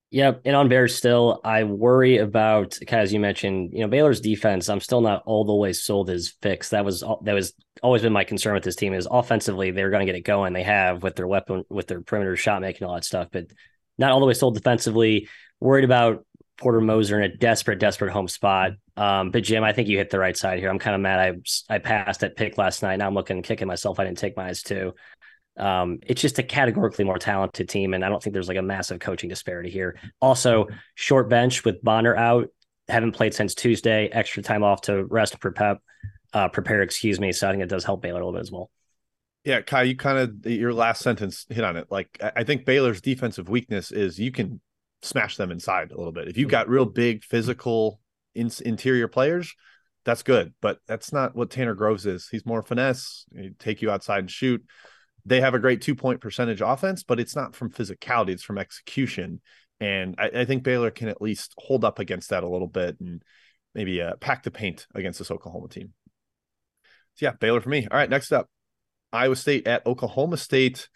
Yep. 0.10 0.42
And 0.46 0.56
on 0.56 0.70
Bears 0.70 0.96
still, 0.96 1.42
I 1.44 1.66
worry 1.66 2.18
about 2.18 2.78
as 2.88 3.12
you 3.12 3.20
mentioned, 3.20 3.72
you 3.74 3.82
know, 3.82 3.90
Baylor's 3.90 4.22
defense. 4.22 4.70
I'm 4.70 4.80
still 4.80 5.02
not 5.02 5.24
all 5.26 5.44
the 5.44 5.54
way 5.54 5.74
sold 5.74 6.10
as 6.10 6.34
fixed. 6.42 6.72
That 6.72 6.86
was 6.86 7.02
that 7.24 7.34
was 7.34 7.54
always 7.84 8.04
been 8.04 8.14
my 8.14 8.24
concern 8.24 8.54
with 8.54 8.64
this 8.64 8.78
team 8.78 8.94
is 8.94 9.08
offensively 9.10 9.72
they're 9.72 9.90
going 9.90 10.00
to 10.00 10.06
get 10.06 10.18
it 10.18 10.22
going. 10.22 10.54
They 10.54 10.64
have 10.64 11.04
with 11.04 11.16
their 11.16 11.28
weapon 11.28 11.64
with 11.70 11.88
their 11.88 12.02
perimeter 12.02 12.38
shot 12.38 12.62
making 12.62 12.88
all 12.88 12.96
that 12.96 13.04
stuff, 13.04 13.28
but 13.32 13.48
not 13.98 14.12
all 14.12 14.22
the 14.22 14.26
way 14.26 14.34
sold 14.34 14.56
defensively. 14.56 15.28
Worried 15.60 15.86
about 15.86 16.26
Porter 16.58 16.82
Moser 16.82 17.22
in 17.22 17.32
a 17.32 17.36
desperate, 17.36 17.80
desperate 17.80 18.12
home 18.12 18.28
spot. 18.28 18.72
Um, 18.96 19.32
but 19.32 19.44
Jim, 19.44 19.64
I 19.64 19.74
think 19.74 19.88
you 19.88 19.98
hit 19.98 20.10
the 20.10 20.20
right 20.20 20.36
side 20.36 20.60
here. 20.60 20.70
I'm 20.70 20.80
kind 20.80 20.96
of 20.96 21.02
mad. 21.02 21.20
I 21.70 21.76
I 21.76 21.78
passed 21.80 22.22
that 22.22 22.36
pick 22.36 22.58
last 22.58 22.82
night. 22.82 22.98
Now 22.98 23.08
I'm 23.08 23.14
looking 23.14 23.42
kicking 23.44 23.68
myself. 23.68 24.00
I 24.00 24.06
didn't 24.06 24.18
take 24.18 24.36
my 24.36 24.48
eyes 24.48 24.64
too. 24.64 24.94
Um, 25.58 26.00
it's 26.06 26.22
just 26.22 26.40
a 26.40 26.44
categorically 26.44 27.06
more 27.06 27.18
talented 27.18 27.70
team, 27.70 27.94
and 27.94 28.04
I 28.04 28.10
don't 28.10 28.22
think 28.22 28.34
there's 28.34 28.48
like 28.48 28.58
a 28.58 28.62
massive 28.64 29.00
coaching 29.00 29.30
disparity 29.30 29.70
here. 29.70 30.00
Also, 30.20 30.68
short 30.96 31.30
bench 31.30 31.64
with 31.64 31.82
Bonner 31.84 32.16
out, 32.16 32.50
haven't 32.88 33.14
played 33.14 33.34
since 33.34 33.56
Tuesday. 33.56 34.08
Extra 34.08 34.44
time 34.44 34.64
off 34.64 34.82
to 34.82 35.06
rest 35.06 35.34
and 35.34 35.42
prepare, 35.42 35.78
uh, 36.34 36.50
prepare. 36.50 36.82
Excuse 36.82 37.20
me. 37.20 37.32
So 37.32 37.48
I 37.48 37.52
think 37.52 37.64
it 37.64 37.70
does 37.70 37.84
help 37.84 38.02
Baylor 38.02 38.22
a 38.22 38.26
little 38.26 38.34
bit 38.34 38.42
as 38.42 38.52
well. 38.52 38.70
Yeah, 39.44 39.62
Ky, 39.62 39.86
you 39.86 39.96
kind 39.96 40.18
of 40.18 40.52
your 40.52 40.74
last 40.74 41.02
sentence 41.02 41.46
hit 41.50 41.64
on 41.64 41.78
it. 41.78 41.88
Like 41.90 42.18
I 42.22 42.32
I 42.38 42.44
think 42.44 42.66
Baylor's 42.66 43.02
defensive 43.02 43.48
weakness 43.48 43.92
is 43.92 44.20
you 44.20 44.32
can 44.32 44.60
smash 45.02 45.38
them 45.38 45.52
inside 45.52 45.92
a 45.92 45.98
little 45.98 46.12
bit. 46.12 46.28
If 46.28 46.38
you've 46.38 46.50
got 46.50 46.70
real 46.70 46.86
big 46.86 47.24
physical 47.24 48.00
in, 48.36 48.52
interior 48.66 49.08
players, 49.08 49.54
that's 50.06 50.24
good, 50.24 50.54
but 50.62 50.80
that's 50.88 51.12
not 51.12 51.36
what 51.36 51.50
Tanner 51.50 51.74
Groves 51.74 52.06
is. 52.06 52.30
He's 52.30 52.46
more 52.46 52.64
finesse, 52.64 53.26
He'd 53.36 53.60
take 53.60 53.82
you 53.82 53.92
outside 53.92 54.20
and 54.20 54.32
shoot. 54.32 54.64
They 55.26 55.42
have 55.42 55.54
a 55.54 55.60
great 55.60 55.82
two 55.82 55.96
point 55.96 56.22
percentage 56.22 56.62
offense, 56.62 57.04
but 57.04 57.20
it's 57.20 57.36
not 57.36 57.56
from 57.56 57.72
physicality, 57.72 58.30
it's 58.30 58.44
from 58.44 58.58
execution. 58.58 59.42
And 59.80 60.16
I, 60.18 60.30
I 60.30 60.46
think 60.46 60.64
Baylor 60.64 60.92
can 60.92 61.10
at 61.10 61.22
least 61.22 61.54
hold 61.58 61.84
up 61.84 62.00
against 62.00 62.30
that 62.30 62.44
a 62.44 62.50
little 62.50 62.68
bit 62.68 62.98
and 63.00 63.22
maybe 63.76 64.02
uh, 64.02 64.16
pack 64.16 64.44
the 64.44 64.52
paint 64.52 64.88
against 64.96 65.20
this 65.20 65.30
Oklahoma 65.30 65.68
team. 65.68 65.94
So 67.16 67.26
yeah, 67.26 67.34
Baylor 67.34 67.62
for 67.62 67.70
me. 67.70 67.88
All 67.92 67.98
right, 67.98 68.10
next 68.10 68.32
up, 68.32 68.50
Iowa 69.12 69.36
State 69.36 69.68
at 69.68 69.86
Oklahoma 69.86 70.38
State. 70.38 70.88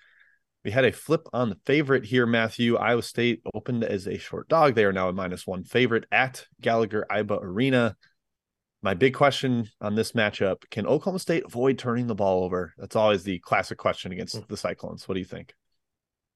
We 0.63 0.71
had 0.71 0.85
a 0.85 0.91
flip 0.91 1.27
on 1.33 1.49
the 1.49 1.57
favorite 1.65 2.05
here, 2.05 2.27
Matthew. 2.27 2.75
Iowa 2.75 3.01
State 3.01 3.41
opened 3.53 3.83
as 3.83 4.07
a 4.07 4.17
short 4.17 4.47
dog. 4.47 4.75
They 4.75 4.85
are 4.85 4.93
now 4.93 5.09
a 5.09 5.13
minus 5.13 5.47
one 5.47 5.63
favorite 5.63 6.05
at 6.11 6.45
Gallagher 6.61 7.05
Iba 7.09 7.41
Arena. 7.41 7.95
My 8.83 8.93
big 8.93 9.13
question 9.13 9.69
on 9.79 9.95
this 9.95 10.11
matchup 10.11 10.57
can 10.69 10.85
Oklahoma 10.85 11.19
State 11.19 11.45
avoid 11.45 11.79
turning 11.79 12.07
the 12.07 12.15
ball 12.15 12.43
over? 12.43 12.73
That's 12.77 12.95
always 12.95 13.23
the 13.23 13.39
classic 13.39 13.77
question 13.79 14.11
against 14.11 14.35
hmm. 14.35 14.43
the 14.47 14.57
Cyclones. 14.57 15.07
What 15.07 15.15
do 15.15 15.19
you 15.19 15.25
think? 15.25 15.53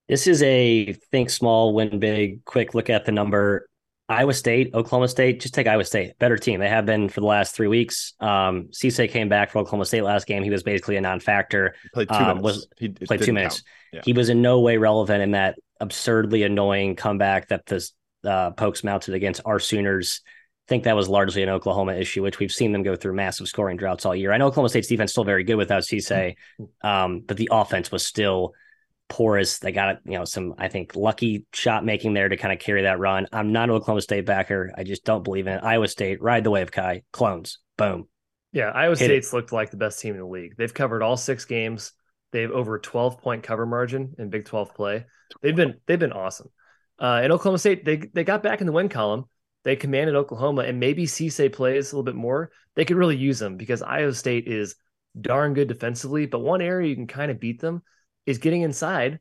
This 0.08 0.26
is 0.26 0.42
a 0.42 0.92
think 1.10 1.30
small, 1.30 1.74
win 1.74 1.98
big, 1.98 2.44
quick 2.44 2.74
look 2.74 2.90
at 2.90 3.04
the 3.04 3.12
number. 3.12 3.68
Iowa 4.08 4.34
State, 4.34 4.70
Oklahoma 4.72 5.08
State, 5.08 5.40
just 5.40 5.52
take 5.52 5.66
Iowa 5.66 5.84
State. 5.84 6.16
Better 6.20 6.36
team. 6.36 6.60
They 6.60 6.68
have 6.68 6.86
been 6.86 7.08
for 7.08 7.20
the 7.20 7.26
last 7.26 7.56
three 7.56 7.66
weeks. 7.66 8.14
Um, 8.20 8.68
Cisse 8.70 9.10
came 9.10 9.28
back 9.28 9.50
for 9.50 9.58
Oklahoma 9.58 9.84
State 9.84 10.02
last 10.02 10.28
game. 10.28 10.44
He 10.44 10.50
was 10.50 10.62
basically 10.62 10.96
a 10.96 11.00
non-factor. 11.00 11.74
He 11.82 11.88
played 11.88 12.08
two 12.08 12.14
um, 12.14 12.26
minutes. 12.38 12.42
Was, 12.42 12.68
he 12.78 12.88
played 12.90 13.22
two 13.22 13.32
minutes. 13.32 13.64
Yeah. 13.92 14.02
He 14.04 14.12
was 14.12 14.28
in 14.28 14.42
no 14.42 14.60
way 14.60 14.76
relevant 14.76 15.22
in 15.22 15.32
that 15.32 15.56
absurdly 15.80 16.44
annoying 16.44 16.94
comeback 16.94 17.48
that 17.48 17.66
the 17.66 17.88
uh, 18.24 18.52
Pokes 18.52 18.84
mounted 18.84 19.14
against 19.14 19.40
our 19.44 19.58
Sooners. 19.58 20.22
I 20.24 20.68
think 20.68 20.84
that 20.84 20.94
was 20.94 21.08
largely 21.08 21.42
an 21.42 21.48
Oklahoma 21.48 21.94
issue, 21.94 22.22
which 22.22 22.38
we've 22.38 22.52
seen 22.52 22.70
them 22.70 22.84
go 22.84 22.94
through 22.94 23.14
massive 23.14 23.48
scoring 23.48 23.76
droughts 23.76 24.06
all 24.06 24.14
year. 24.14 24.32
I 24.32 24.38
know 24.38 24.46
Oklahoma 24.46 24.68
State's 24.68 24.88
defense 24.88 25.10
still 25.10 25.24
very 25.24 25.42
good 25.42 25.56
without 25.56 25.82
Cisse, 25.82 26.36
mm-hmm. 26.60 26.86
um, 26.86 27.20
but 27.26 27.36
the 27.36 27.48
offense 27.50 27.90
was 27.90 28.06
still– 28.06 28.54
porous. 29.08 29.58
They 29.58 29.72
got 29.72 29.98
you 30.04 30.18
know 30.18 30.24
some 30.24 30.54
I 30.58 30.68
think 30.68 30.96
lucky 30.96 31.46
shot 31.52 31.84
making 31.84 32.14
there 32.14 32.28
to 32.28 32.36
kind 32.36 32.52
of 32.52 32.58
carry 32.58 32.82
that 32.82 32.98
run. 32.98 33.26
I'm 33.32 33.52
not 33.52 33.64
an 33.64 33.76
Oklahoma 33.76 34.00
State 34.00 34.26
backer. 34.26 34.72
I 34.76 34.84
just 34.84 35.04
don't 35.04 35.24
believe 35.24 35.46
in 35.46 35.54
it. 35.54 35.64
Iowa 35.64 35.88
State 35.88 36.22
ride 36.22 36.44
the 36.44 36.50
wave, 36.50 36.70
Kai 36.70 37.02
clones. 37.12 37.58
Boom. 37.76 38.08
Yeah, 38.52 38.70
Iowa 38.70 38.96
Hit 38.96 39.06
State's 39.06 39.32
it. 39.32 39.36
looked 39.36 39.52
like 39.52 39.70
the 39.70 39.76
best 39.76 40.00
team 40.00 40.14
in 40.14 40.20
the 40.20 40.26
league. 40.26 40.54
They've 40.56 40.72
covered 40.72 41.02
all 41.02 41.16
six 41.16 41.44
games. 41.44 41.92
They 42.32 42.42
have 42.42 42.50
over 42.50 42.78
12 42.78 43.20
point 43.20 43.42
cover 43.42 43.66
margin 43.66 44.14
in 44.18 44.30
Big 44.30 44.44
12 44.44 44.74
play. 44.74 45.06
They've 45.42 45.56
been 45.56 45.80
they've 45.86 45.98
been 45.98 46.12
awesome. 46.12 46.50
Uh, 46.98 47.20
in 47.24 47.32
Oklahoma 47.32 47.58
State, 47.58 47.84
they 47.84 47.96
they 47.96 48.24
got 48.24 48.42
back 48.42 48.60
in 48.60 48.66
the 48.66 48.72
win 48.72 48.88
column. 48.88 49.24
They 49.64 49.76
commanded 49.76 50.14
Oklahoma, 50.14 50.62
and 50.62 50.78
maybe 50.78 51.06
Cisse 51.06 51.52
plays 51.52 51.90
a 51.92 51.96
little 51.96 52.04
bit 52.04 52.14
more. 52.14 52.52
They 52.76 52.84
could 52.84 52.96
really 52.96 53.16
use 53.16 53.38
them 53.38 53.56
because 53.56 53.82
Iowa 53.82 54.14
State 54.14 54.46
is 54.46 54.76
darn 55.20 55.54
good 55.54 55.68
defensively. 55.68 56.26
But 56.26 56.38
one 56.38 56.62
area 56.62 56.88
you 56.88 56.94
can 56.94 57.08
kind 57.08 57.30
of 57.30 57.40
beat 57.40 57.60
them 57.60 57.82
is 58.26 58.38
getting 58.38 58.62
inside, 58.62 59.20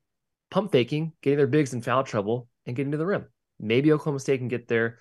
pump 0.50 0.72
faking, 0.72 1.14
getting 1.22 1.38
their 1.38 1.48
bigs 1.48 1.74
in 1.74 1.82
foul 1.82 2.04
trouble, 2.04 2.48
and 2.66 2.76
getting 2.76 2.92
to 2.92 2.98
the 2.98 3.06
rim. 3.06 3.26
Maybe 3.60 3.92
Oklahoma 3.92 4.20
State 4.20 4.40
can 4.40 4.48
get 4.48 4.68
there. 4.68 4.98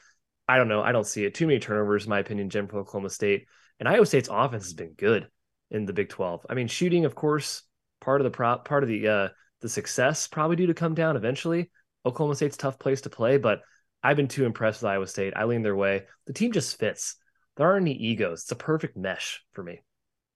I 0.47 0.59
don't 0.59 0.69
know. 0.69 0.83
I 0.83 0.93
don't 0.93 1.07
see 1.07 1.25
it. 1.25 1.35
Too 1.35 1.47
many 1.47 1.59
turnovers, 1.59 2.05
in 2.05 2.11
my 2.11 2.19
opinion, 2.19 2.51
Jim, 2.51 2.69
for 2.69 2.79
Oklahoma 2.79 3.11
State. 3.11 3.47
And 3.81 3.89
Iowa 3.89 4.07
State's 4.07 4.29
offense 4.31 4.65
has 4.65 4.75
been 4.75 4.93
good 4.93 5.29
in 5.71 5.87
the 5.87 5.93
Big 5.93 6.11
12. 6.11 6.47
I 6.49 6.55
mean, 6.55 6.69
shooting, 6.69 7.05
of 7.05 7.15
course, 7.15 7.63
part 8.01 8.21
of 8.21 8.25
the 8.25 8.31
prop, 8.31 8.69
part 8.69 8.83
of 8.83 8.89
the 8.89 9.09
uh, 9.09 9.29
the 9.61 9.69
success 9.69 10.29
probably 10.29 10.57
due 10.57 10.67
to 10.67 10.75
come 10.75 10.95
down 10.95 11.17
eventually. 11.17 11.71
Oklahoma 12.05 12.37
State's 12.37 12.57
tough 12.57 12.79
place 12.79 13.01
to 13.03 13.11
play, 13.11 13.39
but 13.39 13.63
I've 14.03 14.17
been 14.17 14.29
too 14.29 14.45
impressed 14.45 14.83
with 14.83 14.91
Iowa 14.91 15.07
State. 15.07 15.33
I 15.35 15.45
lean 15.45 15.63
their 15.63 15.75
way. 15.75 16.03
The 16.27 16.35
team 16.35 16.53
just 16.53 16.79
fits. 16.79 17.17
There 17.57 17.67
aren't 17.67 17.87
any 17.87 17.97
egos. 17.97 18.43
It's 18.43 18.53
a 18.53 18.57
perfect 18.57 18.97
mesh 18.97 19.43
for 19.53 19.63
me. 19.63 19.81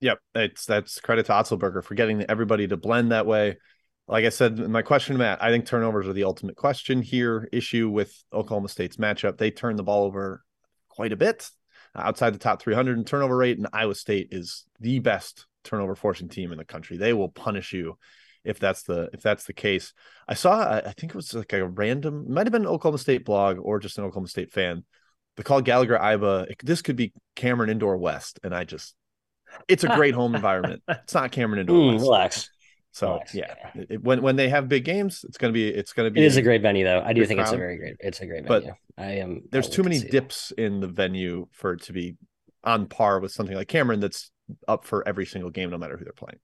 Yep, 0.01 0.19
it's 0.35 0.65
that's 0.65 1.01
credit 1.01 1.27
to 1.27 1.33
Otzelberger 1.33 1.83
for 1.83 1.95
getting 1.95 2.25
everybody 2.29 2.69
to 2.69 2.77
blend 2.77 3.13
that 3.13 3.27
way. 3.27 3.57
Like 4.07 4.25
I 4.25 4.31
said, 4.31 4.59
my 4.59 4.83
question, 4.83 5.19
Matt, 5.19 5.43
I 5.43 5.51
think 5.51 5.67
turnovers 5.67 6.09
are 6.09 6.13
the 6.13 6.25
ultimate 6.25 6.57
question 6.57 7.03
here. 7.03 7.49
Issue 7.53 7.91
with 7.91 8.15
Oklahoma 8.33 8.69
State's 8.69 8.97
matchup, 8.97 9.37
they 9.37 9.51
turn 9.51 9.77
the 9.77 9.83
ball 9.83 10.05
over 10.05 10.43
quite 10.89 11.13
a 11.13 11.17
bit 11.17 11.49
outside 11.95 12.35
the 12.35 12.39
top 12.39 12.63
300 12.63 12.97
in 12.99 13.05
turnover 13.05 13.37
rate, 13.37 13.59
and 13.59 13.67
Iowa 13.73 13.95
State 13.95 14.29
is 14.31 14.65
the 14.81 14.99
best 15.01 15.47
turnover 15.65 15.95
forcing 15.95 16.29
team 16.29 16.53
in 16.53 16.59
the 16.59 16.65
country. 16.65 16.97
They 16.97 17.13
will 17.13 17.29
punish 17.29 17.73
you 17.73 17.99
if 18.45 18.59
that's 18.59 18.85
the 18.85 19.11
if 19.13 19.21
that's 19.21 19.45
the 19.45 19.53
case. 19.53 19.93
I 20.27 20.35
saw, 20.35 20.63
I 20.63 20.93
think 20.93 21.13
it 21.13 21.17
was 21.17 21.35
like 21.35 21.53
a 21.53 21.67
random, 21.67 22.33
might 22.33 22.47
have 22.47 22.53
been 22.53 22.63
an 22.63 22.69
Oklahoma 22.69 22.99
State 22.99 23.25
blog 23.25 23.59
or 23.61 23.79
just 23.79 23.99
an 23.99 24.05
Oklahoma 24.05 24.29
State 24.29 24.53
fan. 24.53 24.85
They 25.37 25.43
called 25.43 25.65
Gallagher 25.65 25.99
Iba. 25.99 26.55
This 26.63 26.83
could 26.83 26.97
be 26.97 27.13
Cameron 27.37 27.71
Indoor 27.71 27.97
West, 27.97 28.41
and 28.43 28.55
I 28.55 28.65
just 28.65 28.95
it's 29.69 29.85
a 29.85 29.89
great 29.89 30.15
home 30.15 30.35
environment. 30.35 30.83
It's 30.89 31.15
not 31.15 31.33
Cameron 31.33 31.61
Indoor 31.61 31.93
mm, 31.93 32.01
Relax. 32.01 32.51
So 32.93 33.19
nice. 33.19 33.35
yeah, 33.35 33.55
it, 33.75 34.03
when 34.03 34.23
when 34.23 34.37
they 34.37 34.49
have 34.49 34.69
big 34.69 34.85
games, 34.85 35.25
it's 35.29 35.39
gonna 35.39 35.53
be 35.53 35.69
it's 35.69 35.93
gonna 35.93 36.11
be. 36.11 36.21
It 36.21 36.27
is 36.27 36.37
a 36.37 36.43
great 36.43 36.63
venue 36.63 36.85
though. 36.85 37.03
I 37.05 37.13
do 37.13 37.25
think 37.27 37.39
crowd. 37.39 37.49
it's 37.49 37.53
a 37.53 37.57
very 37.57 37.77
great. 37.77 37.97
It's 38.01 38.21
a 38.21 38.27
great 38.27 38.45
venue. 38.45 38.73
But 38.97 39.03
I 39.03 39.13
am. 39.19 39.43
There's 39.51 39.69
too 39.69 39.83
many 39.83 40.01
dips 40.01 40.53
it. 40.57 40.65
in 40.65 40.81
the 40.81 40.89
venue 40.89 41.47
for 41.53 41.75
it 41.75 41.83
to 41.83 41.93
be 41.93 42.17
on 42.65 42.87
par 42.87 43.21
with 43.21 43.31
something 43.31 43.55
like 43.55 43.69
Cameron 43.69 44.01
that's 44.01 44.31
up 44.67 44.85
for 44.85 45.07
every 45.07 45.27
single 45.27 45.51
game, 45.51 45.71
no 45.71 45.79
matter 45.79 45.97
who 45.97 46.05
they're 46.05 46.13
playing. 46.13 46.39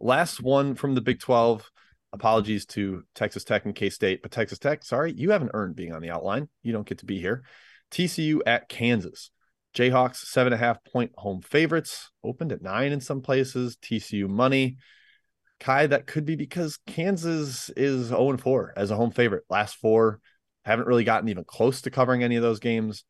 Last 0.00 0.42
one 0.42 0.74
from 0.74 0.94
the 0.94 1.00
Big 1.00 1.20
Twelve. 1.20 1.70
Apologies 2.12 2.64
to 2.66 3.04
Texas 3.14 3.44
Tech 3.44 3.66
and 3.66 3.74
K 3.74 3.90
State, 3.90 4.22
but 4.22 4.30
Texas 4.30 4.58
Tech, 4.58 4.82
sorry, 4.82 5.12
you 5.12 5.30
haven't 5.30 5.50
earned 5.54 5.76
being 5.76 5.92
on 5.92 6.02
the 6.02 6.10
outline. 6.10 6.48
You 6.62 6.72
don't 6.72 6.86
get 6.86 6.98
to 6.98 7.06
be 7.06 7.20
here. 7.20 7.44
TCU 7.90 8.40
at 8.46 8.68
Kansas. 8.68 9.30
Jayhawks, 9.74 10.16
seven 10.16 10.52
and 10.52 10.62
a 10.62 10.64
half 10.64 10.82
point 10.84 11.12
home 11.16 11.42
favorites, 11.42 12.10
opened 12.24 12.52
at 12.52 12.62
nine 12.62 12.92
in 12.92 13.00
some 13.00 13.20
places. 13.20 13.76
TCU 13.76 14.28
money. 14.28 14.78
Ky, 15.60 15.86
that 15.86 16.06
could 16.06 16.24
be 16.24 16.36
because 16.36 16.78
Kansas 16.86 17.70
is 17.70 18.08
0 18.08 18.36
4 18.36 18.74
as 18.76 18.90
a 18.90 18.96
home 18.96 19.10
favorite. 19.10 19.44
Last 19.50 19.76
four 19.76 20.20
haven't 20.64 20.86
really 20.86 21.04
gotten 21.04 21.28
even 21.28 21.44
close 21.44 21.82
to 21.82 21.90
covering 21.90 22.22
any 22.22 22.36
of 22.36 22.42
those 22.42 22.60
games. 22.60 23.04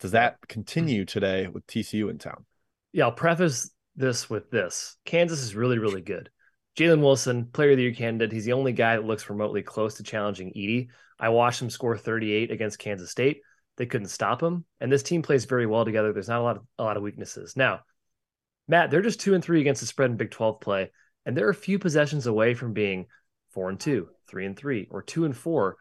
Does 0.00 0.12
that 0.12 0.36
continue 0.48 1.04
today 1.04 1.48
with 1.48 1.66
TCU 1.66 2.10
in 2.10 2.18
town? 2.18 2.44
Yeah, 2.92 3.04
I'll 3.04 3.12
preface 3.12 3.70
this 3.94 4.30
with 4.30 4.50
this 4.50 4.96
Kansas 5.04 5.42
is 5.42 5.54
really, 5.54 5.78
really 5.78 6.00
good. 6.00 6.30
Jalen 6.78 7.00
Wilson, 7.00 7.46
player 7.46 7.72
of 7.72 7.76
the 7.76 7.82
year 7.82 7.94
candidate. 7.94 8.32
He's 8.32 8.46
the 8.46 8.54
only 8.54 8.72
guy 8.72 8.96
that 8.96 9.04
looks 9.04 9.28
remotely 9.28 9.62
close 9.62 9.96
to 9.96 10.02
challenging 10.02 10.52
Edey. 10.56 10.88
I 11.20 11.28
watched 11.28 11.60
him 11.60 11.68
score 11.68 11.96
38 11.96 12.50
against 12.50 12.78
Kansas 12.78 13.10
State. 13.10 13.42
They 13.76 13.86
couldn't 13.86 14.08
stop 14.08 14.42
him. 14.42 14.64
And 14.80 14.92
this 14.92 15.02
team 15.02 15.22
plays 15.22 15.44
very 15.44 15.66
well 15.66 15.84
together. 15.84 16.12
There's 16.12 16.28
not 16.28 16.40
a 16.40 16.44
lot 16.44 16.56
of 16.56 16.62
a 16.78 16.84
lot 16.84 16.96
of 16.96 17.02
weaknesses. 17.02 17.56
Now, 17.56 17.80
Matt, 18.68 18.90
they're 18.90 19.02
just 19.02 19.20
two 19.20 19.34
and 19.34 19.42
three 19.42 19.60
against 19.60 19.80
the 19.80 19.86
spread 19.86 20.10
in 20.10 20.16
Big 20.16 20.30
12 20.30 20.60
play. 20.60 20.90
And 21.24 21.36
they're 21.36 21.48
a 21.48 21.54
few 21.54 21.78
possessions 21.78 22.26
away 22.26 22.54
from 22.54 22.72
being 22.72 23.06
four 23.52 23.68
and 23.68 23.78
two, 23.78 24.08
three 24.28 24.46
and 24.46 24.56
three, 24.56 24.88
or 24.90 25.02
two 25.02 25.24
and 25.24 25.36
four 25.36 25.76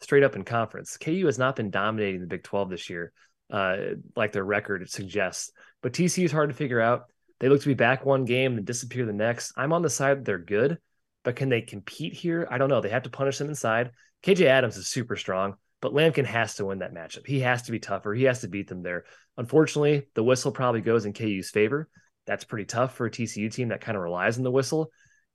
straight 0.00 0.22
up 0.22 0.36
in 0.36 0.44
conference. 0.44 0.96
KU 0.96 1.26
has 1.26 1.38
not 1.38 1.56
been 1.56 1.70
dominating 1.70 2.20
the 2.20 2.26
Big 2.26 2.42
12 2.42 2.70
this 2.70 2.90
year, 2.90 3.12
uh, 3.50 3.76
like 4.14 4.32
their 4.32 4.44
record 4.44 4.88
suggests. 4.90 5.50
But 5.82 5.92
TCU 5.92 6.24
is 6.24 6.32
hard 6.32 6.50
to 6.50 6.56
figure 6.56 6.80
out. 6.80 7.06
They 7.38 7.48
look 7.48 7.60
to 7.60 7.68
be 7.68 7.74
back 7.74 8.06
one 8.06 8.24
game 8.24 8.56
and 8.56 8.64
disappear 8.64 9.04
the 9.04 9.12
next. 9.12 9.52
I'm 9.56 9.72
on 9.72 9.82
the 9.82 9.90
side 9.90 10.18
that 10.18 10.24
they're 10.24 10.38
good, 10.38 10.78
but 11.22 11.36
can 11.36 11.50
they 11.50 11.60
compete 11.60 12.14
here? 12.14 12.48
I 12.50 12.56
don't 12.56 12.70
know. 12.70 12.80
They 12.80 12.88
have 12.88 13.02
to 13.02 13.10
punish 13.10 13.38
them 13.38 13.48
inside. 13.48 13.90
KJ 14.22 14.46
Adams 14.46 14.78
is 14.78 14.88
super 14.88 15.16
strong, 15.16 15.56
but 15.80 15.92
Lampkin 15.92 16.24
has 16.24 16.56
to 16.56 16.64
win 16.64 16.78
that 16.78 16.94
matchup. 16.94 17.26
He 17.26 17.40
has 17.40 17.62
to 17.62 17.72
be 17.72 17.78
tougher. 17.78 18.14
He 18.14 18.24
has 18.24 18.40
to 18.40 18.48
beat 18.48 18.68
them 18.68 18.82
there. 18.82 19.04
Unfortunately, 19.36 20.06
the 20.14 20.24
whistle 20.24 20.52
probably 20.52 20.80
goes 20.80 21.04
in 21.04 21.12
KU's 21.12 21.50
favor. 21.50 21.88
That's 22.26 22.44
pretty 22.44 22.64
tough 22.64 22.96
for 22.96 23.06
a 23.06 23.10
TCU 23.10 23.52
team 23.52 23.68
that 23.68 23.80
kind 23.80 23.96
of 23.96 24.02
relies 24.02 24.38
on 24.38 24.44
the 24.44 24.50
whistle. 24.50 24.90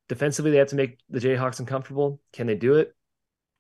Defensively, 0.10 0.51
they 0.51 0.58
have 0.58 0.69
to 0.69 0.75
make 0.75 0.99
the 1.10 1.19
Jayhawks 1.19 1.60
uncomfortable. 1.60 2.19
Can 2.34 2.47
they 2.47 2.56
do 2.56 2.75
it? 2.75 2.93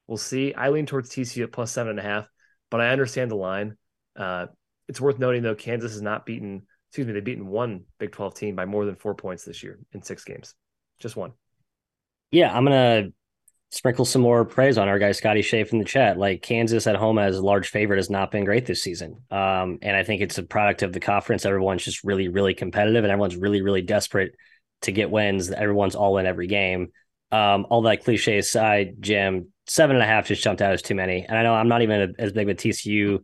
We'll 0.07 0.17
see. 0.17 0.53
I 0.53 0.69
lean 0.69 0.85
towards 0.85 1.09
TCU 1.09 1.43
at 1.43 1.51
plus 1.51 1.71
seven 1.71 1.91
and 1.91 1.99
a 1.99 2.03
half, 2.03 2.27
but 2.69 2.81
I 2.81 2.89
understand 2.89 3.31
the 3.31 3.35
line. 3.35 3.77
Uh, 4.15 4.47
it's 4.87 4.99
worth 4.99 5.19
noting 5.19 5.43
though, 5.43 5.55
Kansas 5.55 5.93
has 5.93 6.01
not 6.01 6.25
beaten. 6.25 6.63
Excuse 6.89 7.07
me, 7.07 7.13
they've 7.13 7.23
beaten 7.23 7.47
one 7.47 7.85
Big 7.99 8.11
Twelve 8.11 8.35
team 8.35 8.55
by 8.55 8.65
more 8.65 8.85
than 8.85 8.95
four 8.95 9.15
points 9.15 9.45
this 9.45 9.63
year 9.63 9.79
in 9.93 10.01
six 10.01 10.25
games. 10.25 10.53
Just 10.99 11.15
one. 11.15 11.31
Yeah, 12.31 12.53
I'm 12.53 12.65
gonna 12.65 13.11
sprinkle 13.71 14.03
some 14.03 14.21
more 14.21 14.43
praise 14.43 14.77
on 14.77 14.89
our 14.89 14.99
guy 14.99 15.13
Scotty 15.13 15.41
Schaefer 15.41 15.71
in 15.71 15.79
the 15.79 15.85
chat. 15.85 16.17
Like 16.17 16.41
Kansas 16.41 16.87
at 16.87 16.97
home 16.97 17.17
as 17.17 17.37
a 17.37 17.41
large 17.41 17.69
favorite 17.69 17.97
has 17.97 18.09
not 18.09 18.29
been 18.29 18.43
great 18.43 18.65
this 18.65 18.83
season. 18.83 19.21
Um, 19.31 19.79
and 19.81 19.95
I 19.95 20.03
think 20.03 20.21
it's 20.21 20.37
a 20.37 20.43
product 20.43 20.83
of 20.83 20.91
the 20.91 20.99
conference. 20.99 21.45
Everyone's 21.45 21.83
just 21.83 22.03
really, 22.03 22.27
really 22.27 22.53
competitive 22.53 23.03
and 23.03 23.11
everyone's 23.11 23.37
really, 23.37 23.61
really 23.61 23.81
desperate 23.81 24.35
to 24.81 24.91
get 24.91 25.09
wins. 25.09 25.51
Everyone's 25.51 25.95
all 25.95 26.17
in 26.17 26.25
every 26.25 26.47
game. 26.47 26.91
Um, 27.31 27.65
all 27.69 27.83
that 27.83 28.03
cliche 28.03 28.39
aside, 28.39 28.95
Jim, 28.99 29.53
seven 29.67 29.95
and 29.95 30.03
a 30.03 30.07
half 30.07 30.27
just 30.27 30.43
jumped 30.43 30.61
out 30.61 30.73
as 30.73 30.81
too 30.81 30.95
many. 30.95 31.25
And 31.25 31.37
I 31.37 31.43
know 31.43 31.53
I'm 31.53 31.69
not 31.69 31.81
even 31.81 32.01
a, 32.01 32.21
as 32.21 32.33
big 32.33 32.49
of 32.49 32.57
a 32.57 32.57
TCU 32.57 33.19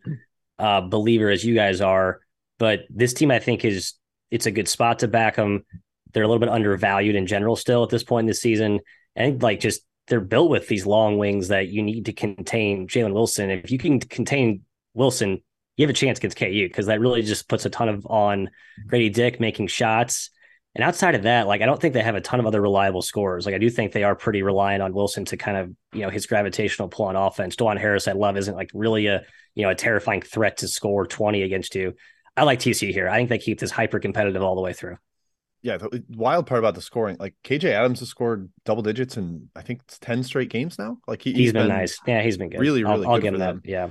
uh, 0.59 0.81
believer 0.81 1.29
as 1.29 1.43
you 1.43 1.55
guys 1.55 1.81
are, 1.81 2.21
but 2.57 2.85
this 2.89 3.13
team 3.13 3.31
I 3.31 3.39
think 3.39 3.65
is 3.65 3.95
it's 4.31 4.45
a 4.45 4.51
good 4.51 4.69
spot 4.69 4.99
to 4.99 5.09
back 5.09 5.35
them. 5.35 5.65
They're 6.13 6.23
a 6.23 6.27
little 6.27 6.39
bit 6.39 6.49
undervalued 6.49 7.15
in 7.15 7.27
general 7.27 7.57
still 7.57 7.83
at 7.83 7.89
this 7.89 8.03
point 8.03 8.23
in 8.23 8.27
the 8.27 8.33
season. 8.33 8.79
And 9.13 9.43
like 9.43 9.59
just 9.59 9.81
they're 10.07 10.21
built 10.21 10.49
with 10.49 10.67
these 10.67 10.85
long 10.85 11.17
wings 11.17 11.49
that 11.49 11.67
you 11.67 11.83
need 11.83 12.05
to 12.05 12.13
contain 12.13 12.87
Jalen 12.87 13.13
Wilson. 13.13 13.49
If 13.49 13.71
you 13.71 13.77
can 13.77 13.99
contain 13.99 14.61
Wilson, 14.93 15.41
you 15.75 15.83
have 15.85 15.89
a 15.89 15.93
chance 15.93 16.17
against 16.17 16.37
KU 16.37 16.67
because 16.67 16.87
that 16.87 16.99
really 16.99 17.21
just 17.21 17.47
puts 17.47 17.65
a 17.65 17.69
ton 17.69 17.89
of 17.89 18.05
on 18.07 18.49
Grady 18.87 19.09
Dick 19.09 19.39
making 19.39 19.67
shots. 19.67 20.31
And 20.75 20.83
outside 20.83 21.15
of 21.15 21.23
that, 21.23 21.47
like 21.47 21.61
I 21.61 21.65
don't 21.65 21.81
think 21.81 21.93
they 21.93 22.01
have 22.01 22.15
a 22.15 22.21
ton 22.21 22.39
of 22.39 22.45
other 22.45 22.61
reliable 22.61 23.01
scorers. 23.01 23.45
Like 23.45 23.55
I 23.55 23.57
do 23.57 23.69
think 23.69 23.91
they 23.91 24.03
are 24.03 24.15
pretty 24.15 24.43
reliant 24.43 24.81
on 24.81 24.93
Wilson 24.93 25.25
to 25.25 25.37
kind 25.37 25.57
of, 25.57 25.71
you 25.93 26.01
know, 26.01 26.09
his 26.09 26.25
gravitational 26.25 26.87
pull 26.87 27.05
on 27.05 27.15
offense. 27.15 27.55
Dajuan 27.55 27.79
Harris, 27.79 28.07
I 28.07 28.13
love, 28.13 28.37
isn't 28.37 28.55
like 28.55 28.71
really 28.73 29.07
a, 29.07 29.23
you 29.55 29.63
know, 29.63 29.69
a 29.69 29.75
terrifying 29.75 30.21
threat 30.21 30.57
to 30.57 30.67
score 30.67 31.05
20 31.05 31.41
against 31.41 31.75
you. 31.75 31.93
I 32.35 32.43
like 32.43 32.59
TCU 32.59 32.91
here. 32.91 33.09
I 33.09 33.17
think 33.17 33.29
they 33.29 33.39
keep 33.39 33.59
this 33.59 33.71
hyper 33.71 33.99
competitive 33.99 34.43
all 34.43 34.55
the 34.55 34.61
way 34.61 34.73
through. 34.73 34.97
Yeah, 35.67 35.75
the 35.77 36.01
wild 36.11 36.47
part 36.47 36.59
about 36.59 36.75
the 36.75 36.81
scoring, 36.81 37.17
like 37.19 37.35
KJ 37.43 37.65
Adams 37.65 37.99
has 37.99 38.07
scored 38.07 38.49
double 38.63 38.81
digits 38.81 39.17
in 39.17 39.49
I 39.53 39.61
think 39.61 39.81
ten 39.99 40.23
straight 40.23 40.49
games 40.49 40.79
now. 40.79 40.99
Like 41.09 41.21
he, 41.21 41.33
he's 41.33 41.51
been, 41.51 41.63
been 41.67 41.77
nice. 41.77 41.99
Yeah, 42.07 42.21
he's 42.21 42.37
been 42.37 42.47
good. 42.47 42.61
Really, 42.61 42.85
really. 42.85 43.05
I'll, 43.05 43.15
I'll 43.15 43.19
give 43.19 43.33
him 43.33 43.41
that. 43.41 43.57
Yeah. 43.65 43.89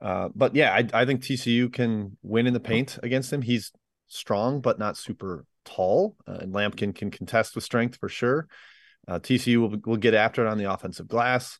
Uh, 0.00 0.30
but 0.34 0.56
yeah, 0.56 0.72
I, 0.72 0.88
I 0.94 1.04
think 1.04 1.20
TCU 1.20 1.70
can 1.70 2.16
win 2.22 2.46
in 2.46 2.54
the 2.54 2.58
paint 2.58 2.98
against 3.02 3.30
him. 3.30 3.42
He's 3.42 3.70
strong, 4.08 4.62
but 4.62 4.78
not 4.78 4.96
super 4.96 5.44
tall. 5.66 6.16
Uh, 6.26 6.38
and 6.40 6.54
Lampkin 6.54 6.94
can 6.94 7.10
contest 7.10 7.54
with 7.54 7.64
strength 7.64 7.98
for 7.98 8.08
sure. 8.08 8.48
Uh, 9.06 9.18
TCU 9.18 9.58
will, 9.58 9.76
will 9.84 9.98
get 9.98 10.14
after 10.14 10.46
it 10.46 10.48
on 10.48 10.56
the 10.56 10.72
offensive 10.72 11.06
glass. 11.06 11.58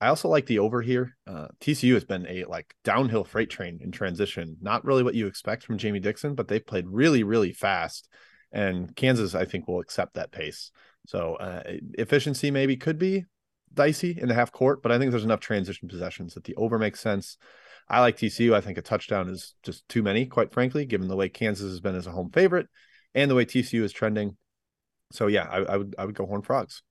I 0.00 0.06
also 0.06 0.28
like 0.28 0.46
the 0.46 0.60
over 0.60 0.82
here. 0.82 1.16
Uh, 1.26 1.48
TCU 1.60 1.94
has 1.94 2.04
been 2.04 2.28
a 2.28 2.44
like 2.44 2.72
downhill 2.84 3.24
freight 3.24 3.50
train 3.50 3.80
in 3.82 3.90
transition. 3.90 4.56
Not 4.62 4.84
really 4.84 5.02
what 5.02 5.16
you 5.16 5.26
expect 5.26 5.64
from 5.64 5.78
Jamie 5.78 5.98
Dixon, 5.98 6.36
but 6.36 6.46
they've 6.46 6.64
played 6.64 6.86
really, 6.86 7.24
really 7.24 7.52
fast. 7.52 8.08
And 8.52 8.94
Kansas, 8.96 9.34
I 9.34 9.44
think, 9.44 9.68
will 9.68 9.80
accept 9.80 10.14
that 10.14 10.32
pace. 10.32 10.70
So 11.06 11.34
uh, 11.36 11.62
efficiency 11.94 12.50
maybe 12.50 12.76
could 12.76 12.98
be 12.98 13.26
dicey 13.72 14.18
in 14.20 14.28
the 14.28 14.34
half 14.34 14.52
court, 14.52 14.82
but 14.82 14.92
I 14.92 14.98
think 14.98 15.10
there's 15.10 15.24
enough 15.24 15.40
transition 15.40 15.88
possessions 15.88 16.34
that 16.34 16.44
the 16.44 16.54
over 16.56 16.78
makes 16.78 17.00
sense. 17.00 17.36
I 17.88 18.00
like 18.00 18.16
TCU. 18.16 18.54
I 18.54 18.60
think 18.60 18.78
a 18.78 18.82
touchdown 18.82 19.28
is 19.28 19.54
just 19.62 19.88
too 19.88 20.02
many, 20.02 20.26
quite 20.26 20.52
frankly, 20.52 20.84
given 20.84 21.08
the 21.08 21.16
way 21.16 21.28
Kansas 21.28 21.70
has 21.70 21.80
been 21.80 21.96
as 21.96 22.06
a 22.06 22.12
home 22.12 22.30
favorite 22.30 22.66
and 23.14 23.30
the 23.30 23.34
way 23.34 23.44
TCU 23.44 23.82
is 23.82 23.92
trending. 23.92 24.36
So 25.12 25.26
yeah, 25.26 25.48
I, 25.50 25.58
I 25.58 25.76
would 25.76 25.94
I 25.98 26.04
would 26.04 26.14
go 26.14 26.26
Horn 26.26 26.42
Frogs. 26.42 26.82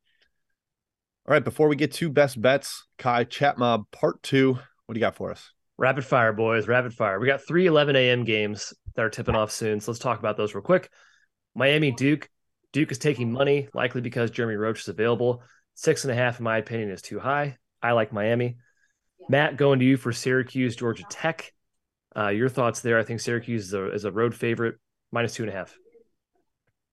All 1.28 1.34
right, 1.34 1.44
before 1.44 1.68
we 1.68 1.76
get 1.76 1.94
to 1.94 2.10
best 2.10 2.42
bets, 2.42 2.86
Ky 2.98 3.24
Chat 3.26 3.58
Mob 3.58 3.90
Part 3.92 4.22
Two, 4.24 4.54
what 4.54 4.94
do 4.94 5.00
you 5.00 5.06
got 5.06 5.16
for 5.16 5.32
us? 5.32 5.52
Rapid 5.78 6.04
fire, 6.04 6.34
boys. 6.34 6.68
Rapid 6.68 6.94
fire. 6.94 7.20
We 7.20 7.28
got 7.28 7.46
three 7.48 7.68
11 7.68 7.96
a.m. 7.96 8.26
games 8.26 8.74
that 8.96 9.06
are 9.06 9.10
tipping 9.10 9.36
off 9.36 9.52
soon. 9.52 9.80
So 9.80 9.92
let's 9.92 10.00
talk 10.00 10.20
about 10.20 10.36
those 10.36 10.54
real 10.54 10.64
quick. 10.64 10.90
Miami 11.60 11.92
Duke. 11.92 12.30
Duke 12.72 12.90
is 12.90 12.98
taking 12.98 13.34
money, 13.34 13.68
likely 13.74 14.00
because 14.00 14.32
Jeremy 14.32 14.56
Roach 14.56 14.80
is 14.80 14.88
available. 14.88 15.44
Six 15.76 16.06
and 16.06 16.12
a 16.12 16.16
half, 16.16 16.40
in 16.40 16.46
my 16.46 16.58
opinion, 16.58 16.90
is 16.90 17.02
too 17.02 17.20
high. 17.20 17.58
I 17.84 17.92
like 17.92 18.14
Miami. 18.14 18.56
Matt, 19.28 19.58
going 19.58 19.80
to 19.80 19.86
you 19.86 19.98
for 19.98 20.14
Syracuse, 20.14 20.78
Georgia 20.78 21.04
Tech. 21.10 21.54
Uh, 22.16 22.30
your 22.30 22.48
thoughts 22.48 22.80
there? 22.80 22.98
I 22.98 23.04
think 23.04 23.20
Syracuse 23.20 23.68
is 23.68 23.74
a, 23.74 23.92
is 23.92 24.06
a 24.06 24.12
road 24.12 24.34
favorite, 24.34 24.76
minus 25.12 25.34
two 25.34 25.44
and 25.44 25.52
a 25.52 25.56
half. 25.56 25.78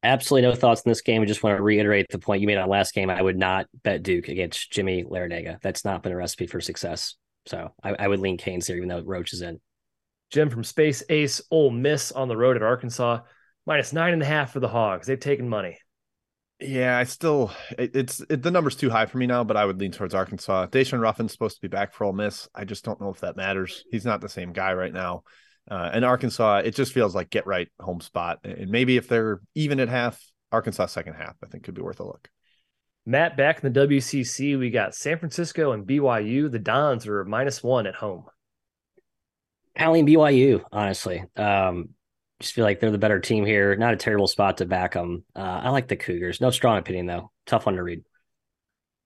Absolutely 0.03 0.49
no 0.49 0.55
thoughts 0.55 0.83
in 0.83 0.91
this 0.91 1.01
game. 1.01 1.23
I 1.23 1.27
just 1.27 1.45
want 1.45 1.57
to 1.57 1.63
reiterate 1.63 2.07
the 2.11 2.19
point 2.19 2.41
you 2.41 2.49
made 2.49 2.59
on 2.59 2.69
last 2.69 2.93
game. 2.93 3.09
I 3.09 3.23
would 3.23 3.39
not 3.39 3.67
bet 3.85 4.03
Duke 4.03 4.27
against 4.27 4.73
Jimmy 4.73 5.05
Larrañaga. 5.05 5.61
That's 5.63 5.85
not 5.85 6.03
been 6.03 6.13
a 6.13 6.17
recipe 6.17 6.49
for 6.49 6.61
success. 6.61 7.15
So 7.47 7.71
I, 7.85 7.95
I 7.99 8.09
would 8.09 8.21
lean 8.21 8.37
Canes 8.37 8.67
here, 8.67 8.77
even 8.77 8.89
though 8.89 9.03
Roach 9.03 9.33
is 9.33 9.43
in. 9.43 9.61
Jim 10.31 10.51
from 10.51 10.65
Space 10.65 11.05
Ace, 11.09 11.41
Ole 11.53 11.71
Miss 11.71 12.11
on 12.11 12.27
the 12.27 12.37
road 12.37 12.57
at 12.57 12.63
Arkansas, 12.63 13.21
minus 13.67 13.93
nine 13.93 14.13
and 14.13 14.23
a 14.23 14.27
half 14.27 14.53
for 14.53 14.61
the 14.61 14.69
Hogs. 14.69 15.07
They've 15.07 15.19
taken 15.19 15.49
money. 15.49 15.79
Yeah, 16.61 16.97
I 16.97 17.05
still 17.05 17.53
it, 17.79 17.95
it's 17.95 18.21
it, 18.31 18.43
the 18.43 18.51
number's 18.51 18.77
too 18.77 18.89
high 18.89 19.07
for 19.07 19.19
me 19.19 19.27
now, 19.27 19.45
but 19.45 19.59
I 19.59 19.67
would 19.67 19.79
lean 19.79 19.93
towards 19.93 20.15
Arkansas. 20.15 20.69
Daeshun 20.69 21.01
Ruffin's 21.01 21.33
supposed 21.33 21.57
to 21.57 21.63
be 21.63 21.69
back 21.69 21.93
for 21.93 22.05
Ole 22.05 22.15
Miss. 22.15 22.49
I 22.55 22.65
just 22.65 22.85
don't 22.85 23.01
know 23.01 23.11
if 23.11 23.21
that 23.21 23.37
matters. 23.37 23.85
He's 23.91 24.07
not 24.07 24.23
the 24.23 24.29
same 24.29 24.53
guy 24.53 24.73
right 24.73 24.93
now. 24.93 25.25
Uh, 25.71 25.91
and 25.93 26.05
Arkansas, 26.05 26.59
it 26.65 26.75
just 26.75 26.93
feels 26.93 27.15
like 27.15 27.29
get 27.29 27.47
right 27.47 27.69
home 27.81 28.01
spot. 28.01 28.39
And 28.45 28.71
maybe 28.71 28.97
if 28.97 29.09
they're 29.09 29.41
even 29.55 29.81
at 29.81 29.89
half, 29.89 30.23
Arkansas 30.53 30.87
second 30.87 31.15
half, 31.15 31.35
I 31.43 31.49
think 31.49 31.65
could 31.65 31.75
be 31.75 31.83
worth 31.83 32.01
a 32.01 32.05
look. 32.05 32.31
Matt, 33.05 33.37
back 33.37 33.63
in 33.63 33.73
the 33.73 33.87
WCC, 33.87 34.59
we 34.59 34.71
got 34.71 34.95
San 34.95 35.19
Francisco 35.19 35.73
and 35.73 35.87
BYU. 35.87 36.51
The 36.51 36.59
Dons 36.59 37.07
are 37.07 37.25
minus 37.25 37.63
one 37.63 37.87
at 37.87 37.95
home. 37.95 38.25
Allen 39.77 40.07
BYU, 40.07 40.63
honestly. 40.73 41.23
Um, 41.37 41.91
just 42.41 42.55
feel 42.55 42.65
like 42.65 42.81
they're 42.81 42.91
the 42.91 42.99
better 42.99 43.21
team 43.21 43.47
here. 43.47 43.77
Not 43.77 43.95
a 43.95 43.97
terrible 43.97 44.27
spot 44.27 44.59
to 44.59 44.67
back 44.67 44.93
them. 44.93 45.25
Uh, 45.35 45.61
I 45.65 45.71
like 45.71 45.89
the 45.89 45.97
Cougars. 45.97 46.41
No 46.41 46.51
strong 46.51 46.79
opinion 46.79 47.07
though. 47.07 47.31
Tough 47.47 47.67
one 47.67 47.77
to 47.77 47.83
read. 47.83 48.03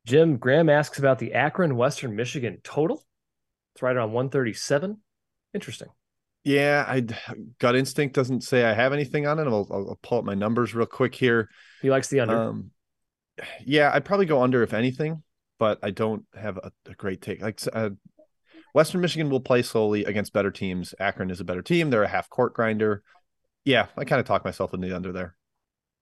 Jim 0.06 0.38
Graham 0.38 0.68
asks 0.68 0.98
about 0.98 1.18
the 1.18 1.34
Akron 1.34 1.76
Western 1.76 2.16
Michigan 2.16 2.58
total. 2.64 3.04
It's 3.74 3.82
right 3.82 3.94
around 3.94 4.12
137. 4.12 4.98
Interesting. 5.54 5.88
Yeah, 6.42 6.84
I 6.88 7.04
gut 7.58 7.76
instinct 7.76 8.14
doesn't 8.14 8.42
say 8.42 8.64
I 8.64 8.72
have 8.72 8.92
anything 8.92 9.26
on 9.26 9.38
it. 9.38 9.46
I'll, 9.46 9.68
I'll 9.70 9.98
pull 10.02 10.18
up 10.18 10.24
my 10.24 10.34
numbers 10.34 10.74
real 10.74 10.86
quick 10.86 11.14
here. 11.14 11.50
He 11.82 11.90
likes 11.90 12.08
the 12.08 12.20
under. 12.20 12.36
Um, 12.36 12.70
yeah, 13.64 13.90
I'd 13.92 14.04
probably 14.04 14.26
go 14.26 14.42
under 14.42 14.62
if 14.62 14.72
anything, 14.72 15.22
but 15.58 15.78
I 15.82 15.90
don't 15.90 16.24
have 16.34 16.56
a, 16.56 16.72
a 16.86 16.94
great 16.94 17.20
take. 17.20 17.42
Like 17.42 17.60
uh, 17.72 17.90
Western 18.72 19.02
Michigan 19.02 19.28
will 19.28 19.40
play 19.40 19.60
slowly 19.62 20.04
against 20.04 20.32
better 20.32 20.50
teams. 20.50 20.94
Akron 20.98 21.30
is 21.30 21.40
a 21.40 21.44
better 21.44 21.62
team. 21.62 21.90
They're 21.90 22.02
a 22.02 22.08
half 22.08 22.30
court 22.30 22.54
grinder 22.54 23.02
yeah, 23.64 23.86
I 23.96 24.04
kind 24.04 24.20
of 24.20 24.26
talked 24.26 24.44
myself 24.44 24.74
into 24.74 24.88
the 24.88 24.96
under 24.96 25.12
there. 25.12 25.36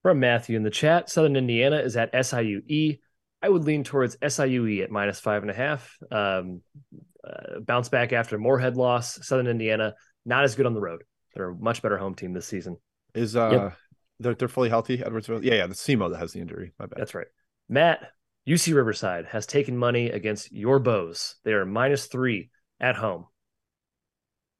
From 0.01 0.19
Matthew 0.19 0.55
in 0.55 0.63
the 0.63 0.69
chat, 0.69 1.09
Southern 1.09 1.35
Indiana 1.35 1.77
is 1.77 1.97
at 1.97 2.13
SIUE. 2.13 2.99
I 3.41 3.49
would 3.49 3.63
lean 3.63 3.83
towards 3.83 4.17
SIUE 4.17 4.83
at 4.83 4.91
minus 4.91 5.19
five 5.19 5.43
and 5.43 5.51
a 5.51 5.53
half. 5.53 5.97
Um, 6.11 6.61
uh, 7.23 7.59
bounce 7.59 7.89
back 7.89 8.13
after 8.13 8.37
Morehead 8.37 8.75
loss. 8.75 9.25
Southern 9.27 9.47
Indiana 9.47 9.95
not 10.25 10.43
as 10.43 10.55
good 10.55 10.65
on 10.65 10.73
the 10.73 10.81
road. 10.81 11.03
They're 11.33 11.49
a 11.49 11.55
much 11.55 11.81
better 11.81 11.97
home 11.97 12.15
team 12.15 12.33
this 12.33 12.47
season. 12.47 12.77
Is 13.13 13.35
uh, 13.35 13.49
yep. 13.51 13.77
they're, 14.19 14.35
they're 14.35 14.47
fully 14.47 14.69
healthy? 14.69 14.97
Edwardsville, 14.99 15.43
yeah, 15.43 15.55
yeah. 15.55 15.67
The 15.67 15.75
SEMO 15.75 16.11
that 16.11 16.19
has 16.19 16.33
the 16.33 16.39
injury. 16.39 16.73
My 16.79 16.85
bad. 16.85 16.99
That's 16.99 17.15
right. 17.15 17.27
Matt 17.67 18.11
UC 18.47 18.73
Riverside 18.73 19.25
has 19.27 19.45
taken 19.45 19.77
money 19.77 20.09
against 20.09 20.51
your 20.51 20.79
Bows. 20.79 21.35
They 21.43 21.53
are 21.53 21.65
minus 21.65 22.07
three 22.07 22.49
at 22.79 22.95
home. 22.95 23.25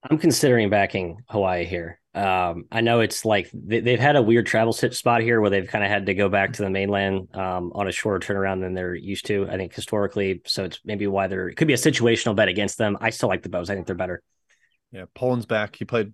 I'm 0.04 0.18
considering 0.18 0.70
backing 0.70 1.18
Hawaii 1.28 1.66
here. 1.66 1.99
Um, 2.16 2.66
I 2.72 2.82
know 2.82 3.02
it's 3.02 3.24
like 3.24 3.52
they, 3.54 3.92
have 3.92 4.00
had 4.00 4.16
a 4.16 4.22
weird 4.22 4.48
travel 4.48 4.74
trip 4.74 4.96
spot 4.96 5.22
here 5.22 5.40
where 5.40 5.52
they've 5.52 5.68
kind 5.68 5.84
of 5.84 5.92
had 5.92 6.08
to 6.08 6.16
go 6.16 6.28
back 6.28 6.54
to 6.54 6.64
the 6.64 6.70
mainland 6.70 7.36
um, 7.36 7.72
on 7.76 7.88
a 7.88 7.92
shorter 7.92 8.34
turnaround 8.34 8.62
than 8.62 8.74
they're 8.74 8.96
used 8.96 9.28
to. 9.28 9.48
I 9.48 9.58
think 9.58 9.74
historically, 9.74 10.42
so 10.46 10.64
it's 10.64 10.80
maybe 10.84 11.06
why 11.06 11.28
they're 11.28 11.50
it 11.50 11.56
could 11.56 11.68
be 11.68 11.74
a 11.74 11.78
situational 11.78 12.36
bet 12.36 12.48
against 12.48 12.78
them. 12.78 12.98
I 13.00 13.12
still 13.12 13.30
like 13.30 13.44
the 13.44 13.50
Bows. 13.50 13.70
I 13.70 13.76
think 13.76 13.86
they're 13.86 13.96
better. 13.96 14.24
Yeah, 14.92 15.06
Poland's 15.14 15.46
back. 15.46 15.76
He 15.76 15.86
played 15.86 16.14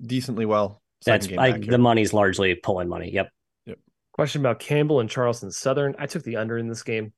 decently 0.00 0.46
well. 0.46 0.80
That's 1.04 1.28
I, 1.36 1.58
the 1.58 1.78
money's 1.78 2.12
largely 2.12 2.54
pulling 2.54 2.88
money. 2.88 3.10
Yep. 3.12 3.28
Yep. 3.66 3.78
Question 4.12 4.42
about 4.42 4.60
Campbell 4.60 5.00
and 5.00 5.10
Charleston 5.10 5.50
Southern. 5.50 5.96
I 5.98 6.06
took 6.06 6.22
the 6.22 6.36
under 6.36 6.56
in 6.56 6.68
this 6.68 6.84
game 6.84 7.12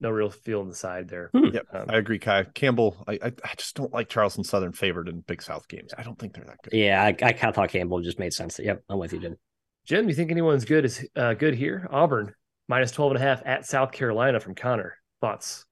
no 0.00 0.10
real 0.10 0.30
feel 0.30 0.60
in 0.62 0.68
the 0.68 0.74
side 0.74 1.08
there. 1.08 1.30
Hmm. 1.32 1.46
Yep, 1.52 1.66
um, 1.72 1.86
I 1.88 1.96
agree, 1.96 2.18
Ky 2.18 2.44
Campbell. 2.54 3.04
I, 3.06 3.14
I, 3.14 3.32
I 3.44 3.54
just 3.56 3.74
don't 3.76 3.92
like 3.92 4.08
Charleston 4.08 4.44
Southern 4.44 4.72
favored 4.72 5.08
in 5.08 5.20
Big 5.20 5.42
South 5.42 5.66
games. 5.68 5.92
I 5.96 6.02
don't 6.02 6.18
think 6.18 6.34
they're 6.34 6.44
that 6.44 6.62
good. 6.62 6.76
Yeah, 6.76 7.02
I, 7.02 7.08
I 7.08 7.32
kind 7.32 7.48
of 7.48 7.54
thought 7.54 7.70
Campbell 7.70 8.00
just 8.00 8.18
made 8.18 8.32
sense. 8.32 8.58
Yep, 8.58 8.82
I'm 8.88 8.98
with 8.98 9.12
you, 9.12 9.20
Jim. 9.20 9.36
Jim, 9.86 10.08
you 10.08 10.14
think 10.14 10.30
anyone's 10.30 10.64
good 10.64 10.84
is 10.84 11.06
uh, 11.16 11.34
good 11.34 11.54
here? 11.54 11.88
Auburn 11.90 12.34
minus 12.68 12.90
12 12.92 13.12
and 13.12 13.22
a 13.22 13.26
half 13.26 13.42
at 13.46 13.66
South 13.66 13.92
Carolina 13.92 14.38
from 14.38 14.54
Connor. 14.54 14.96
Thoughts? 15.20 15.64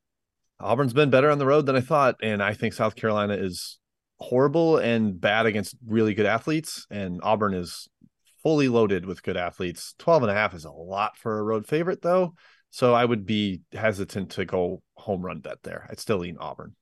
Auburn's 0.59 0.95
been 0.95 1.11
better 1.11 1.31
on 1.31 1.39
the 1.39 1.47
road 1.47 1.67
than 1.67 1.77
I 1.77 1.81
thought, 1.81 2.17
and 2.23 2.43
I 2.43 2.55
think 2.55 2.73
South 2.73 2.97
Carolina 2.97 3.35
is 3.35 3.79
horrible 4.19 4.79
and 4.79 5.21
bad 5.21 5.47
against 5.47 5.77
really 5.87 6.15
good 6.15 6.27
athletes, 6.27 6.87
and 6.91 7.21
Auburn 7.23 7.53
is 7.53 7.89
fully 8.43 8.69
loaded 8.69 9.05
with 9.05 9.23
good 9.23 9.37
athletes. 9.37 9.95
12 9.99 10.23
and 10.23 10.33
a 10.33 10.35
half 10.35 10.55
is 10.55 10.65
a 10.65 10.71
lot 10.71 11.17
for 11.19 11.39
a 11.39 11.43
road 11.43 11.67
favorite, 11.67 12.01
though. 12.01 12.35
So 12.77 12.93
I 12.93 13.07
would 13.07 13.25
be 13.25 13.63
hesitant 13.73 14.33
to 14.33 14.45
go 14.45 14.83
home 14.97 15.23
run 15.23 15.41
bet 15.41 15.63
there. 15.63 15.87
I'd 15.89 15.99
still 15.99 16.19
lean 16.19 16.37
Auburn. 16.39 16.75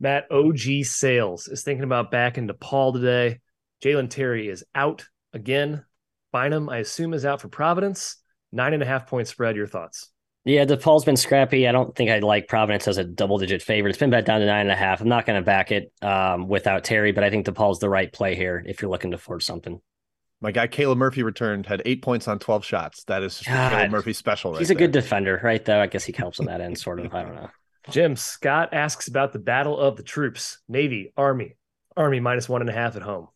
Matt 0.00 0.26
OG 0.32 0.82
Sales 0.82 1.46
is 1.46 1.62
thinking 1.62 1.84
about 1.84 2.10
backing 2.10 2.48
DePaul 2.48 2.92
today. 2.92 3.38
Jalen 3.84 4.10
Terry 4.10 4.48
is 4.48 4.64
out 4.74 5.06
again. 5.32 5.84
Bynum, 6.32 6.68
I 6.68 6.78
assume, 6.78 7.14
is 7.14 7.24
out 7.24 7.40
for 7.40 7.46
Providence. 7.46 8.16
Nine 8.50 8.74
and 8.74 8.82
a 8.82 8.86
half 8.86 9.06
point 9.06 9.28
spread. 9.28 9.54
Your 9.54 9.68
thoughts? 9.68 10.10
Yeah, 10.44 10.64
DePaul's 10.64 11.04
been 11.04 11.16
scrappy. 11.16 11.68
I 11.68 11.72
don't 11.72 11.94
think 11.94 12.10
I'd 12.10 12.24
like 12.24 12.48
Providence 12.48 12.88
as 12.88 12.98
a 12.98 13.04
double 13.04 13.38
digit 13.38 13.62
favorite. 13.62 13.90
It's 13.90 13.98
been 14.00 14.10
bet 14.10 14.26
down 14.26 14.40
to 14.40 14.46
nine 14.46 14.62
and 14.62 14.72
a 14.72 14.74
half. 14.74 15.00
I'm 15.00 15.08
not 15.08 15.24
going 15.24 15.40
to 15.40 15.46
back 15.46 15.70
it 15.70 15.92
um, 16.02 16.48
without 16.48 16.82
Terry, 16.82 17.12
but 17.12 17.22
I 17.22 17.30
think 17.30 17.46
DePaul's 17.46 17.78
the 17.78 17.88
right 17.88 18.12
play 18.12 18.34
here 18.34 18.60
if 18.66 18.82
you're 18.82 18.90
looking 18.90 19.12
to 19.12 19.18
forge 19.18 19.44
something. 19.44 19.80
My 20.40 20.50
guy 20.50 20.66
Caleb 20.66 20.98
Murphy 20.98 21.22
returned, 21.22 21.66
had 21.66 21.80
eight 21.84 22.02
points 22.02 22.28
on 22.28 22.38
12 22.38 22.64
shots. 22.64 23.04
That 23.04 23.22
is 23.22 23.40
Caleb 23.40 23.90
Murphy 23.90 24.12
special. 24.12 24.52
Right 24.52 24.58
he's 24.58 24.70
a 24.70 24.74
there. 24.74 24.86
good 24.86 24.92
defender, 24.92 25.40
right? 25.42 25.64
Though 25.64 25.80
I 25.80 25.86
guess 25.86 26.04
he 26.04 26.12
helps 26.12 26.40
on 26.40 26.46
that 26.46 26.60
end, 26.60 26.78
sort 26.78 27.00
of. 27.00 27.14
I 27.14 27.22
don't 27.22 27.34
know. 27.34 27.50
Jim 27.90 28.16
Scott 28.16 28.70
asks 28.72 29.08
about 29.08 29.32
the 29.32 29.38
battle 29.38 29.78
of 29.78 29.96
the 29.96 30.02
troops: 30.02 30.58
Navy, 30.68 31.12
Army, 31.16 31.56
Army 31.96 32.20
minus 32.20 32.48
one 32.48 32.60
and 32.60 32.70
a 32.70 32.72
half 32.72 32.96
at 32.96 33.02
home. 33.02 33.28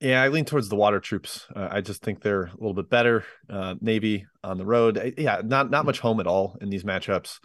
Yeah, 0.00 0.22
I 0.22 0.28
lean 0.28 0.46
towards 0.46 0.70
the 0.70 0.76
water 0.76 0.98
troops. 0.98 1.46
Uh, 1.54 1.68
I 1.70 1.82
just 1.82 2.02
think 2.02 2.22
they're 2.22 2.44
a 2.44 2.52
little 2.58 2.72
bit 2.72 2.88
better. 2.88 3.24
Uh, 3.50 3.74
Navy 3.82 4.26
on 4.42 4.56
the 4.56 4.64
road, 4.64 5.14
yeah, 5.18 5.42
not 5.44 5.70
not 5.70 5.84
much 5.84 6.00
home 6.00 6.20
at 6.20 6.26
all 6.26 6.56
in 6.60 6.70
these 6.70 6.84
matchups. 6.84 7.38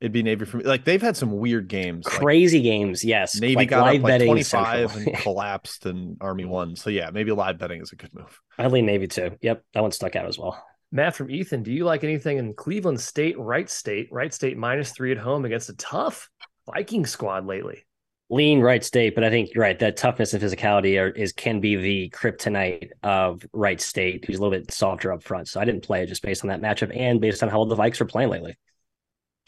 It'd 0.00 0.12
be 0.12 0.22
Navy 0.22 0.46
for 0.46 0.56
me. 0.56 0.64
Like 0.64 0.84
they've 0.84 1.00
had 1.00 1.16
some 1.16 1.32
weird 1.32 1.68
games. 1.68 2.06
Like, 2.06 2.14
Crazy 2.14 2.62
games, 2.62 3.04
yes. 3.04 3.38
Navy 3.38 3.56
like 3.56 3.68
got 3.68 3.82
live 3.82 4.02
up 4.02 4.10
like 4.10 4.24
25 4.24 4.96
and 4.96 5.14
collapsed 5.18 5.84
and 5.84 6.16
Army 6.20 6.44
mm. 6.44 6.48
won. 6.48 6.76
So 6.76 6.88
yeah, 6.88 7.10
maybe 7.10 7.32
live 7.32 7.58
betting 7.58 7.82
is 7.82 7.92
a 7.92 7.96
good 7.96 8.14
move. 8.14 8.40
I 8.58 8.68
lean 8.68 8.86
Navy 8.86 9.08
too. 9.08 9.36
Yep, 9.42 9.62
that 9.74 9.82
one 9.82 9.92
stuck 9.92 10.16
out 10.16 10.26
as 10.26 10.38
well. 10.38 10.62
Matt 10.90 11.14
from 11.14 11.30
Ethan, 11.30 11.62
do 11.62 11.70
you 11.70 11.84
like 11.84 12.02
anything 12.02 12.38
in 12.38 12.54
Cleveland 12.54 13.00
State, 13.00 13.38
Wright 13.38 13.68
State? 13.70 14.08
Wright 14.10 14.32
State 14.32 14.56
minus 14.56 14.90
three 14.92 15.12
at 15.12 15.18
home 15.18 15.44
against 15.44 15.68
a 15.68 15.76
tough 15.76 16.28
Viking 16.66 17.06
squad 17.06 17.46
lately. 17.46 17.84
Lean 18.30 18.60
Wright 18.60 18.84
State, 18.84 19.14
but 19.14 19.24
I 19.24 19.30
think 19.30 19.50
you're 19.52 19.62
right. 19.62 19.78
That 19.78 19.96
toughness 19.96 20.32
and 20.32 20.42
physicality 20.42 21.00
are, 21.00 21.08
is 21.08 21.32
can 21.32 21.60
be 21.60 21.76
the 21.76 22.10
kryptonite 22.10 22.90
of 23.02 23.44
Wright 23.52 23.80
State, 23.80 24.24
who's 24.24 24.38
a 24.38 24.40
little 24.40 24.56
bit 24.56 24.70
softer 24.72 25.12
up 25.12 25.24
front. 25.24 25.48
So 25.48 25.60
I 25.60 25.64
didn't 25.64 25.82
play 25.82 26.02
it 26.02 26.06
just 26.06 26.22
based 26.22 26.44
on 26.44 26.48
that 26.48 26.60
matchup 26.60 26.96
and 26.96 27.20
based 27.20 27.42
on 27.42 27.48
how 27.48 27.58
well 27.58 27.66
the 27.66 27.76
Vikes 27.76 28.00
are 28.00 28.06
playing 28.06 28.30
lately. 28.30 28.56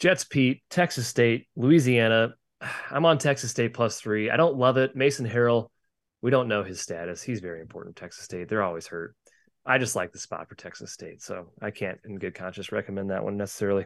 Jets 0.03 0.25
Pete, 0.25 0.61
Texas 0.69 1.07
State, 1.07 1.47
Louisiana. 1.55 2.33
I'm 2.91 3.05
on 3.05 3.17
Texas 3.17 3.51
State 3.51 3.73
plus 3.73 4.01
three. 4.01 4.29
I 4.29 4.35
don't 4.35 4.57
love 4.57 4.75
it. 4.75 4.97
Mason 4.97 5.25
Harrell, 5.25 5.69
we 6.21 6.29
don't 6.29 6.49
know 6.49 6.61
his 6.61 6.81
status. 6.81 7.23
He's 7.23 7.39
very 7.39 7.61
important. 7.61 7.95
Texas 7.95 8.25
State. 8.25 8.49
They're 8.49 8.63
always 8.63 8.85
hurt. 8.85 9.15
I 9.65 9.77
just 9.77 9.95
like 9.95 10.11
the 10.11 10.19
spot 10.19 10.49
for 10.49 10.55
Texas 10.55 10.91
State, 10.91 11.21
so 11.21 11.51
I 11.61 11.71
can't, 11.71 11.99
in 12.03 12.19
good 12.19 12.35
conscience, 12.35 12.73
recommend 12.73 13.11
that 13.11 13.23
one 13.23 13.37
necessarily. 13.37 13.85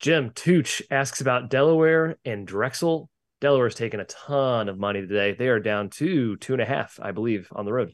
Jim 0.00 0.30
Tooch 0.30 0.80
asks 0.90 1.20
about 1.20 1.50
Delaware 1.50 2.16
and 2.24 2.46
Drexel. 2.46 3.10
Delaware's 3.42 3.74
taken 3.74 4.00
a 4.00 4.06
ton 4.06 4.70
of 4.70 4.78
money 4.78 5.02
today. 5.02 5.34
They 5.34 5.48
are 5.48 5.60
down 5.60 5.90
to 5.90 6.36
two 6.38 6.54
and 6.54 6.62
a 6.62 6.66
half, 6.66 6.98
I 7.02 7.10
believe, 7.10 7.48
on 7.52 7.66
the 7.66 7.72
road. 7.74 7.92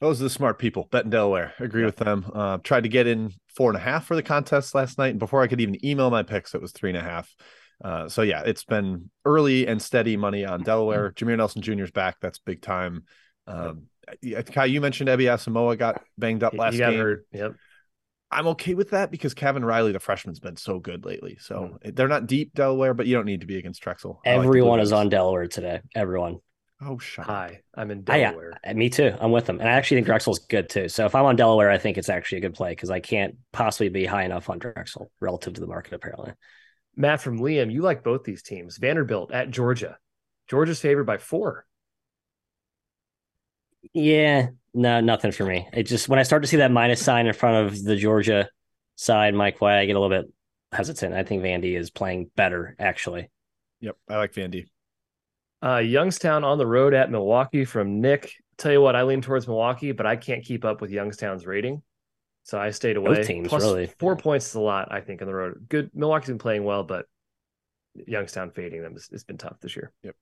Those 0.00 0.20
are 0.20 0.24
the 0.24 0.30
smart 0.30 0.58
people. 0.58 0.88
Bet 0.90 1.04
in 1.04 1.10
Delaware. 1.10 1.54
Agree 1.58 1.84
with 1.84 1.96
them. 1.96 2.30
Uh, 2.32 2.58
tried 2.58 2.84
to 2.84 2.88
get 2.88 3.06
in 3.06 3.32
four 3.56 3.70
and 3.70 3.76
a 3.76 3.80
half 3.80 4.06
for 4.06 4.14
the 4.14 4.22
contest 4.22 4.74
last 4.74 4.98
night. 4.98 5.10
And 5.10 5.18
before 5.18 5.42
I 5.42 5.48
could 5.48 5.60
even 5.60 5.84
email 5.84 6.10
my 6.10 6.22
picks, 6.22 6.54
it 6.54 6.62
was 6.62 6.72
three 6.72 6.90
and 6.90 6.96
a 6.96 7.02
half. 7.02 7.34
Uh, 7.82 8.08
so 8.08 8.22
yeah, 8.22 8.42
it's 8.44 8.64
been 8.64 9.10
early 9.24 9.66
and 9.66 9.80
steady 9.80 10.16
money 10.16 10.44
on 10.44 10.62
Delaware. 10.62 11.12
Jameer 11.12 11.36
Nelson 11.36 11.62
Jr. 11.62 11.84
is 11.84 11.90
back. 11.90 12.16
That's 12.20 12.38
big 12.38 12.62
time. 12.62 13.04
Um, 13.46 13.86
Ky, 14.22 14.66
you 14.66 14.80
mentioned 14.80 15.08
Ebi 15.08 15.24
Asamoah 15.24 15.78
got 15.78 16.02
banged 16.16 16.42
up 16.42 16.54
last 16.54 16.76
game. 16.76 16.98
hurt. 16.98 17.26
Yep. 17.32 17.54
I'm 18.30 18.46
okay 18.48 18.74
with 18.74 18.90
that 18.90 19.10
because 19.10 19.32
Kevin 19.32 19.64
Riley, 19.64 19.92
the 19.92 20.00
freshman's 20.00 20.40
been 20.40 20.56
so 20.56 20.78
good 20.78 21.06
lately. 21.06 21.38
So 21.40 21.78
they're 21.82 22.08
not 22.08 22.26
deep 22.26 22.52
Delaware, 22.52 22.92
but 22.92 23.06
you 23.06 23.14
don't 23.14 23.24
need 23.24 23.40
to 23.40 23.46
be 23.46 23.56
against 23.56 23.80
Drexel. 23.80 24.20
I 24.26 24.36
like 24.36 24.46
Everyone 24.46 24.80
is 24.80 24.92
on 24.92 25.08
Delaware 25.08 25.46
today. 25.46 25.80
Everyone. 25.94 26.38
Oh, 26.80 26.98
shut 26.98 27.28
up. 27.28 27.34
Hi, 27.34 27.60
I'm 27.74 27.90
in 27.90 28.04
I, 28.08 28.18
yeah, 28.18 28.30
Delaware. 28.30 28.60
uh, 28.64 28.74
me 28.74 28.88
too. 28.88 29.12
I'm 29.18 29.32
with 29.32 29.46
them. 29.46 29.58
And 29.58 29.68
I 29.68 29.72
actually 29.72 29.96
think 29.98 30.06
Drexel's 30.06 30.38
good 30.40 30.68
too. 30.68 30.88
So 30.88 31.06
if 31.06 31.14
I'm 31.14 31.24
on 31.24 31.36
Delaware, 31.36 31.70
I 31.70 31.78
think 31.78 31.98
it's 31.98 32.08
actually 32.08 32.38
a 32.38 32.42
good 32.42 32.54
play 32.54 32.70
because 32.70 32.90
I 32.90 33.00
can't 33.00 33.36
possibly 33.52 33.88
be 33.88 34.06
high 34.06 34.24
enough 34.24 34.48
on 34.48 34.58
Drexel 34.58 35.10
relative 35.20 35.54
to 35.54 35.60
the 35.60 35.66
market, 35.66 35.92
apparently. 35.92 36.32
Matt 36.96 37.20
from 37.20 37.40
Liam, 37.40 37.72
you 37.72 37.82
like 37.82 38.04
both 38.04 38.24
these 38.24 38.42
teams. 38.42 38.78
Vanderbilt 38.78 39.32
at 39.32 39.50
Georgia. 39.50 39.98
Georgia's 40.48 40.80
favored 40.80 41.04
by 41.04 41.18
four. 41.18 41.66
Yeah, 43.92 44.48
no, 44.74 45.00
nothing 45.00 45.32
for 45.32 45.44
me. 45.44 45.68
It 45.72 45.84
just 45.84 46.08
when 46.08 46.18
I 46.18 46.24
start 46.24 46.42
to 46.42 46.48
see 46.48 46.58
that 46.58 46.70
minus 46.70 47.02
sign 47.02 47.26
in 47.26 47.32
front 47.34 47.66
of 47.66 47.82
the 47.82 47.96
Georgia 47.96 48.48
side, 48.96 49.34
Mike 49.34 49.60
White, 49.60 49.78
I 49.78 49.86
get 49.86 49.96
a 49.96 50.00
little 50.00 50.22
bit 50.22 50.32
hesitant. 50.72 51.14
I 51.14 51.22
think 51.24 51.42
Vandy 51.42 51.76
is 51.76 51.90
playing 51.90 52.30
better, 52.36 52.76
actually. 52.78 53.30
Yep. 53.80 53.96
I 54.08 54.16
like 54.16 54.32
Vandy. 54.32 54.66
Uh, 55.62 55.78
Youngstown 55.78 56.44
on 56.44 56.58
the 56.58 56.66
road 56.66 56.94
at 56.94 57.10
Milwaukee 57.10 57.64
from 57.64 58.00
Nick. 58.00 58.32
Tell 58.58 58.72
you 58.72 58.80
what, 58.80 58.96
I 58.96 59.02
lean 59.02 59.22
towards 59.22 59.46
Milwaukee, 59.46 59.92
but 59.92 60.06
I 60.06 60.16
can't 60.16 60.44
keep 60.44 60.64
up 60.64 60.80
with 60.80 60.90
Youngstown's 60.90 61.46
rating. 61.46 61.82
So 62.44 62.58
I 62.58 62.70
stayed 62.70 62.96
away. 62.96 63.22
teams, 63.24 63.48
Plus, 63.48 63.62
really. 63.62 63.86
Four 63.98 64.16
points 64.16 64.48
is 64.48 64.54
a 64.54 64.60
lot, 64.60 64.88
I 64.90 65.00
think, 65.00 65.20
on 65.20 65.28
the 65.28 65.34
road. 65.34 65.66
Good. 65.68 65.90
Milwaukee's 65.94 66.28
been 66.28 66.38
playing 66.38 66.64
well, 66.64 66.82
but 66.82 67.06
Youngstown 67.94 68.50
fading 68.50 68.82
them 68.82 68.94
has, 68.94 69.08
has 69.12 69.24
been 69.24 69.36
tough 69.36 69.58
this 69.60 69.76
year. 69.76 69.92
Yep. 70.02 70.16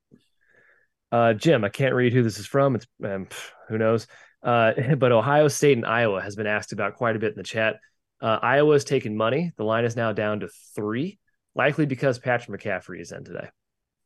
Uh, 1.12 1.32
Jim, 1.34 1.64
I 1.64 1.68
can't 1.68 1.94
read 1.94 2.12
who 2.12 2.22
this 2.22 2.38
is 2.38 2.46
from. 2.46 2.74
It's 2.74 2.86
um, 3.04 3.28
who 3.68 3.78
knows. 3.78 4.06
Uh, 4.42 4.72
but 4.98 5.12
Ohio 5.12 5.48
State 5.48 5.76
and 5.76 5.86
Iowa 5.86 6.20
has 6.20 6.36
been 6.36 6.46
asked 6.46 6.72
about 6.72 6.96
quite 6.96 7.16
a 7.16 7.18
bit 7.18 7.32
in 7.32 7.36
the 7.36 7.42
chat. 7.42 7.76
Uh, 8.20 8.38
Iowa's 8.42 8.84
taken 8.84 9.16
money. 9.16 9.52
The 9.56 9.64
line 9.64 9.84
is 9.84 9.96
now 9.96 10.12
down 10.12 10.40
to 10.40 10.48
three, 10.74 11.18
likely 11.54 11.86
because 11.86 12.18
Patrick 12.18 12.60
McCaffrey 12.60 13.00
is 13.00 13.12
in 13.12 13.24
today. 13.24 13.48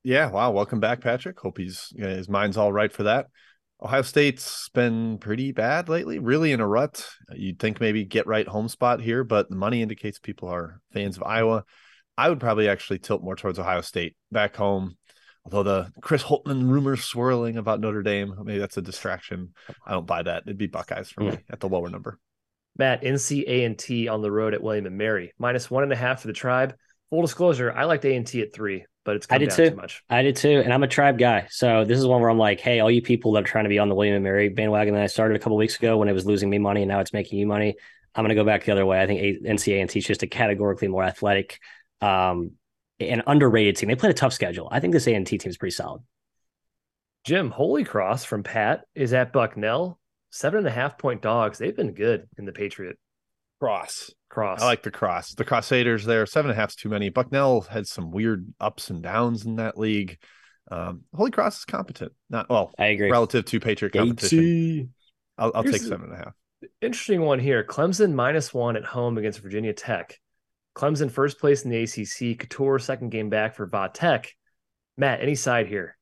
Yeah. 0.03 0.30
Wow. 0.30 0.53
Welcome 0.53 0.80
back, 0.80 1.01
Patrick. 1.01 1.38
Hope 1.38 1.59
he's 1.59 1.92
uh, 2.03 2.07
his 2.07 2.28
mind's 2.28 2.57
all 2.57 2.72
right 2.72 2.92
for 2.92 3.05
that. 3.05 3.26
Ohio 3.82 4.03
State's 4.03 4.68
been 4.70 5.18
pretty 5.18 5.53
bad 5.53 5.88
lately, 5.88 6.18
really 6.18 6.53
in 6.53 6.61
a 6.61 6.66
rut. 6.66 7.09
You'd 7.32 7.59
think 7.59 7.80
maybe 7.80 8.05
get 8.05 8.26
right 8.26 8.46
home 8.46 8.68
spot 8.68 9.01
here, 9.01 9.24
but 9.24 9.48
the 9.48 9.57
money 9.57 9.80
indicates 9.80 10.18
people 10.18 10.48
are 10.48 10.80
fans 10.92 11.16
of 11.16 11.22
Iowa. 11.22 11.64
I 12.18 12.28
would 12.28 12.40
probably 12.40 12.68
actually 12.68 12.98
tilt 12.98 13.22
more 13.22 13.36
towards 13.36 13.59
Ohio 13.59 13.80
State 13.80 14.16
back 14.30 14.57
home. 14.57 14.96
Although 15.46 15.62
the 15.62 15.92
Chris 16.03 16.22
Holtmann 16.22 16.70
rumors 16.70 17.03
swirling 17.03 17.57
about 17.57 17.80
Notre 17.80 18.03
Dame, 18.03 18.34
maybe 18.44 18.59
that's 18.59 18.76
a 18.76 18.82
distraction. 18.82 19.55
I 19.86 19.92
don't 19.92 20.07
buy 20.07 20.22
that. 20.22 20.42
It'd 20.44 20.59
be 20.59 20.66
Buckeyes 20.66 21.11
for 21.11 21.22
me 21.22 21.38
at 21.48 21.61
the 21.61 21.68
lower 21.68 21.88
number. 21.88 22.18
Matt, 22.76 23.03
NC 23.03 23.44
A&T 23.46 24.09
on 24.09 24.20
the 24.20 24.30
road 24.30 24.53
at 24.53 24.62
William 24.62 24.84
and 24.84 24.98
Mary, 24.98 25.32
minus 25.38 25.70
one 25.70 25.82
and 25.82 25.92
a 25.92 25.96
half 25.96 26.20
for 26.20 26.26
the 26.26 26.34
tribe. 26.34 26.74
Full 27.09 27.22
disclosure, 27.22 27.72
I 27.72 27.84
liked 27.84 28.05
A&T 28.05 28.42
at 28.42 28.53
three, 28.53 28.84
but 29.05 29.16
it's 29.16 29.26
I 29.30 29.38
did 29.38 29.51
too. 29.51 29.74
much. 29.74 30.03
I 30.09 30.22
did 30.22 30.36
too, 30.36 30.61
and 30.64 30.72
I'm 30.72 30.82
a 30.82 30.88
tribe 30.88 31.18
guy. 31.18 31.46
So 31.51 31.84
this 31.84 31.98
is 31.98 32.07
one 32.07 32.20
where 32.20 32.30
I'm 32.30 32.38
like, 32.38 32.61
hey, 32.61 32.80
all 32.80 32.90
you 32.90 33.03
people 33.03 33.32
that 33.32 33.44
are 33.44 33.46
trying 33.46 33.64
to 33.64 33.70
be 33.70 33.78
on 33.78 33.88
the 33.88 33.94
William 33.94 34.14
and 34.14 34.24
Mary 34.24 34.48
bandwagon 34.48 34.94
that 34.94 35.03
I 35.03 35.07
started 35.07 35.36
a 35.36 35.38
couple 35.38 35.57
weeks 35.57 35.76
ago 35.76 35.96
when 35.96 36.09
it 36.09 36.12
was 36.12 36.26
losing 36.26 36.51
me 36.51 36.59
money 36.59 36.82
and 36.82 36.88
now 36.88 37.01
it's 37.01 37.12
making 37.12 37.38
you 37.38 37.46
money, 37.46 37.76
I'm 38.14 38.22
going 38.22 38.30
to 38.30 38.34
go 38.34 38.44
back 38.44 38.64
the 38.64 38.72
other 38.72 38.86
way. 38.86 39.01
I 39.01 39.07
think 39.07 39.20
A- 39.20 39.48
NCAA 39.48 39.96
is 39.96 40.05
just 40.05 40.22
a 40.22 40.26
categorically 40.26 40.88
more 40.88 41.05
athletic, 41.05 41.59
um, 42.01 42.53
and 42.98 43.22
underrated 43.26 43.76
team. 43.76 43.88
They 43.88 43.96
played 43.96 44.11
a 44.11 44.14
tough 44.14 44.32
schedule. 44.32 44.68
I 44.70 44.80
think 44.80 44.92
this 44.92 45.07
A&T 45.07 45.38
team 45.38 45.51
is 45.51 45.57
pretty 45.57 45.74
solid. 45.74 46.03
Jim 47.24 47.51
Holy 47.51 47.84
Cross 47.84 48.24
from 48.24 48.42
Pat 48.42 48.84
is 48.94 49.12
at 49.12 49.32
Bucknell, 49.32 49.98
seven 50.30 50.59
and 50.59 50.68
a 50.68 50.70
half 50.70 50.98
point 50.98 51.22
dogs. 51.22 51.59
They've 51.59 51.76
been 51.76 51.92
good 51.92 52.28
in 52.38 52.44
the 52.44 52.53
Patriot 52.53 52.98
Cross. 53.61 54.11
cross. 54.30 54.62
I 54.62 54.64
like 54.64 54.82
the 54.82 54.90
cross. 54.90 55.34
The 55.34 55.44
Crusaders 55.44 56.04
there. 56.04 56.24
Seven 56.26 56.50
and 56.50 56.58
a 56.58 56.61
half's 56.61 56.76
too 56.76 56.88
many. 56.88 57.11
Bucknell 57.11 57.61
had 57.61 57.86
some 57.86 58.11
weird 58.11 58.52
ups 58.58 58.90
and 58.90 59.02
downs 59.02 59.44
in 59.44 59.56
that 59.56 59.78
league. 59.78 60.18
Um, 60.70 61.02
Holy 61.14 61.30
Cross 61.30 61.58
is 61.58 61.64
competent. 61.66 62.12
Not 62.30 62.48
well 62.48 62.72
I 62.78 62.86
agree. 62.86 63.11
relative 63.11 63.44
to 63.44 63.61
Patriot 63.61 63.92
competition. 63.92 64.94
I'll, 65.36 65.52
I'll 65.54 65.64
take 65.64 65.82
seven 65.82 66.06
and 66.11 66.14
a 66.14 66.16
half. 66.16 66.34
Interesting 66.80 67.20
one 67.22 67.38
here. 67.38 67.64
Clemson 67.64 68.12
minus 68.12 68.54
one 68.54 68.76
at 68.76 68.84
home 68.84 69.18
against 69.18 69.40
Virginia 69.40 69.72
Tech. 69.72 70.18
Clemson 70.74 71.11
first 71.11 71.38
place 71.38 71.62
in 71.64 71.70
the 71.70 71.82
ACC. 71.82 72.38
Cattoor 72.38 72.80
second 72.80 73.11
game 73.11 73.28
back 73.28 73.54
for 73.54 73.66
Va 73.66 73.90
Tech. 73.92 74.34
Matt, 74.96 75.20
any 75.20 75.34
side 75.34 75.66
here? 75.66 75.96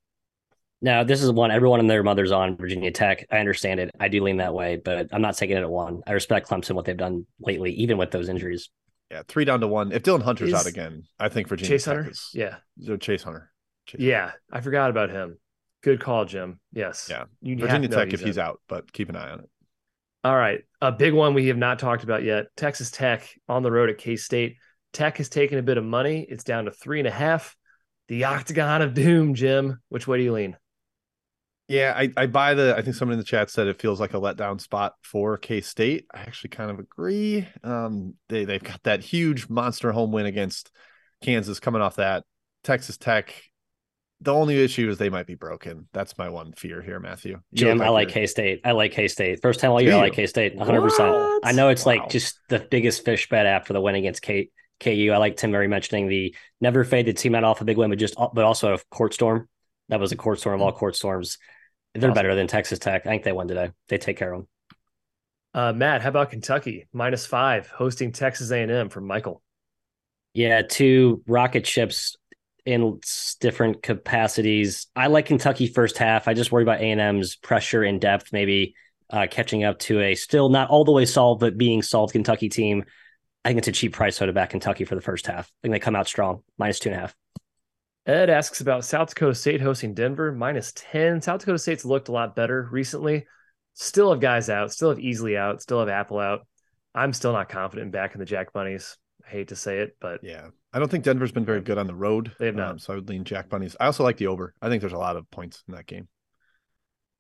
Now, 0.81 1.03
this 1.03 1.23
is 1.23 1.33
one 1.33 1.51
everyone 1.51 1.81
and 1.81 1.91
their 1.91 2.03
mother's 2.05 2.31
on 2.31 2.57
Virginia 2.57 2.91
Tech. 2.93 3.27
I 3.33 3.39
understand 3.39 3.81
it. 3.81 3.91
I 3.99 4.09
do 4.09 4.23
lean 4.23 4.37
that 4.37 4.55
way, 4.55 4.77
but 4.77 5.09
I'm 5.13 5.23
not 5.23 5.37
taking 5.37 5.57
it 5.57 5.61
at 5.61 5.71
one. 5.71 6.03
I 6.07 6.13
respect 6.13 6.49
Clemson, 6.49 6.73
what 6.77 6.85
they've 6.85 6.97
done 6.97 7.27
lately, 7.41 7.73
even 7.73 7.99
with 7.99 8.13
those 8.13 8.29
injuries. 8.29 8.71
Yeah, 9.11 9.23
three 9.27 9.45
down 9.45 9.61
to 9.61 9.67
one. 9.69 9.91
If 9.91 10.03
Dylan 10.05 10.23
Hunter's 10.23 10.51
Is- 10.51 10.55
out 10.55 10.67
again, 10.67 11.05
I 11.19 11.29
think 11.31 11.49
Virginia 11.49 11.71
Chase 11.71 11.85
Tech 11.85 11.95
Hunter? 11.97 12.11
is 12.11 12.31
Yeah. 12.33 12.57
so 12.81 12.97
Chase 12.97 13.23
Hunter. 13.25 13.51
Chase 13.87 14.01
Yeah. 14.01 14.33
I 14.53 14.61
forgot 14.61 14.91
about 14.91 15.11
him. 15.11 15.39
Good 15.83 16.01
call, 16.01 16.25
Jim. 16.27 16.61
Yes. 16.73 17.09
Yeah. 17.11 17.25
You 17.41 17.57
Virginia 17.57 17.89
to 17.89 17.97
know 17.97 18.05
Tech 18.05 18.13
if 18.13 18.21
he's 18.21 18.37
in. 18.37 18.43
out, 18.43 18.61
but 18.69 18.93
keep 18.93 19.09
an 19.09 19.17
eye 19.17 19.31
on 19.31 19.41
it. 19.41 19.51
All 20.25 20.37
right. 20.37 20.61
A 20.81 20.93
big 20.93 21.15
one 21.15 21.35
we 21.35 21.47
have 21.47 21.57
not 21.57 21.79
talked 21.79 22.05
about 22.05 22.23
yet. 22.23 22.47
Texas 22.57 22.91
Tech 22.91 23.29
on 23.49 23.63
the 23.63 23.71
road 23.73 23.89
at 23.89 23.99
K 23.99 24.17
State. 24.17 24.57
Tech 24.93 25.17
has 25.19 25.29
taken 25.29 25.59
a 25.59 25.63
bit 25.63 25.79
of 25.79 25.85
money. 25.85 26.27
It's 26.29 26.45
down 26.45 26.67
to 26.67 26.71
three 26.71 26.99
and 27.01 27.09
a 27.09 27.13
half. 27.13 27.57
The 28.09 28.25
octagon 28.25 28.83
of 28.83 28.95
doom, 28.95 29.35
Jim. 29.35 29.81
Which 29.89 30.07
way 30.07 30.19
do 30.19 30.25
you 30.25 30.33
lean? 30.33 30.57
Yeah, 31.69 31.93
I, 31.95 32.11
I 32.17 32.27
buy 32.27 32.55
the. 32.55 32.75
I 32.77 32.83
think 32.83 32.97
someone 32.97 33.13
in 33.13 33.19
the 33.19 33.25
chat 33.25 33.51
said 33.51 33.67
it 33.67 33.81
feels 33.81 34.01
like 34.01 34.15
a 34.15 34.19
letdown 34.19 34.59
spot 34.61 34.95
for 35.03 35.37
K 35.37 35.61
State. 35.61 36.07
I 36.13 36.21
actually 36.21 36.51
kind 36.51 36.71
of 36.71 36.79
agree. 36.79 37.47
Um, 37.63 38.15
they 38.31 38.47
they've 38.47 38.63
got 38.63 38.83
that 38.85 39.03
huge 39.03 39.49
monster 39.51 39.93
home 39.93 40.11
win 40.11 40.25
against 40.27 40.71
Kansas 41.23 41.61
coming 41.61 41.83
off 41.83 41.97
that. 41.97 42.25
Texas 42.65 42.97
Tech. 42.97 43.35
The 44.21 44.33
only 44.35 44.61
issue 44.61 44.91
is 44.91 44.99
they 44.99 45.11
might 45.11 45.27
be 45.27 45.37
broken. 45.37 45.89
That's 45.93 46.19
my 46.19 46.29
one 46.29 46.53
fear 46.53 46.83
here, 46.83 46.99
Matthew. 46.99 47.41
You 47.53 47.59
Jim, 47.67 47.81
I 47.81 47.91
like 47.91 48.09
K 48.09 48.27
State. 48.27 48.63
I 48.65 48.73
like 48.73 48.91
K 48.91 49.07
State. 49.07 49.41
First 49.43 49.61
time 49.61 49.71
all 49.71 49.81
year, 49.81 49.93
I 49.93 49.97
like 49.99 50.15
K 50.15 50.27
State 50.27 50.57
100%. 50.57 51.41
I 51.45 51.53
know 51.53 51.69
it's 51.69 51.87
Wow. 51.87 51.93
like 51.93 52.09
just 52.09 52.41
the 52.49 52.59
biggest 52.59 53.05
fish 53.05 53.29
bet 53.29 53.47
after 53.47 53.73
the 53.75 53.81
win 53.81 53.95
against 53.95 54.23
K, 54.23 54.51
KU. 54.81 55.11
I 55.13 55.19
like 55.19 55.37
Tim 55.37 55.53
Murray 55.53 55.69
mentioning 55.69 56.09
the 56.09 56.35
never 56.61 56.83
faded 56.83 57.17
team 57.17 57.37
out 57.37 57.45
off 57.45 57.61
a 57.61 57.65
big 57.65 57.77
win, 57.77 57.91
but 57.91 57.99
just 58.01 58.17
but 58.17 58.45
also 58.45 58.75
a 58.75 58.79
court 58.91 59.15
storm. 59.15 59.49
That 59.89 60.01
was 60.01 60.11
a 60.11 60.17
court 60.17 60.41
storm 60.41 60.57
of 60.57 60.63
all 60.63 60.73
court 60.73 60.97
storms. 60.97 61.39
They're 61.95 62.11
Awesome. 62.11 62.15
better 62.15 62.35
than 62.35 62.47
Texas 62.47 62.79
Tech. 62.79 63.07
I 63.07 63.11
think 63.11 63.25
they 63.25 63.33
won 63.33 63.49
today. 63.49 63.71
They 63.89 63.99
take 63.99 64.17
care 64.17 64.33
of 64.33 64.41
them. 64.41 64.49
Uh, 65.55 65.73
Matt, 65.73 66.03
how 66.03 66.11
about 66.11 66.31
Kentucky 66.31 66.87
minus 66.93 67.27
five 67.27 67.69
hosting 67.69 68.13
Texas 68.13 68.51
A&M 68.51 68.89
from 68.91 69.07
Michael? 69.07 69.43
Yeah, 70.35 70.63
two 70.63 71.23
rocket 71.27 71.67
ships 71.67 72.17
in 72.65 73.01
different 73.41 73.83
capacities. 73.83 74.87
I 74.95 75.07
like 75.07 75.27
Kentucky 75.27 75.67
first 75.67 75.97
half. 75.99 76.29
I 76.29 76.35
just 76.35 76.53
worry 76.53 76.63
about 76.63 76.81
A&M's 76.81 77.35
pressure 77.37 77.83
and 77.83 78.01
depth, 78.01 78.33
maybe 78.33 78.75
uh, 79.11 79.27
catching 79.31 79.65
up 79.65 79.79
to 79.81 80.01
a 80.01 80.15
still 80.15 80.51
not 80.51 80.69
all 80.69 80.85
the 80.85 80.93
way 80.93 81.07
solved, 81.07 81.41
but 81.41 81.57
being 81.57 81.83
solved 81.83 82.13
Kentucky 82.13 82.51
team. 82.51 82.85
I 83.45 83.49
think 83.49 83.59
it's 83.59 83.69
a 83.69 83.73
cheap 83.73 83.95
price 83.95 84.17
so 84.17 84.27
to 84.27 84.33
back 84.35 84.51
Kentucky 84.51 84.85
for 84.85 84.95
the 84.95 85.01
first 85.01 85.27
half. 85.27 85.47
I 85.47 85.55
think 85.63 85.73
they 85.73 85.79
come 85.79 85.97
out 85.97 86.07
strong, 86.07 86.43
minus 86.59 86.79
two 86.79 86.91
and 86.91 86.99
a 86.99 87.01
half. 87.01 87.15
Ed 88.09 88.31
asks 88.31 88.63
about 88.63 88.87
South 88.87 89.11
Dakota 89.11 89.35
State 89.35 89.61
hosting 89.61 89.93
Denver, 89.93 90.33
minus 90.33 90.73
10. 90.75 91.21
South 91.21 91.41
Dakota 91.41 91.59
State's 91.59 91.85
looked 91.85 92.09
a 92.09 92.13
lot 92.13 92.35
better 92.35 92.67
recently. 92.73 93.27
Still 93.75 94.11
have 94.11 94.21
guys 94.21 94.49
out, 94.49 94.73
still 94.73 94.89
have 94.89 94.99
Easley 94.99 95.37
out, 95.37 95.61
still 95.61 95.79
have 95.79 95.91
Apple 95.91 96.19
out. 96.19 96.47
I'm 96.95 97.13
still 97.13 97.35
not 97.35 97.51
confident 97.51 97.85
in 97.85 97.91
backing 97.91 98.19
the 98.19 98.25
Jack 98.25 98.55
Bunnies. 98.55 98.97
I 99.27 99.29
hate 99.29 99.49
to 99.49 99.57
say 99.57 99.81
it, 99.81 99.95
but 100.01 100.21
yeah, 100.23 100.49
I 100.73 100.79
don't 100.79 100.91
think 100.91 101.05
Denver's 101.05 101.33
been 101.33 101.45
very 101.45 101.61
good 101.61 101.77
on 101.77 101.87
the 101.87 101.95
road. 101.95 102.33
They 102.39 102.47
have 102.47 102.55
not. 102.55 102.71
Um, 102.71 102.79
so 102.79 102.95
I 102.95 102.97
would 102.97 103.11
lean 103.11 103.25
Jack 103.25 103.51
Bunnies. 103.51 103.77
I 103.79 103.85
also 103.85 104.05
like 104.05 104.17
the 104.17 104.29
over. 104.29 104.55
I 104.63 104.71
think 104.71 104.81
there's 104.81 104.95
a 104.95 104.99
lot 104.99 105.17
of 105.17 105.31
points 105.31 105.63
in 105.69 105.75
that 105.75 105.87
game. 105.87 106.09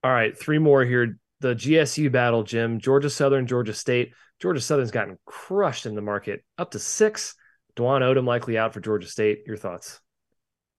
All 0.02 0.10
right, 0.10 0.36
three 0.36 0.58
more 0.58 0.86
here. 0.86 1.18
The 1.40 1.54
GSU 1.54 2.10
battle, 2.10 2.44
Jim. 2.44 2.80
Georgia 2.80 3.10
Southern, 3.10 3.46
Georgia 3.46 3.74
State. 3.74 4.14
Georgia 4.40 4.60
Southern's 4.60 4.90
gotten 4.90 5.18
crushed 5.26 5.84
in 5.84 5.94
the 5.94 6.00
market, 6.00 6.42
up 6.56 6.70
to 6.70 6.78
six. 6.78 7.34
Dwon 7.76 8.00
Odom 8.00 8.26
likely 8.26 8.56
out 8.56 8.72
for 8.72 8.80
Georgia 8.80 9.06
State. 9.06 9.40
Your 9.46 9.58
thoughts? 9.58 10.00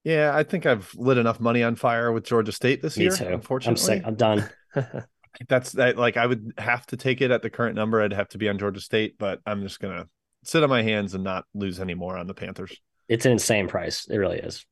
Yeah, 0.04 0.32
I 0.34 0.44
think 0.44 0.66
I've 0.66 0.94
lit 0.96 1.18
enough 1.18 1.40
money 1.40 1.62
on 1.64 1.76
fire 1.76 2.12
with 2.12 2.24
Georgia 2.26 2.52
State 2.52 2.82
this 2.82 2.98
Me 2.98 3.06
year. 3.06 3.16
too. 3.16 3.28
Unfortunately, 3.28 3.72
I'm 3.72 3.76
sick. 3.78 4.04
I'm 4.06 4.16
done. 4.16 4.50
that's 5.48 5.74
that. 5.74 5.98
Like 5.98 6.18
I 6.18 6.26
would 6.26 6.54
have 6.58 6.86
to 6.88 6.98
take 6.98 7.22
it 7.22 7.32
at 7.32 7.42
the 7.42 7.50
current 7.50 7.76
number. 7.76 8.02
I'd 8.02 8.14
have 8.14 8.30
to 8.30 8.38
be 8.38 8.48
on 8.50 8.58
Georgia 8.58 8.82
State, 8.82 9.16
but 9.20 9.40
I'm 9.46 9.62
just 9.62 9.80
gonna 9.80 10.08
sit 10.44 10.64
on 10.64 10.70
my 10.70 10.82
hands 10.82 11.16
and 11.16 11.24
not 11.24 11.46
lose 11.54 11.80
any 11.80 11.96
more 11.96 12.18
on 12.18 12.28
the 12.28 12.34
Panthers. 12.34 12.76
It's 13.08 13.26
an 13.26 13.34
insane 13.34 13.68
price. 13.68 14.08
It 14.10 14.18
really 14.18 14.40
is. 14.40 14.66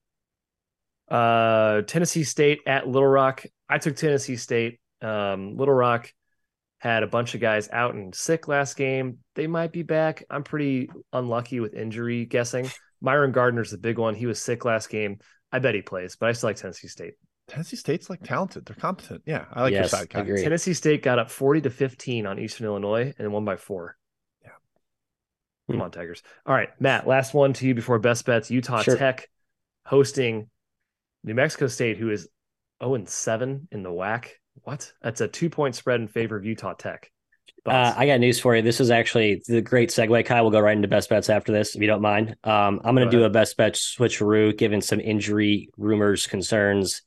Uh, 1.09 1.81
Tennessee 1.81 2.23
State 2.23 2.59
at 2.65 2.87
Little 2.87 3.07
Rock. 3.07 3.43
I 3.69 3.77
took 3.79 3.95
Tennessee 3.95 4.35
State. 4.35 4.79
Um, 5.01 5.57
Little 5.57 5.73
Rock 5.73 6.11
had 6.79 7.03
a 7.03 7.07
bunch 7.07 7.33
of 7.33 7.41
guys 7.41 7.69
out 7.71 7.95
and 7.95 8.13
sick 8.13 8.47
last 8.47 8.75
game. 8.75 9.19
They 9.35 9.47
might 9.47 9.71
be 9.71 9.83
back. 9.83 10.23
I'm 10.29 10.43
pretty 10.43 10.89
unlucky 11.11 11.59
with 11.59 11.73
injury 11.73 12.25
guessing. 12.25 12.69
Myron 13.01 13.31
Gardner's 13.31 13.71
the 13.71 13.77
big 13.77 13.97
one. 13.97 14.15
He 14.15 14.25
was 14.25 14.41
sick 14.41 14.65
last 14.65 14.89
game. 14.89 15.19
I 15.51 15.59
bet 15.59 15.75
he 15.75 15.81
plays, 15.81 16.15
but 16.15 16.29
I 16.29 16.31
still 16.33 16.49
like 16.49 16.57
Tennessee 16.57 16.87
State. 16.87 17.13
Tennessee 17.47 17.77
State's 17.77 18.09
like 18.09 18.23
talented. 18.23 18.65
They're 18.65 18.75
competent. 18.75 19.21
Yeah, 19.25 19.45
I 19.53 19.63
like 19.63 19.71
Yes, 19.71 19.91
your 19.91 19.99
side. 20.01 20.07
Agree. 20.13 20.43
Tennessee 20.43 20.73
State 20.73 21.01
got 21.01 21.19
up 21.19 21.29
40 21.31 21.61
to 21.61 21.69
15 21.69 22.25
on 22.25 22.39
Eastern 22.39 22.65
Illinois 22.65 23.13
and 23.17 23.31
won 23.31 23.45
by 23.45 23.55
four. 23.55 23.97
Yeah. 24.43 24.49
Come 25.71 25.81
on, 25.81 25.91
Tigers. 25.91 26.23
All 26.45 26.53
right, 26.53 26.69
Matt, 26.81 27.07
last 27.07 27.33
one 27.33 27.53
to 27.53 27.67
you 27.67 27.73
before 27.73 27.99
best 27.99 28.25
bets. 28.25 28.51
Utah 28.51 28.81
Sure. 28.81 28.97
Tech 28.97 29.29
hosting 29.85 30.49
New 31.23 31.35
Mexico 31.35 31.67
State, 31.67 31.97
who 31.97 32.09
is 32.09 32.27
0 32.83 32.95
and 32.95 33.07
7 33.07 33.69
in 33.71 33.83
the 33.83 33.91
WAC. 33.91 34.29
What? 34.63 34.91
That's 35.01 35.21
a 35.21 35.27
two 35.27 35.49
point 35.49 35.75
spread 35.75 36.01
in 36.01 36.07
favor 36.09 36.35
of 36.35 36.43
Utah 36.43 36.73
Tech. 36.73 37.11
Uh, 37.67 37.93
I 37.95 38.05
got 38.05 38.19
news 38.19 38.39
for 38.39 38.55
you. 38.55 38.61
This 38.61 38.79
is 38.79 38.91
actually 38.91 39.41
the 39.47 39.61
great 39.61 39.89
segue. 39.89 40.25
Kyle, 40.25 40.43
we'll 40.43 40.51
go 40.51 40.59
right 40.59 40.75
into 40.75 40.87
best 40.87 41.09
bets 41.09 41.29
after 41.29 41.51
this, 41.51 41.75
if 41.75 41.81
you 41.81 41.87
don't 41.87 42.01
mind. 42.01 42.35
Um, 42.43 42.81
I'm 42.83 42.95
going 42.95 43.09
to 43.09 43.17
do 43.17 43.25
a 43.25 43.29
best 43.29 43.57
bet 43.57 43.73
switcheroo, 43.73 44.57
given 44.57 44.81
some 44.81 44.99
injury 44.99 45.69
rumors, 45.77 46.27
concerns. 46.27 47.01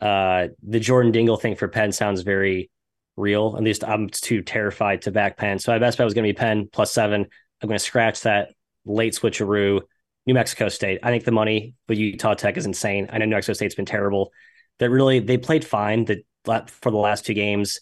Uh, 0.00 0.48
the 0.62 0.80
Jordan 0.80 1.12
Dingle 1.12 1.38
thing 1.38 1.56
for 1.56 1.68
Penn 1.68 1.92
sounds 1.92 2.22
very 2.22 2.70
real. 3.16 3.54
At 3.56 3.62
least 3.62 3.84
I'm 3.84 4.08
too 4.10 4.42
terrified 4.42 5.02
to 5.02 5.10
back 5.10 5.38
Penn. 5.38 5.58
So 5.58 5.72
my 5.72 5.78
best 5.78 5.96
bet 5.96 6.04
was 6.04 6.14
going 6.14 6.26
to 6.26 6.32
be 6.32 6.38
Penn 6.38 6.68
plus 6.70 6.92
seven. 6.92 7.26
I'm 7.62 7.68
going 7.68 7.78
to 7.78 7.84
scratch 7.84 8.20
that 8.22 8.50
late 8.84 9.14
switcheroo. 9.14 9.80
New 10.26 10.34
Mexico 10.34 10.68
State. 10.68 11.00
I 11.02 11.10
think 11.10 11.24
the 11.24 11.30
money 11.30 11.74
with 11.88 11.98
Utah 11.98 12.34
Tech 12.34 12.56
is 12.56 12.66
insane. 12.66 13.08
I 13.12 13.18
know 13.18 13.26
New 13.26 13.36
Mexico 13.36 13.54
State's 13.54 13.76
been 13.76 13.86
terrible. 13.86 14.32
That 14.78 14.90
really 14.90 15.20
they 15.20 15.38
played 15.38 15.64
fine 15.64 16.04
the 16.04 16.22
for 16.44 16.90
the 16.90 16.96
last 16.96 17.24
two 17.24 17.34
games. 17.34 17.80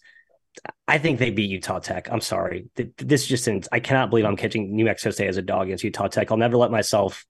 I 0.87 0.99
think 0.99 1.19
they 1.19 1.31
beat 1.31 1.51
Utah 1.51 1.79
Tech. 1.79 2.09
I'm 2.11 2.21
sorry. 2.21 2.69
This 2.99 3.27
just 3.27 3.49
I 3.73 3.81
cannot 3.81 4.11
believe 4.11 4.25
I'm 4.25 4.37
catching 4.37 4.75
New 4.75 4.85
Mexico 4.85 5.11
State 5.11 5.29
as 5.29 5.37
a 5.37 5.43
dog 5.43 5.67
against 5.67 5.85
Utah 5.85 6.09
Tech. 6.09 6.31
I'll 6.31 6.37
never 6.37 6.57
let 6.57 6.71
myself 6.71 7.25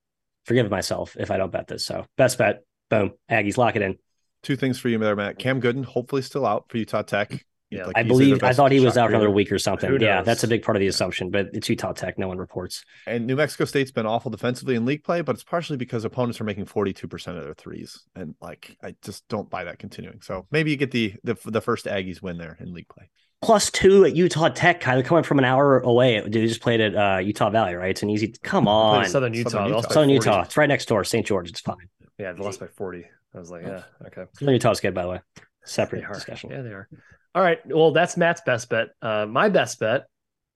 forgive 0.44 0.70
myself 0.70 1.16
if 1.18 1.30
I 1.30 1.36
don't 1.36 1.52
bet 1.52 1.66
this. 1.68 1.86
So 1.86 2.04
best 2.16 2.38
bet. 2.38 2.64
Boom. 2.90 3.12
Aggies 3.30 3.56
lock 3.56 3.76
it 3.76 3.82
in. 3.82 3.96
Two 4.42 4.56
things 4.56 4.78
for 4.78 4.88
you 4.90 4.98
there, 4.98 5.16
Matt. 5.16 5.38
Cam 5.38 5.60
Gooden, 5.60 5.84
hopefully 5.84 6.20
still 6.20 6.44
out 6.44 6.68
for 6.68 6.76
Utah 6.76 7.02
Tech. 7.02 7.46
Yeah. 7.74 7.86
Like, 7.86 7.96
I 7.96 8.02
believe 8.02 8.42
I 8.42 8.52
thought 8.52 8.72
he 8.72 8.80
was 8.80 8.96
out 8.96 9.08
for 9.10 9.16
another 9.16 9.30
week 9.30 9.50
or 9.50 9.58
something. 9.58 10.00
Yeah, 10.00 10.22
that's 10.22 10.44
a 10.44 10.48
big 10.48 10.62
part 10.62 10.76
of 10.76 10.80
the 10.80 10.86
assumption, 10.86 11.30
but 11.30 11.48
it's 11.52 11.68
Utah 11.68 11.92
Tech. 11.92 12.18
No 12.18 12.28
one 12.28 12.38
reports. 12.38 12.84
And 13.06 13.26
New 13.26 13.36
Mexico 13.36 13.64
State's 13.64 13.90
been 13.90 14.06
awful 14.06 14.30
defensively 14.30 14.74
in 14.74 14.84
league 14.84 15.04
play, 15.04 15.22
but 15.22 15.34
it's 15.34 15.44
partially 15.44 15.76
because 15.76 16.04
opponents 16.04 16.40
are 16.40 16.44
making 16.44 16.66
42% 16.66 17.36
of 17.36 17.44
their 17.44 17.54
threes. 17.54 18.04
And 18.14 18.34
like 18.40 18.76
I 18.82 18.94
just 19.02 19.26
don't 19.28 19.50
buy 19.50 19.64
that 19.64 19.78
continuing. 19.78 20.20
So 20.22 20.46
maybe 20.50 20.70
you 20.70 20.76
get 20.76 20.90
the 20.90 21.14
the, 21.24 21.36
the 21.44 21.60
first 21.60 21.86
Aggies 21.86 22.22
win 22.22 22.38
there 22.38 22.56
in 22.60 22.72
league 22.72 22.88
play. 22.88 23.10
Plus 23.42 23.70
two 23.70 24.04
at 24.04 24.16
Utah 24.16 24.48
Tech. 24.48 24.80
Kind 24.80 24.98
of 24.98 25.04
coming 25.04 25.24
from 25.24 25.38
an 25.38 25.44
hour 25.44 25.80
away. 25.80 26.20
Dude, 26.20 26.32
they 26.32 26.46
just 26.46 26.62
played 26.62 26.80
at 26.80 26.94
uh, 26.94 27.18
Utah 27.18 27.50
Valley, 27.50 27.74
right? 27.74 27.90
It's 27.90 28.02
an 28.02 28.08
easy. 28.08 28.34
Come 28.42 28.66
on, 28.66 29.06
Southern 29.06 29.34
Utah. 29.34 29.50
Southern 29.50 29.70
They 29.70 29.76
Utah. 29.76 29.88
Southern 29.88 30.10
Utah. 30.10 30.42
It's 30.42 30.56
right 30.56 30.68
next 30.68 30.86
door. 30.86 31.04
St. 31.04 31.26
George. 31.26 31.50
It's 31.50 31.60
fine. 31.60 31.88
Yeah, 32.18 32.32
they 32.32 32.42
lost 32.42 32.60
by 32.60 32.68
40. 32.68 33.04
I 33.34 33.38
was 33.38 33.50
like, 33.50 33.64
yeah, 33.64 33.82
okay. 34.06 34.24
Southern 34.38 34.54
Utah's 34.54 34.80
good, 34.80 34.94
by 34.94 35.02
the 35.02 35.08
way. 35.08 35.20
Separate 35.64 36.06
discussion. 36.12 36.50
Yeah, 36.50 36.62
they 36.62 36.70
are. 36.70 36.88
All 37.34 37.42
right. 37.42 37.58
Well, 37.66 37.92
that's 37.92 38.16
Matt's 38.16 38.42
best 38.46 38.68
bet. 38.68 38.88
Uh, 39.02 39.26
my 39.26 39.48
best 39.48 39.80
bet, 39.80 40.04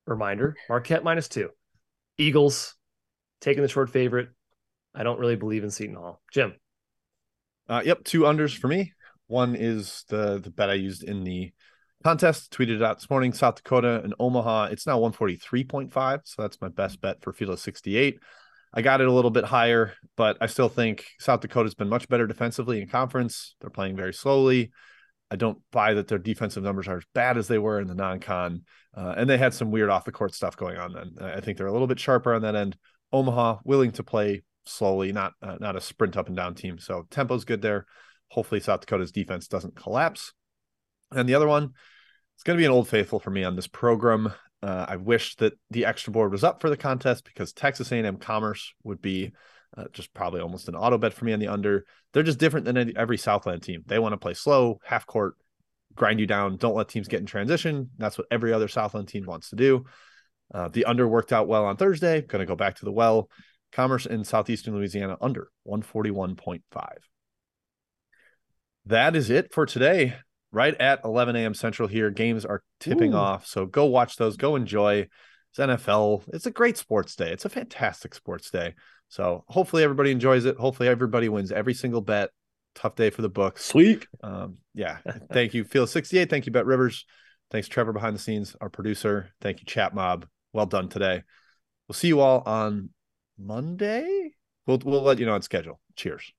reminder, 0.06 0.56
Marquette 0.68 1.02
minus 1.02 1.28
two. 1.28 1.50
Eagles 2.18 2.74
taking 3.40 3.62
the 3.62 3.68
short 3.68 3.90
favorite. 3.90 4.28
I 4.94 5.02
don't 5.02 5.18
really 5.18 5.36
believe 5.36 5.64
in 5.64 5.70
Seton 5.70 5.96
Hall. 5.96 6.20
Jim. 6.32 6.54
Uh, 7.68 7.82
yep, 7.84 8.04
two 8.04 8.20
unders 8.22 8.56
for 8.56 8.68
me. 8.68 8.92
One 9.26 9.54
is 9.54 10.04
the 10.08 10.38
the 10.38 10.50
bet 10.50 10.70
I 10.70 10.74
used 10.74 11.02
in 11.02 11.24
the 11.24 11.52
contest. 12.04 12.52
Tweeted 12.52 12.82
out 12.82 12.98
this 12.98 13.10
morning. 13.10 13.32
South 13.32 13.56
Dakota 13.56 14.00
and 14.02 14.14
Omaha. 14.18 14.66
It's 14.66 14.86
now 14.86 14.98
143.5. 15.00 16.20
So 16.24 16.42
that's 16.42 16.60
my 16.60 16.68
best 16.68 17.00
bet 17.00 17.22
for 17.22 17.32
Field 17.32 17.52
of 17.52 17.60
68. 17.60 18.18
I 18.72 18.82
got 18.82 19.00
it 19.00 19.08
a 19.08 19.12
little 19.12 19.30
bit 19.30 19.44
higher, 19.44 19.94
but 20.16 20.36
I 20.40 20.46
still 20.46 20.68
think 20.68 21.06
South 21.18 21.40
Dakota's 21.40 21.74
been 21.74 21.88
much 21.88 22.08
better 22.08 22.26
defensively 22.26 22.80
in 22.80 22.88
conference. 22.88 23.54
They're 23.60 23.70
playing 23.70 23.96
very 23.96 24.12
slowly. 24.12 24.70
I 25.30 25.36
don't 25.36 25.58
buy 25.72 25.94
that 25.94 26.08
their 26.08 26.18
defensive 26.18 26.62
numbers 26.62 26.88
are 26.88 26.98
as 26.98 27.04
bad 27.14 27.36
as 27.36 27.48
they 27.48 27.58
were 27.58 27.80
in 27.80 27.86
the 27.86 27.94
non-con, 27.94 28.62
uh, 28.96 29.14
and 29.16 29.28
they 29.28 29.36
had 29.36 29.52
some 29.52 29.70
weird 29.70 29.90
off 29.90 30.04
the 30.04 30.12
court 30.12 30.34
stuff 30.34 30.56
going 30.56 30.78
on. 30.78 30.92
Then 30.92 31.14
I 31.20 31.40
think 31.40 31.58
they're 31.58 31.66
a 31.66 31.72
little 31.72 31.86
bit 31.86 32.00
sharper 32.00 32.34
on 32.34 32.42
that 32.42 32.54
end. 32.54 32.76
Omaha 33.12 33.58
willing 33.64 33.92
to 33.92 34.02
play 34.02 34.42
slowly, 34.64 35.12
not 35.12 35.32
uh, 35.42 35.56
not 35.60 35.76
a 35.76 35.80
sprint 35.80 36.16
up 36.16 36.28
and 36.28 36.36
down 36.36 36.54
team. 36.54 36.78
So 36.78 37.06
tempo's 37.10 37.44
good 37.44 37.62
there. 37.62 37.86
Hopefully 38.28 38.60
South 38.60 38.80
Dakota's 38.80 39.12
defense 39.12 39.48
doesn't 39.48 39.76
collapse. 39.76 40.32
And 41.10 41.28
the 41.28 41.34
other 41.34 41.48
one, 41.48 41.72
it's 42.34 42.44
going 42.44 42.56
to 42.56 42.60
be 42.60 42.66
an 42.66 42.72
old 42.72 42.88
faithful 42.88 43.18
for 43.18 43.30
me 43.30 43.44
on 43.44 43.56
this 43.56 43.66
program. 43.66 44.32
Uh, 44.62 44.86
I 44.88 44.96
wish 44.96 45.36
that 45.36 45.54
the 45.70 45.86
extra 45.86 46.12
board 46.12 46.32
was 46.32 46.44
up 46.44 46.60
for 46.60 46.68
the 46.68 46.76
contest 46.76 47.24
because 47.24 47.52
Texas 47.52 47.92
A&M 47.92 48.16
Commerce 48.16 48.74
would 48.82 49.00
be 49.00 49.32
uh, 49.76 49.84
just 49.92 50.12
probably 50.14 50.40
almost 50.40 50.68
an 50.68 50.74
auto 50.74 50.98
bet 50.98 51.12
for 51.12 51.24
me 51.24 51.32
on 51.32 51.40
the 51.40 51.48
under. 51.48 51.84
They're 52.12 52.22
just 52.22 52.38
different 52.38 52.66
than 52.66 52.76
any- 52.76 52.96
every 52.96 53.18
Southland 53.18 53.62
team. 53.62 53.82
They 53.86 53.98
want 53.98 54.12
to 54.12 54.18
play 54.18 54.34
slow, 54.34 54.80
half 54.84 55.06
court, 55.06 55.34
grind 55.94 56.20
you 56.20 56.26
down, 56.26 56.56
don't 56.56 56.74
let 56.74 56.88
teams 56.88 57.08
get 57.08 57.20
in 57.20 57.26
transition. 57.26 57.90
That's 57.98 58.16
what 58.16 58.28
every 58.30 58.52
other 58.52 58.68
Southland 58.68 59.08
team 59.08 59.24
wants 59.24 59.50
to 59.50 59.56
do. 59.56 59.84
Uh, 60.52 60.68
the 60.68 60.86
under 60.86 61.06
worked 61.06 61.32
out 61.32 61.48
well 61.48 61.66
on 61.66 61.76
Thursday. 61.76 62.22
Going 62.22 62.40
to 62.40 62.46
go 62.46 62.56
back 62.56 62.76
to 62.76 62.84
the 62.84 62.92
well. 62.92 63.28
Commerce 63.72 64.06
in 64.06 64.24
southeastern 64.24 64.74
Louisiana 64.74 65.18
under 65.20 65.50
141.5. 65.66 66.62
That 68.86 69.14
is 69.14 69.28
it 69.28 69.52
for 69.52 69.66
today. 69.66 70.14
Right 70.50 70.74
at 70.80 71.00
11 71.04 71.36
a.m. 71.36 71.52
Central 71.52 71.88
here. 71.88 72.10
Games 72.10 72.46
are 72.46 72.62
tipping 72.80 73.12
Ooh. 73.12 73.18
off. 73.18 73.46
So 73.46 73.66
go 73.66 73.84
watch 73.84 74.16
those. 74.16 74.38
Go 74.38 74.56
enjoy. 74.56 75.08
It's 75.50 75.58
NFL. 75.58 76.24
It's 76.32 76.46
a 76.46 76.50
great 76.50 76.78
sports 76.78 77.14
day. 77.14 77.30
It's 77.30 77.44
a 77.44 77.50
fantastic 77.50 78.14
sports 78.14 78.50
day. 78.50 78.74
So 79.08 79.44
hopefully 79.48 79.82
everybody 79.82 80.10
enjoys 80.10 80.44
it. 80.44 80.56
Hopefully 80.56 80.88
everybody 80.88 81.28
wins 81.28 81.50
every 81.50 81.74
single 81.74 82.00
bet. 82.00 82.30
Tough 82.74 82.94
day 82.94 83.10
for 83.10 83.22
the 83.22 83.28
books. 83.28 83.64
Sweet. 83.64 84.06
Um, 84.22 84.58
yeah. 84.74 84.98
Thank 85.32 85.54
you, 85.54 85.64
Field 85.64 85.88
68. 85.88 86.30
Thank 86.30 86.46
you, 86.46 86.52
BetRivers. 86.52 87.04
Thanks, 87.50 87.66
Trevor, 87.66 87.92
behind 87.92 88.14
the 88.14 88.20
scenes, 88.20 88.54
our 88.60 88.68
producer. 88.68 89.30
Thank 89.40 89.60
you, 89.60 89.66
Chat 89.66 89.94
Mob. 89.94 90.26
Well 90.52 90.66
done 90.66 90.88
today. 90.88 91.22
We'll 91.88 91.94
see 91.94 92.08
you 92.08 92.20
all 92.20 92.42
on 92.44 92.90
Monday. 93.38 94.32
We'll 94.66 94.80
we'll 94.84 95.02
let 95.02 95.18
you 95.18 95.26
know 95.26 95.34
on 95.34 95.42
schedule. 95.42 95.80
Cheers. 95.96 96.32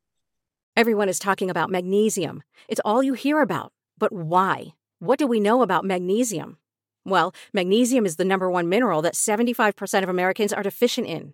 Everyone 0.77 1.09
is 1.09 1.19
talking 1.19 1.49
about 1.49 1.71
magnesium. 1.71 2.43
It's 2.67 2.81
all 2.85 3.01
you 3.01 3.13
hear 3.13 3.41
about. 3.41 3.73
But 3.97 4.13
why? 4.13 4.73
What 4.99 5.19
do 5.19 5.27
we 5.27 5.39
know 5.39 5.61
about 5.61 5.83
magnesium? 5.83 6.57
Well, 7.05 7.33
magnesium 7.53 8.05
is 8.05 8.17
the 8.17 8.25
number 8.25 8.49
one 8.49 8.69
mineral 8.69 9.01
that 9.01 9.15
75% 9.15 10.03
of 10.03 10.09
Americans 10.09 10.53
are 10.53 10.63
deficient 10.63 11.07
in. 11.07 11.33